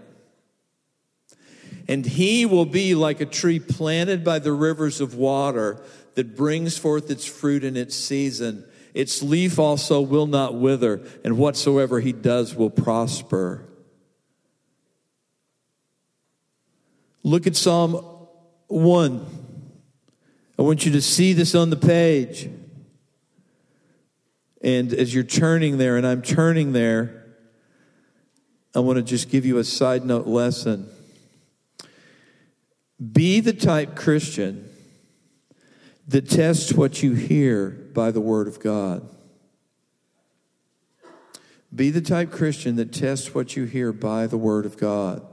and 1.89 2.07
he 2.07 2.47
will 2.47 2.67
be 2.67 2.95
like 2.95 3.21
a 3.21 3.27
tree 3.27 3.61
planted 3.61 4.25
by 4.25 4.39
the 4.39 4.53
rivers 4.53 5.01
of 5.01 5.15
water 5.15 5.83
that 6.15 6.37
brings 6.37 6.79
forth 6.79 7.11
its 7.11 7.27
fruit 7.27 7.65
in 7.65 7.77
its 7.77 7.95
season. 7.95 8.65
Its 8.95 9.23
leaf 9.23 9.59
also 9.59 10.01
will 10.01 10.27
not 10.27 10.55
wither, 10.55 11.03
and 11.25 11.37
whatsoever 11.37 12.01
he 12.01 12.13
does 12.13 12.55
will 12.55 12.71
prosper. 12.71 13.67
Look 17.23 17.47
at 17.47 17.57
Psalm 17.57 17.95
1. 18.69 19.27
I 20.59 20.63
want 20.63 20.87
you 20.87 20.93
to 20.93 21.03
see 21.03 21.33
this 21.33 21.55
on 21.55 21.71
the 21.71 21.77
page. 21.77 22.49
And 24.63 24.93
as 24.93 25.13
you're 25.13 25.25
turning 25.25 25.77
there, 25.79 25.97
and 25.97 26.07
I'm 26.07 26.23
turning 26.23 26.73
there, 26.73 27.25
I 28.75 28.81
want 28.81 28.97
to 28.97 29.03
just 29.03 29.29
give 29.29 29.45
you 29.45 29.59
a 29.59 29.65
side 29.65 30.05
note 30.05 30.27
lesson. 30.27 30.89
Be 33.13 33.41
the 33.41 33.53
type 33.53 33.97
Christian 33.97 34.69
that 36.07 36.29
tests 36.29 36.73
what 36.73 37.03
you 37.03 37.15
hear 37.15 37.71
by 37.71 38.11
the 38.11 38.21
Word 38.21 38.47
of 38.47 38.61
God. 38.61 39.09
Be 41.75 41.91
the 41.91 42.01
type 42.01 42.31
Christian 42.31 42.77
that 42.77 42.93
tests 42.93 43.35
what 43.35 43.57
you 43.57 43.65
hear 43.65 43.93
by 43.93 44.27
the 44.27 44.37
Word 44.37 44.65
of 44.65 44.77
God. 44.77 45.27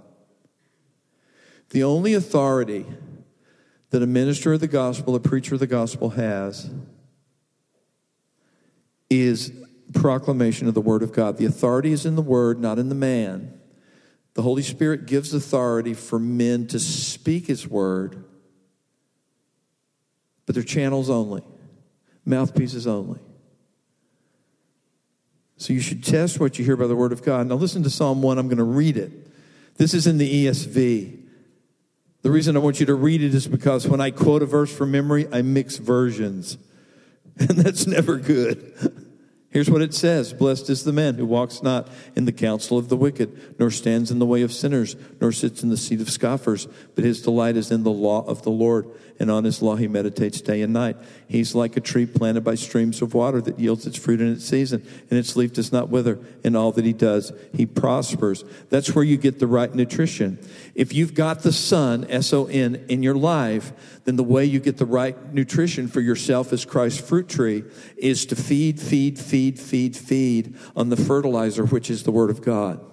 The 1.70 1.84
only 1.84 2.14
authority 2.14 2.86
that 3.92 4.02
a 4.02 4.08
minister 4.08 4.54
of 4.54 4.60
the 4.60 4.68
gospel, 4.68 5.16
a 5.16 5.20
preacher 5.20 5.54
of 5.54 5.60
the 5.60 5.68
gospel 5.68 6.12
has 6.12 6.72
is 9.10 9.52
proclamation 9.94 10.68
of 10.68 10.74
the 10.74 10.82
Word 10.82 11.04
of 11.04 11.12
God. 11.12 11.38
The 11.38 11.46
authority 11.46 11.92
is 11.92 12.06
in 12.06 12.16
the 12.16 12.22
Word, 12.22 12.60
not 12.60 12.80
in 12.80 12.90
the 12.90 12.96
man. 12.96 13.61
The 14.34 14.42
Holy 14.42 14.64
Spirit 14.64 15.06
gives 15.06 15.34
authority 15.34 15.94
for 15.94 16.18
men 16.18 16.68
to 16.68 16.80
speak 16.80 17.48
His 17.48 17.68
word, 17.68 18.24
but 20.46 20.56
they're 20.56 20.64
channels 20.64 21.10
only, 21.10 21.44
mouthpieces 22.26 22.88
only. 22.88 23.20
So 25.58 25.74
you 25.74 25.80
should 25.80 26.04
test 26.04 26.40
what 26.40 26.58
you 26.58 26.66
hear 26.66 26.76
by 26.76 26.88
the 26.88 26.96
word 26.96 27.12
of 27.12 27.24
God. 27.24 27.48
Now 27.48 27.56
listen 27.56 27.84
to 27.84 27.90
Psalm 27.90 28.24
1. 28.24 28.40
I'm 28.40 28.48
going 28.48 28.58
to 28.58 28.64
read 28.64 28.98
it. 28.98 29.12
This 29.78 29.94
is 29.94 30.08
in 30.08 30.18
the 30.18 30.46
ESV. 30.46 31.20
The 32.24 32.32
reason 32.32 32.56
I 32.56 32.60
want 32.60 32.80
you 32.80 32.88
to 32.88 32.96
read 32.96 33.22
it 33.22 33.36
is 33.36 33.48
because 33.48 33.88
when 33.88 34.02
I 34.02 34.12
quote 34.12 34.42
a 34.42 34.46
verse 34.48 34.76
from 34.76 34.92
memory, 34.92 35.28
I 35.32 35.42
mix 35.42 35.78
versions. 35.78 36.58
And 37.40 37.50
that's 37.52 37.88
never 37.88 38.18
good. 38.18 38.74
Here's 39.52 39.70
what 39.70 39.82
it 39.82 39.94
says. 39.94 40.32
Blessed 40.32 40.70
is 40.70 40.86
the 40.86 40.94
man 40.94 41.16
who 41.16 41.26
walks 41.26 41.62
not 41.62 41.90
in 42.16 42.24
the 42.24 42.32
counsel 42.32 42.78
of 42.78 42.88
the 42.88 42.96
wicked, 42.96 43.58
nor 43.60 43.70
stands 43.70 44.10
in 44.10 44.18
the 44.18 44.26
way 44.26 44.44
of 44.44 44.54
sinners, 44.54 44.96
nor 45.20 45.34
sits 45.34 45.62
in 45.62 45.68
the 45.68 45.76
seat 45.76 46.00
of 46.00 46.10
scoffers, 46.10 46.70
but 46.96 47.04
his 47.04 47.22
delight 47.22 47.58
is 47.58 47.70
in 47.70 47.84
the 47.84 47.92
law 47.92 48.26
of 48.26 48.44
the 48.44 48.50
Lord, 48.50 48.88
and 49.22 49.30
on 49.30 49.44
his 49.44 49.62
law 49.62 49.76
he 49.76 49.88
meditates 49.88 50.42
day 50.42 50.64
and 50.64 50.74
night. 50.74 50.98
He's 51.28 51.54
like 51.54 51.78
a 51.78 51.80
tree 51.80 52.08
planted 52.08 52.42
by 52.42 52.56
streams 52.56 53.04
of 53.04 53.14
water 53.14 53.40
that 53.40 53.60
yields 53.60 53.86
its 53.86 53.96
fruit 53.96 54.20
in 54.20 54.34
its 54.34 54.44
season, 54.44 54.84
and 55.12 55.20
its 55.20 55.36
leaf 55.36 55.54
does 55.54 55.72
not 55.72 55.90
wither. 55.90 56.18
In 56.44 56.56
all 56.56 56.72
that 56.72 56.86
he 56.86 56.92
does, 56.92 57.32
he 57.54 57.68
prospers. 57.68 58.44
That's 58.72 58.96
where 58.96 59.06
you 59.06 59.18
get 59.18 59.38
the 59.38 59.46
right 59.46 59.74
nutrition. 59.76 60.40
If 60.74 60.92
you've 60.92 61.14
got 61.14 61.44
the 61.44 61.54
Son, 61.54 62.08
S 62.10 62.34
O 62.34 62.48
N, 62.48 62.84
in 62.90 63.04
your 63.04 63.14
life, 63.14 63.72
then 64.06 64.16
the 64.16 64.24
way 64.24 64.44
you 64.44 64.60
get 64.60 64.78
the 64.78 64.88
right 64.88 65.16
nutrition 65.32 65.88
for 65.88 66.02
yourself 66.02 66.52
as 66.52 66.66
Christ's 66.66 67.08
fruit 67.08 67.30
tree 67.30 67.64
is 67.98 68.26
to 68.26 68.36
feed, 68.36 68.80
feed, 68.80 69.20
feed, 69.20 69.60
feed, 69.60 69.96
feed 69.96 70.58
on 70.76 70.90
the 70.90 70.98
fertilizer, 70.98 71.64
which 71.64 71.92
is 71.92 72.02
the 72.02 72.12
Word 72.12 72.32
of 72.32 72.42
God. 72.42 72.84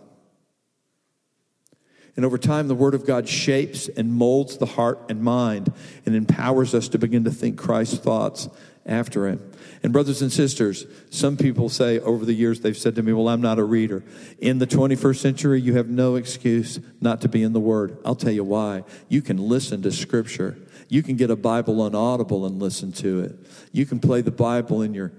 And 2.18 2.24
over 2.24 2.36
time, 2.36 2.66
the 2.66 2.74
Word 2.74 2.94
of 2.94 3.06
God 3.06 3.28
shapes 3.28 3.86
and 3.86 4.12
molds 4.12 4.56
the 4.56 4.66
heart 4.66 4.98
and 5.08 5.22
mind 5.22 5.72
and 6.04 6.16
empowers 6.16 6.74
us 6.74 6.88
to 6.88 6.98
begin 6.98 7.22
to 7.22 7.30
think 7.30 7.56
Christ's 7.56 7.98
thoughts 7.98 8.48
after 8.84 9.28
Him. 9.28 9.52
And, 9.84 9.92
brothers 9.92 10.20
and 10.20 10.32
sisters, 10.32 10.84
some 11.10 11.36
people 11.36 11.68
say 11.68 12.00
over 12.00 12.24
the 12.24 12.32
years, 12.32 12.60
they've 12.60 12.76
said 12.76 12.96
to 12.96 13.04
me, 13.04 13.12
Well, 13.12 13.28
I'm 13.28 13.40
not 13.40 13.60
a 13.60 13.62
reader. 13.62 14.02
In 14.40 14.58
the 14.58 14.66
21st 14.66 15.16
century, 15.18 15.60
you 15.60 15.76
have 15.76 15.88
no 15.88 16.16
excuse 16.16 16.80
not 17.00 17.20
to 17.20 17.28
be 17.28 17.44
in 17.44 17.52
the 17.52 17.60
Word. 17.60 17.96
I'll 18.04 18.16
tell 18.16 18.32
you 18.32 18.42
why. 18.42 18.82
You 19.08 19.22
can 19.22 19.36
listen 19.36 19.82
to 19.82 19.92
Scripture, 19.92 20.58
you 20.88 21.04
can 21.04 21.14
get 21.14 21.30
a 21.30 21.36
Bible 21.36 21.80
on 21.82 21.94
Audible 21.94 22.46
and 22.46 22.60
listen 22.60 22.90
to 22.94 23.20
it, 23.20 23.36
you 23.70 23.86
can 23.86 24.00
play 24.00 24.22
the 24.22 24.32
Bible 24.32 24.82
in 24.82 24.92
your 24.92 25.12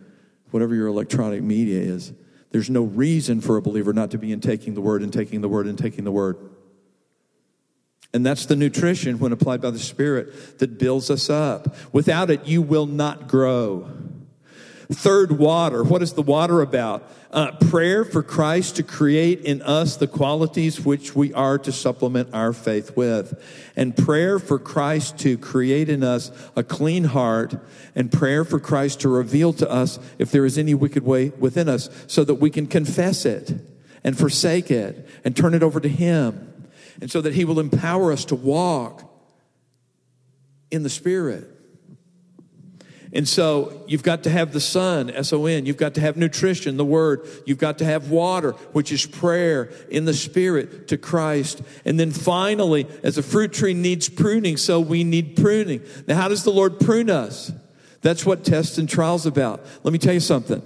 whatever 0.52 0.76
your 0.76 0.88
electronic 0.88 1.43
media 1.43 1.80
is. 1.80 2.12
There's 2.52 2.70
no 2.70 2.84
reason 2.84 3.39
for 3.39 3.56
a 3.56 3.62
believer 3.62 3.93
not 3.93 4.12
to 4.12 4.18
be 4.18 4.34
in 4.34 4.41
taking 4.41 4.74
the 4.74 4.82
Word 4.82 5.02
and 5.02 5.14
taking 5.14 5.39
the 5.39 5.47
Word 5.47 5.66
and 5.66 5.78
taking 5.78 6.04
the 6.04 6.12
Word. 6.12 6.50
And 8.14 8.26
that's 8.26 8.47
the 8.47 8.55
nutrition 8.55 9.20
when 9.20 9.32
applied 9.32 9.62
by 9.62 9.70
the 9.70 9.80
Spirit 9.80 10.60
that 10.60 10.80
builds 10.80 11.12
us 11.12 11.30
up. 11.30 11.76
Without 11.93 12.32
it, 12.32 12.45
you 12.45 12.62
will 12.62 12.88
not 12.88 13.28
grow. 13.28 13.89
Third, 14.91 15.38
water. 15.38 15.84
What 15.84 16.01
is 16.01 16.14
the 16.14 16.24
water 16.24 16.62
about? 16.62 17.07
Uh, 17.32 17.51
prayer 17.70 18.03
for 18.03 18.24
Christ 18.24 18.78
to 18.78 18.84
create 18.84 19.41
in 19.41 19.62
us 19.62 19.97
the 19.97 20.07
qualities 20.07 20.84
which 20.84 21.16
we 21.16 21.32
are 21.36 21.60
to 21.60 21.72
supplement 21.72 22.34
our 22.34 22.53
faith 22.53 22.97
with. 22.97 23.39
And 23.76 23.95
prayer 23.95 24.39
for 24.39 24.57
Christ 24.57 25.20
to 25.20 25.38
create 25.38 25.89
in 25.89 26.03
us 26.03 26.32
a 26.55 26.64
clean 26.64 27.03
heart 27.03 27.53
and 27.93 28.12
prayer 28.12 28.43
for 28.43 28.60
Christ 28.60 29.01
to 29.01 29.10
reveal 29.10 29.53
to 29.53 29.70
us 29.70 29.99
if 30.18 30.32
there 30.32 30.43
is 30.43 30.57
any 30.57 30.74
wicked 30.74 31.05
way 31.05 31.30
within 31.38 31.70
us 31.70 31.88
so 32.07 32.24
that 32.24 32.36
we 32.36 32.49
can 32.49 32.66
confess 32.66 33.28
it 33.28 33.53
and 34.03 34.18
forsake 34.18 34.72
it 34.72 35.07
and 35.24 35.38
turn 35.38 35.53
it 35.53 35.62
over 35.62 35.80
to 35.80 35.89
Him. 35.89 36.49
And 37.02 37.10
so 37.10 37.22
that 37.22 37.34
He 37.34 37.45
will 37.45 37.60
empower 37.60 38.12
us 38.12 38.26
to 38.26 38.36
walk 38.36 39.04
in 40.72 40.84
the 40.84 40.89
Spirit. 40.89 41.50
And 43.12 43.28
so 43.28 43.84
you've 43.88 44.04
got 44.04 44.24
to 44.24 44.30
have 44.30 44.54
the 44.54 44.60
Son, 44.60 45.10
S 45.10 45.34
O 45.34 45.47
N. 45.47 45.66
You've 45.66 45.78
got 45.78 45.95
to 45.95 46.02
have 46.02 46.16
nutrition, 46.16 46.78
the 46.78 46.86
Word. 46.86 47.28
You've 47.45 47.58
got 47.58 47.80
to 47.80 47.86
have 47.86 48.12
water, 48.12 48.52
which 48.74 48.91
is 48.91 49.06
prayer 49.06 49.72
in 49.89 50.06
the 50.06 50.14
Spirit 50.14 50.89
to 50.89 50.97
Christ. 50.97 51.62
And 51.86 52.00
then 52.00 52.12
finally, 52.12 52.88
as 53.02 53.18
a 53.18 53.24
fruit 53.24 53.52
tree 53.52 53.74
needs 53.74 54.10
pruning, 54.10 54.58
so 54.58 54.80
we 54.80 55.04
need 55.04 55.36
pruning. 55.36 55.82
Now, 56.08 56.16
how 56.16 56.28
does 56.28 56.43
the 56.43 56.52
Lord 56.52 56.80
prune 56.80 57.10
us? 57.10 57.52
That's 58.02 58.26
what 58.26 58.45
tests 58.45 58.78
and 58.78 58.88
trials 58.88 59.26
about. 59.26 59.66
Let 59.84 59.91
me 59.91 60.00
tell 60.00 60.14
you 60.14 60.20
something. 60.20 60.62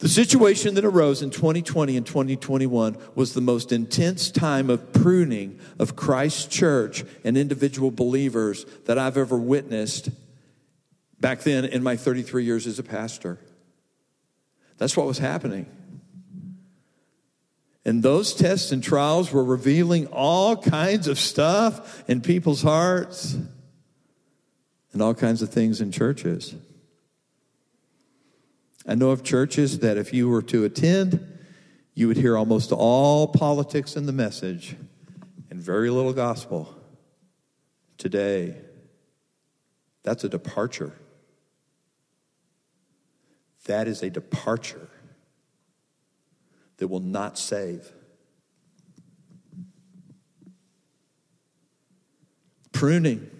The 0.00 0.08
situation 0.08 0.76
that 0.76 0.84
arose 0.86 1.20
in 1.20 1.28
2020 1.28 1.98
and 1.98 2.06
2021 2.06 2.96
was 3.14 3.34
the 3.34 3.42
most 3.42 3.70
intense 3.70 4.30
time 4.30 4.70
of 4.70 4.94
pruning 4.94 5.60
of 5.78 5.94
Christ's 5.94 6.46
church 6.46 7.04
and 7.22 7.36
individual 7.36 7.90
believers 7.90 8.64
that 8.86 8.98
I've 8.98 9.18
ever 9.18 9.36
witnessed 9.36 10.08
back 11.20 11.40
then 11.40 11.66
in 11.66 11.82
my 11.82 11.96
33 11.96 12.44
years 12.44 12.66
as 12.66 12.78
a 12.78 12.82
pastor. 12.82 13.38
That's 14.78 14.96
what 14.96 15.06
was 15.06 15.18
happening. 15.18 15.66
And 17.84 18.02
those 18.02 18.32
tests 18.32 18.72
and 18.72 18.82
trials 18.82 19.30
were 19.30 19.44
revealing 19.44 20.06
all 20.06 20.56
kinds 20.56 21.08
of 21.08 21.18
stuff 21.18 22.02
in 22.08 22.22
people's 22.22 22.62
hearts 22.62 23.36
and 24.94 25.02
all 25.02 25.14
kinds 25.14 25.42
of 25.42 25.50
things 25.50 25.82
in 25.82 25.92
churches. 25.92 26.54
I 28.90 28.96
know 28.96 29.10
of 29.10 29.22
churches 29.22 29.78
that 29.78 29.96
if 29.96 30.12
you 30.12 30.28
were 30.28 30.42
to 30.42 30.64
attend, 30.64 31.24
you 31.94 32.08
would 32.08 32.16
hear 32.16 32.36
almost 32.36 32.72
all 32.72 33.28
politics 33.28 33.94
in 33.94 34.04
the 34.04 34.12
message 34.12 34.74
and 35.48 35.62
very 35.62 35.90
little 35.90 36.12
gospel. 36.12 36.74
Today, 37.98 38.56
that's 40.02 40.24
a 40.24 40.28
departure. 40.28 40.92
That 43.66 43.86
is 43.86 44.02
a 44.02 44.10
departure 44.10 44.88
that 46.78 46.88
will 46.88 46.98
not 46.98 47.38
save. 47.38 47.92
Pruning, 52.72 53.30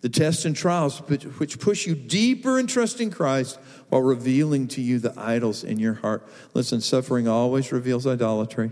the 0.00 0.08
tests 0.08 0.44
and 0.44 0.56
trials 0.56 0.98
which 1.00 1.58
push 1.58 1.86
you 1.86 1.94
deeper 1.94 2.58
in 2.58 2.66
trusting 2.66 3.10
Christ 3.10 3.58
while 3.90 4.02
revealing 4.02 4.66
to 4.68 4.80
you 4.80 4.98
the 4.98 5.12
idols 5.16 5.62
in 5.62 5.78
your 5.78 5.94
heart. 5.94 6.26
Listen, 6.54 6.80
suffering 6.80 7.28
always 7.28 7.70
reveals 7.70 8.06
idolatry. 8.06 8.70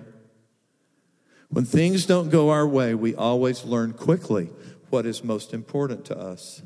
When 1.51 1.64
things 1.64 2.07
don't 2.07 2.31
go 2.31 2.51
our 2.51 2.66
way, 2.66 2.95
we 2.95 3.14
always 3.14 3.64
learn 3.64 3.93
quickly 3.93 4.51
what 4.91 5.07
is 5.07 5.22
most 5.24 5.53
important 5.53 6.05
to 6.07 6.18
us. 6.18 6.62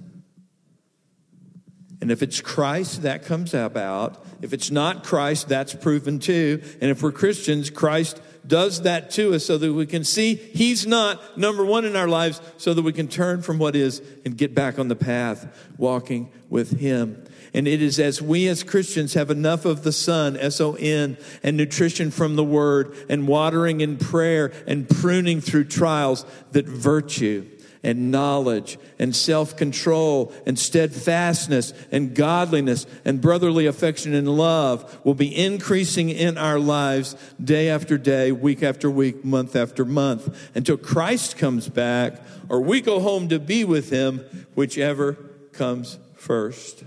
And 2.03 2.11
if 2.11 2.21
it's 2.21 2.41
Christ, 2.41 3.03
that 3.03 3.25
comes 3.25 3.55
about. 3.55 4.27
If 4.43 4.53
it's 4.53 4.73
not 4.73 5.05
Christ, 5.05 5.49
that's 5.49 5.73
proven 5.73 6.19
too. 6.19 6.61
And 6.81 6.91
if 6.91 7.01
we're 7.01 7.13
Christians, 7.13 7.71
Christ 7.71 8.21
does 8.45 8.83
that 8.83 9.13
to 9.13 9.35
us 9.35 9.45
so 9.47 9.57
that 9.57 9.73
we 9.73 9.87
can 9.87 10.03
see 10.03 10.35
He's 10.35 10.85
not 10.85 11.39
number 11.39 11.65
one 11.65 11.85
in 11.85 11.95
our 11.95 12.09
lives, 12.09 12.41
so 12.57 12.75
that 12.75 12.83
we 12.83 12.93
can 12.93 13.07
turn 13.07 13.41
from 13.43 13.61
what 13.61 13.77
is 13.77 14.03
and 14.25 14.37
get 14.37 14.53
back 14.53 14.81
on 14.81 14.89
the 14.89 14.97
path, 14.97 15.47
walking 15.79 16.29
with 16.51 16.81
Him. 16.81 17.25
And 17.55 17.69
it 17.69 17.81
is 17.81 18.01
as 18.01 18.21
we 18.21 18.49
as 18.49 18.65
Christians 18.65 19.15
have 19.15 19.31
enough 19.31 19.65
of 19.65 19.85
the 19.85 19.93
Son, 19.93 20.37
S 20.37 20.61
O 20.61 20.75
N, 20.75 21.17
and 21.45 21.57
nutrition 21.57 22.11
from 22.11 22.35
the 22.35 22.43
Word, 22.43 22.97
and 23.09 23.29
watering 23.29 23.81
in 23.81 23.97
prayer, 23.97 24.53
and 24.67 24.89
pruning 24.89 25.41
through 25.41 25.67
trials, 25.67 26.27
that 26.51 26.67
virtue 26.67 27.49
and 27.83 28.11
knowledge 28.11 28.79
and 28.99 29.15
self 29.15 29.57
control 29.57 30.33
and 30.47 30.59
steadfastness 30.59 31.73
and 31.91 32.15
godliness 32.15 32.87
and 33.05 33.21
brotherly 33.21 33.67
affection 33.67 34.15
and 34.15 34.29
love 34.29 35.01
will 35.05 35.15
be 35.15 35.37
increasing 35.37 36.09
in 36.09 36.39
our 36.39 36.59
lives 36.59 37.17
day 37.43 37.69
after 37.69 37.99
day, 37.99 38.33
week 38.33 38.63
after 38.63 38.91
week, 38.91 39.25
month 39.25 39.57
after 39.57 39.85
month 39.85 40.53
until 40.55 40.77
Christ 40.77 41.37
comes 41.37 41.69
back 41.69 42.21
or 42.49 42.61
we 42.61 42.81
go 42.81 43.01
home 43.01 43.29
to 43.29 43.39
be 43.39 43.65
with 43.65 43.91
Him, 43.91 44.19
whichever 44.55 45.15
comes 45.53 45.99
first. 46.15 46.85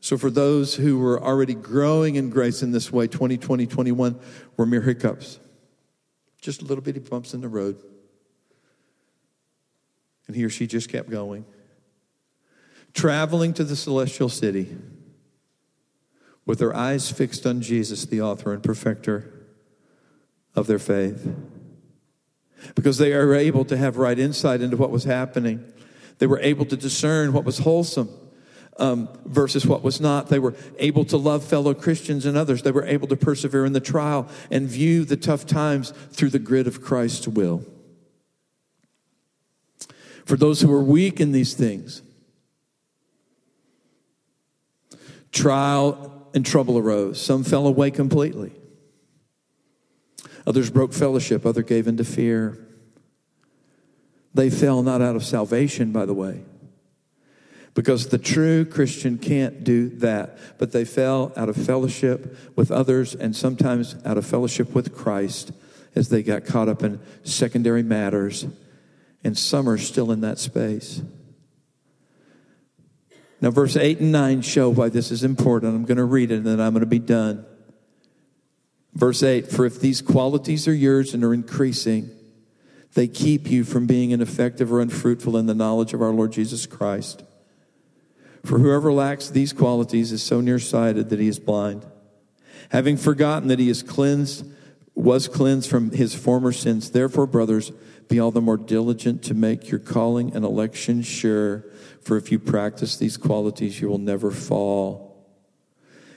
So, 0.00 0.18
for 0.18 0.30
those 0.30 0.74
who 0.74 0.98
were 0.98 1.22
already 1.22 1.54
growing 1.54 2.16
in 2.16 2.28
grace 2.28 2.62
in 2.62 2.72
this 2.72 2.92
way, 2.92 3.06
2020, 3.06 3.68
21 3.68 4.18
were 4.56 4.66
mere 4.66 4.80
hiccups, 4.80 5.38
just 6.42 6.60
a 6.60 6.64
little 6.64 6.82
bitty 6.82 6.98
bumps 6.98 7.32
in 7.32 7.40
the 7.40 7.48
road. 7.48 7.80
And 10.26 10.36
he 10.36 10.44
or 10.44 10.50
she 10.50 10.66
just 10.66 10.90
kept 10.90 11.08
going, 11.08 11.46
traveling 12.92 13.54
to 13.54 13.64
the 13.64 13.76
celestial 13.76 14.28
city 14.28 14.76
with 16.44 16.58
their 16.58 16.74
eyes 16.74 17.10
fixed 17.10 17.46
on 17.46 17.62
Jesus, 17.62 18.04
the 18.04 18.20
author 18.20 18.52
and 18.52 18.62
perfecter 18.62 19.46
of 20.54 20.66
their 20.66 20.78
faith. 20.78 21.34
Because 22.74 22.98
they 22.98 23.12
are 23.12 23.34
able 23.34 23.64
to 23.64 23.76
have 23.76 23.96
right 23.96 24.18
insight 24.18 24.60
into 24.60 24.76
what 24.76 24.90
was 24.90 25.04
happening, 25.04 25.64
they 26.18 26.26
were 26.26 26.40
able 26.40 26.64
to 26.66 26.76
discern 26.76 27.32
what 27.32 27.44
was 27.44 27.58
wholesome 27.58 28.10
um, 28.78 29.08
versus 29.24 29.66
what 29.66 29.82
was 29.82 30.00
not. 30.00 30.28
They 30.28 30.38
were 30.38 30.54
able 30.78 31.04
to 31.06 31.16
love 31.16 31.44
fellow 31.44 31.74
Christians 31.74 32.26
and 32.26 32.36
others. 32.36 32.62
They 32.62 32.70
were 32.70 32.86
able 32.86 33.08
to 33.08 33.16
persevere 33.16 33.64
in 33.64 33.72
the 33.72 33.80
trial 33.80 34.28
and 34.50 34.68
view 34.68 35.04
the 35.04 35.16
tough 35.16 35.46
times 35.46 35.92
through 36.10 36.30
the 36.30 36.38
grid 36.38 36.66
of 36.66 36.82
Christ's 36.82 37.28
will. 37.28 37.64
For 40.24 40.36
those 40.36 40.60
who 40.60 40.72
are 40.72 40.82
weak 40.82 41.20
in 41.20 41.32
these 41.32 41.54
things, 41.54 42.02
trial 45.32 46.28
and 46.34 46.46
trouble 46.46 46.78
arose. 46.78 47.20
Some 47.20 47.44
fell 47.44 47.66
away 47.66 47.90
completely. 47.90 48.52
Others 50.46 50.70
broke 50.70 50.92
fellowship, 50.92 51.46
others 51.46 51.64
gave 51.64 51.86
into 51.86 52.04
fear. 52.04 52.58
They 54.34 54.50
fell 54.50 54.82
not 54.82 55.02
out 55.02 55.14
of 55.14 55.24
salvation, 55.24 55.92
by 55.92 56.06
the 56.06 56.14
way, 56.14 56.42
because 57.74 58.08
the 58.08 58.18
true 58.18 58.64
Christian 58.64 59.18
can't 59.18 59.64
do 59.64 59.88
that. 60.00 60.38
But 60.58 60.72
they 60.72 60.84
fell 60.84 61.32
out 61.36 61.48
of 61.48 61.56
fellowship 61.56 62.36
with 62.54 62.70
others 62.70 63.14
and 63.14 63.34
sometimes 63.34 63.96
out 64.04 64.18
of 64.18 64.26
fellowship 64.26 64.74
with 64.74 64.94
Christ 64.94 65.52
as 65.94 66.08
they 66.08 66.22
got 66.22 66.44
caught 66.44 66.68
up 66.68 66.82
in 66.82 67.00
secondary 67.24 67.82
matters. 67.82 68.46
And 69.24 69.38
some 69.38 69.68
are 69.68 69.78
still 69.78 70.10
in 70.10 70.20
that 70.20 70.38
space. 70.38 71.00
Now, 73.40 73.50
verse 73.50 73.76
8 73.76 74.00
and 74.00 74.12
9 74.12 74.42
show 74.42 74.68
why 74.68 74.88
this 74.88 75.10
is 75.10 75.24
important. 75.24 75.74
I'm 75.74 75.84
going 75.84 75.96
to 75.96 76.04
read 76.04 76.30
it 76.30 76.36
and 76.36 76.46
then 76.46 76.60
I'm 76.60 76.72
going 76.72 76.80
to 76.80 76.86
be 76.86 76.98
done. 76.98 77.44
Verse 78.94 79.22
8 79.22 79.50
For 79.50 79.64
if 79.64 79.80
these 79.80 80.02
qualities 80.02 80.68
are 80.68 80.74
yours 80.74 81.14
and 81.14 81.24
are 81.24 81.34
increasing, 81.34 82.10
they 82.94 83.08
keep 83.08 83.50
you 83.50 83.64
from 83.64 83.86
being 83.86 84.10
ineffective 84.10 84.72
or 84.72 84.80
unfruitful 84.80 85.36
in 85.36 85.46
the 85.46 85.54
knowledge 85.54 85.94
of 85.94 86.02
our 86.02 86.10
Lord 86.10 86.32
Jesus 86.32 86.66
Christ. 86.66 87.22
For 88.44 88.58
whoever 88.58 88.92
lacks 88.92 89.28
these 89.30 89.52
qualities 89.52 90.12
is 90.12 90.22
so 90.22 90.40
nearsighted 90.40 91.10
that 91.10 91.20
he 91.20 91.28
is 91.28 91.38
blind, 91.38 91.86
having 92.70 92.96
forgotten 92.96 93.48
that 93.48 93.58
he 93.58 93.68
is 93.68 93.82
cleansed, 93.82 94.44
was 94.94 95.28
cleansed 95.28 95.70
from 95.70 95.90
his 95.90 96.14
former 96.14 96.52
sins. 96.52 96.90
Therefore, 96.90 97.26
brothers, 97.26 97.72
be 98.08 98.18
all 98.18 98.30
the 98.30 98.40
more 98.40 98.56
diligent 98.56 99.22
to 99.24 99.34
make 99.34 99.70
your 99.70 99.80
calling 99.80 100.34
and 100.34 100.44
election 100.44 101.02
sure. 101.02 101.64
For 102.02 102.16
if 102.16 102.32
you 102.32 102.38
practice 102.38 102.96
these 102.96 103.16
qualities, 103.16 103.80
you 103.80 103.88
will 103.88 103.98
never 103.98 104.30
fall. 104.30 105.24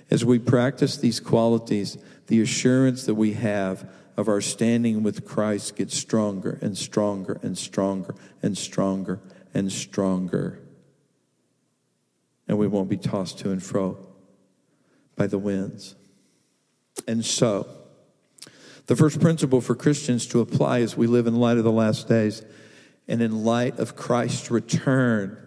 As 0.09 0.25
we 0.25 0.39
practice 0.39 0.97
these 0.97 1.19
qualities, 1.19 1.97
the 2.27 2.41
assurance 2.41 3.05
that 3.05 3.15
we 3.15 3.33
have 3.33 3.89
of 4.17 4.27
our 4.27 4.41
standing 4.41 5.03
with 5.03 5.25
Christ 5.25 5.75
gets 5.75 5.95
stronger 5.95 6.57
and 6.61 6.77
stronger 6.77 7.39
and 7.43 7.57
stronger 7.57 8.15
and 8.41 8.57
stronger 8.57 9.19
and 9.53 9.71
stronger. 9.71 10.59
And 10.59 10.64
we 12.47 12.67
won't 12.67 12.89
be 12.89 12.97
tossed 12.97 13.39
to 13.39 13.51
and 13.51 13.61
fro 13.61 13.97
by 15.15 15.27
the 15.27 15.37
winds. 15.37 15.95
And 17.07 17.25
so, 17.25 17.67
the 18.87 18.95
first 18.95 19.19
principle 19.19 19.61
for 19.61 19.75
Christians 19.75 20.27
to 20.27 20.41
apply 20.41 20.81
as 20.81 20.95
we 20.95 21.07
live 21.07 21.27
in 21.27 21.35
light 21.35 21.57
of 21.57 21.63
the 21.63 21.71
last 21.71 22.07
days 22.07 22.43
and 23.07 23.21
in 23.21 23.43
light 23.43 23.79
of 23.79 23.95
Christ's 23.95 24.51
return 24.51 25.37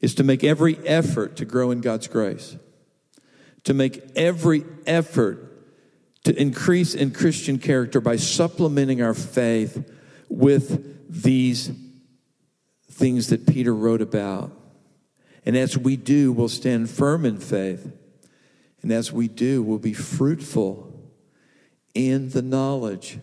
is 0.00 0.14
to 0.16 0.24
make 0.24 0.42
every 0.42 0.78
effort 0.86 1.36
to 1.36 1.44
grow 1.44 1.70
in 1.70 1.80
God's 1.80 2.08
grace, 2.08 2.56
to 3.64 3.74
make 3.74 4.02
every 4.16 4.64
effort 4.86 5.48
to 6.24 6.40
increase 6.40 6.94
in 6.94 7.10
Christian 7.10 7.58
character 7.58 8.00
by 8.00 8.16
supplementing 8.16 9.02
our 9.02 9.14
faith 9.14 9.90
with 10.28 11.22
these 11.22 11.70
things 12.90 13.28
that 13.28 13.46
Peter 13.46 13.74
wrote 13.74 14.00
about. 14.00 14.52
And 15.44 15.56
as 15.56 15.76
we 15.76 15.96
do, 15.96 16.32
we'll 16.32 16.48
stand 16.48 16.90
firm 16.90 17.24
in 17.24 17.38
faith. 17.38 17.92
And 18.82 18.92
as 18.92 19.12
we 19.12 19.28
do, 19.28 19.62
we'll 19.62 19.78
be 19.78 19.92
fruitful 19.92 20.92
in 21.94 22.30
the 22.30 22.42
knowledge 22.42 23.18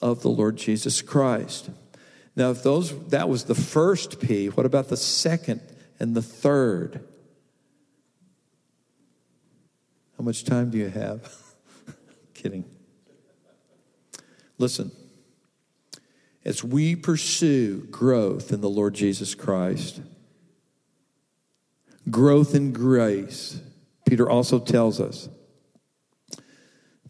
of 0.00 0.22
the 0.22 0.28
Lord 0.28 0.56
Jesus 0.56 1.02
Christ. 1.02 1.70
Now, 2.36 2.50
if 2.50 2.62
those 2.62 3.08
that 3.08 3.28
was 3.28 3.44
the 3.44 3.54
first 3.54 4.20
P, 4.20 4.48
what 4.48 4.66
about 4.66 4.88
the 4.88 4.96
second 4.96 5.60
and 5.98 6.14
the 6.14 6.22
third? 6.22 7.06
How 10.16 10.24
much 10.24 10.44
time 10.44 10.70
do 10.70 10.78
you 10.78 10.88
have? 10.88 11.36
Kidding. 12.34 12.64
Listen, 14.58 14.92
as 16.44 16.62
we 16.62 16.94
pursue 16.94 17.86
growth 17.90 18.52
in 18.52 18.60
the 18.60 18.68
Lord 18.68 18.94
Jesus 18.94 19.34
Christ, 19.34 20.00
growth 22.08 22.54
in 22.54 22.72
grace, 22.72 23.60
Peter 24.06 24.28
also 24.28 24.58
tells 24.58 25.00
us 25.00 25.28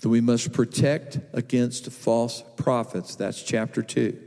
that 0.00 0.08
we 0.08 0.20
must 0.20 0.52
protect 0.52 1.18
against 1.32 1.90
false 1.92 2.42
prophets. 2.56 3.14
That's 3.14 3.42
chapter 3.42 3.82
2. 3.82 4.18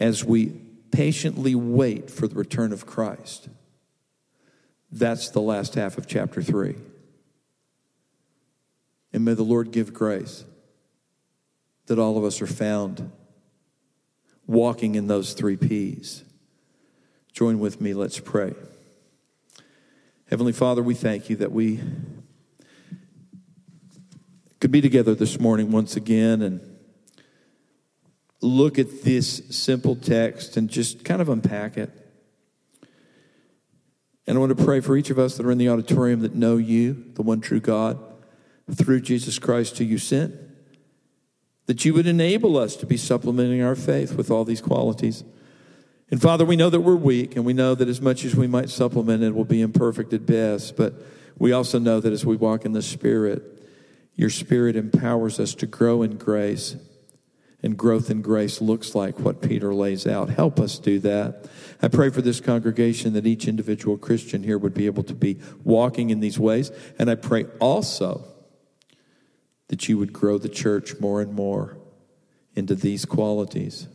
As 0.00 0.24
we 0.24 0.46
patiently 0.92 1.54
wait 1.54 2.10
for 2.10 2.28
the 2.28 2.36
return 2.36 2.72
of 2.72 2.86
Christ. 2.86 3.48
That's 4.92 5.30
the 5.30 5.40
last 5.40 5.74
half 5.74 5.98
of 5.98 6.06
chapter 6.06 6.42
3. 6.42 6.76
And 9.12 9.24
may 9.24 9.34
the 9.34 9.42
Lord 9.42 9.72
give 9.72 9.92
grace 9.92 10.44
that 11.86 11.98
all 11.98 12.16
of 12.16 12.24
us 12.24 12.40
are 12.40 12.46
found 12.46 13.10
walking 14.46 14.94
in 14.94 15.06
those 15.06 15.32
three 15.32 15.56
P's. 15.56 16.22
Join 17.32 17.58
with 17.58 17.80
me, 17.80 17.94
let's 17.94 18.18
pray. 18.18 18.54
Heavenly 20.28 20.52
Father, 20.52 20.82
we 20.82 20.94
thank 20.94 21.30
you 21.30 21.36
that 21.36 21.50
we 21.50 21.80
could 24.60 24.70
be 24.70 24.82
together 24.82 25.14
this 25.14 25.40
morning 25.40 25.72
once 25.72 25.96
again 25.96 26.42
and 26.42 26.60
look 28.42 28.78
at 28.78 29.02
this 29.02 29.42
simple 29.50 29.96
text 29.96 30.56
and 30.58 30.68
just 30.68 31.04
kind 31.04 31.22
of 31.22 31.30
unpack 31.30 31.78
it. 31.78 31.90
And 34.26 34.36
I 34.36 34.40
want 34.40 34.56
to 34.56 34.64
pray 34.64 34.80
for 34.80 34.96
each 34.96 35.10
of 35.10 35.18
us 35.18 35.36
that 35.36 35.46
are 35.46 35.50
in 35.50 35.58
the 35.58 35.68
auditorium 35.68 36.20
that 36.20 36.34
know 36.34 36.58
you, 36.58 37.12
the 37.14 37.22
one 37.22 37.40
true 37.40 37.60
God 37.60 37.98
through 38.70 39.00
Jesus 39.00 39.38
Christ 39.38 39.78
who 39.78 39.84
you 39.84 39.98
sent, 39.98 40.34
that 41.66 41.84
you 41.84 41.94
would 41.94 42.06
enable 42.06 42.58
us 42.58 42.76
to 42.76 42.86
be 42.86 42.96
supplementing 42.96 43.62
our 43.62 43.74
faith 43.74 44.14
with 44.14 44.30
all 44.30 44.44
these 44.44 44.60
qualities. 44.60 45.24
And 46.12 46.20
Father, 46.20 46.44
we 46.44 46.56
know 46.56 46.68
that 46.68 46.82
we're 46.82 46.94
weak, 46.94 47.36
and 47.36 47.44
we 47.46 47.54
know 47.54 47.74
that 47.74 47.88
as 47.88 48.02
much 48.02 48.26
as 48.26 48.36
we 48.36 48.46
might 48.46 48.68
supplement 48.68 49.22
it, 49.22 49.34
will 49.34 49.46
be 49.46 49.62
imperfect 49.62 50.12
at 50.12 50.26
best. 50.26 50.76
But 50.76 50.92
we 51.38 51.52
also 51.52 51.78
know 51.78 52.00
that 52.00 52.12
as 52.12 52.26
we 52.26 52.36
walk 52.36 52.66
in 52.66 52.72
the 52.72 52.82
Spirit, 52.82 53.42
your 54.14 54.28
Spirit 54.28 54.76
empowers 54.76 55.40
us 55.40 55.54
to 55.54 55.66
grow 55.66 56.02
in 56.02 56.18
grace. 56.18 56.76
And 57.62 57.78
growth 57.78 58.10
in 58.10 58.20
grace 58.20 58.60
looks 58.60 58.94
like 58.94 59.20
what 59.20 59.40
Peter 59.40 59.72
lays 59.72 60.06
out. 60.06 60.28
Help 60.28 60.60
us 60.60 60.78
do 60.78 60.98
that. 60.98 61.46
I 61.80 61.88
pray 61.88 62.10
for 62.10 62.20
this 62.20 62.42
congregation 62.42 63.14
that 63.14 63.26
each 63.26 63.48
individual 63.48 63.96
Christian 63.96 64.42
here 64.42 64.58
would 64.58 64.74
be 64.74 64.84
able 64.84 65.04
to 65.04 65.14
be 65.14 65.38
walking 65.64 66.10
in 66.10 66.20
these 66.20 66.38
ways. 66.38 66.70
And 66.98 67.08
I 67.08 67.14
pray 67.14 67.46
also 67.58 68.22
that 69.68 69.88
you 69.88 69.96
would 69.96 70.12
grow 70.12 70.36
the 70.36 70.50
church 70.50 71.00
more 71.00 71.22
and 71.22 71.32
more 71.32 71.78
into 72.54 72.74
these 72.74 73.06
qualities 73.06 73.88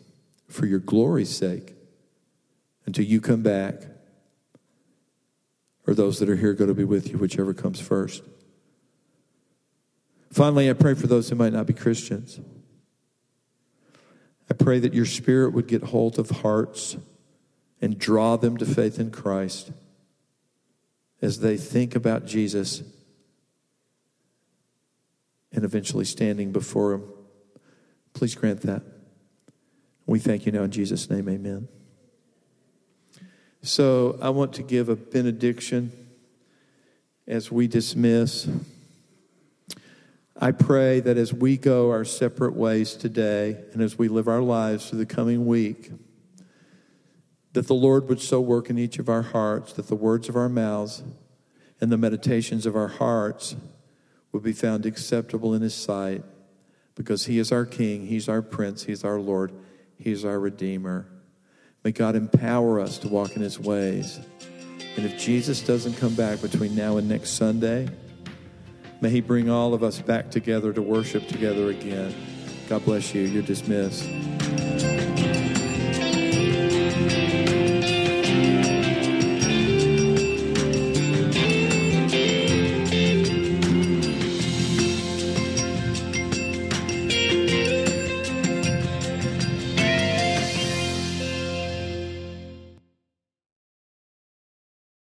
for 0.48 0.66
your 0.66 0.80
glory's 0.80 1.30
sake 1.30 1.76
until 2.88 3.06
you 3.06 3.22
come 3.22 3.44
back 3.44 3.84
or 5.86 5.94
those 5.94 6.20
that 6.20 6.30
are 6.30 6.36
here 6.36 6.54
go 6.54 6.66
to 6.66 6.74
be 6.74 6.84
with 6.84 7.10
you, 7.10 7.18
whichever 7.18 7.54
comes 7.54 7.80
first. 7.80 8.24
Finally, 10.32 10.70
I 10.70 10.74
pray 10.74 10.94
for 10.96 11.08
those 11.08 11.30
who 11.30 11.36
might 11.36 11.54
not 11.54 11.68
be 11.68 11.74
Christians. 11.74 12.40
I 14.50 14.54
pray 14.54 14.80
that 14.80 14.94
your 14.94 15.06
spirit 15.06 15.54
would 15.54 15.68
get 15.68 15.84
hold 15.84 16.18
of 16.18 16.30
hearts 16.30 16.98
and 17.82 18.00
draw 18.00 18.38
them 18.38 18.58
to 18.58 18.66
faith 18.66 19.00
in 19.00 19.12
Christ 19.12 19.72
as 21.22 21.40
they 21.40 21.58
think 21.58 21.96
about 21.96 22.26
Jesus 22.26 22.84
and 25.52 25.64
eventually 25.64 26.06
standing 26.06 26.52
before 26.52 26.94
Him. 26.94 27.04
Please 28.14 28.36
grant 28.36 28.62
that. 28.62 28.84
We 30.06 30.20
thank 30.20 30.46
you 30.46 30.52
now 30.52 30.64
in 30.64 30.72
Jesus' 30.72 31.10
name, 31.10 31.28
amen. 31.28 31.68
So 33.68 34.18
I 34.22 34.30
want 34.30 34.54
to 34.54 34.64
give 34.64 34.88
a 34.88 34.96
benediction 34.96 35.92
as 37.28 37.52
we 37.52 37.68
dismiss. 37.68 38.48
I 40.38 40.52
pray 40.52 41.02
that 41.02 41.18
as 41.18 41.34
we 41.34 41.58
go 41.58 41.92
our 41.92 42.06
separate 42.06 42.56
ways 42.56 42.94
today 42.94 43.58
and 43.74 43.82
as 43.82 43.98
we 43.98 44.08
live 44.08 44.30
our 44.30 44.42
lives 44.42 44.90
through 44.90 45.00
the 45.00 45.06
coming 45.06 45.46
week, 45.46 45.92
that 47.52 47.68
the 47.68 47.74
Lord 47.74 48.08
would 48.08 48.22
so 48.22 48.40
work 48.40 48.70
in 48.70 48.80
each 48.80 49.00
of 49.00 49.10
our 49.10 49.24
hearts 49.24 49.74
that 49.74 49.90
the 49.90 49.96
words 49.96 50.30
of 50.30 50.38
our 50.38 50.48
mouths 50.48 51.04
and 51.82 51.92
the 51.92 51.98
meditations 51.98 52.66
of 52.66 52.78
our 52.78 52.88
hearts 52.88 53.58
would 54.32 54.44
be 54.44 54.54
found 54.54 54.86
acceptable 54.86 55.54
in 55.54 55.62
His 55.62 55.76
sight 55.76 56.24
because 56.96 57.26
He 57.26 57.38
is 57.38 57.52
our 57.52 57.66
King, 57.66 58.08
He's 58.08 58.30
our 58.30 58.42
Prince, 58.42 58.86
He's 58.86 59.04
our 59.04 59.20
Lord, 59.20 59.52
He's 59.98 60.24
our 60.24 60.40
Redeemer. 60.40 61.06
May 61.88 61.94
God 61.94 62.18
empower 62.18 62.82
us 62.82 62.98
to 62.98 63.08
walk 63.08 63.38
in 63.38 63.42
His 63.42 63.58
ways. 63.58 64.20
And 64.98 65.06
if 65.06 65.18
Jesus 65.18 65.62
doesn't 65.62 65.94
come 65.94 66.16
back 66.16 66.42
between 66.42 66.76
now 66.76 66.98
and 66.98 67.08
next 67.08 67.30
Sunday, 67.38 67.88
may 69.00 69.10
He 69.10 69.22
bring 69.22 69.50
all 69.50 69.74
of 69.74 69.84
us 69.84 70.02
back 70.02 70.30
together 70.30 70.74
to 70.74 70.82
worship 70.82 71.30
together 71.30 71.70
again. 71.70 72.14
God 72.68 72.84
bless 72.84 73.16
you. 73.16 73.22
You're 73.22 73.42
dismissed. 73.42 74.04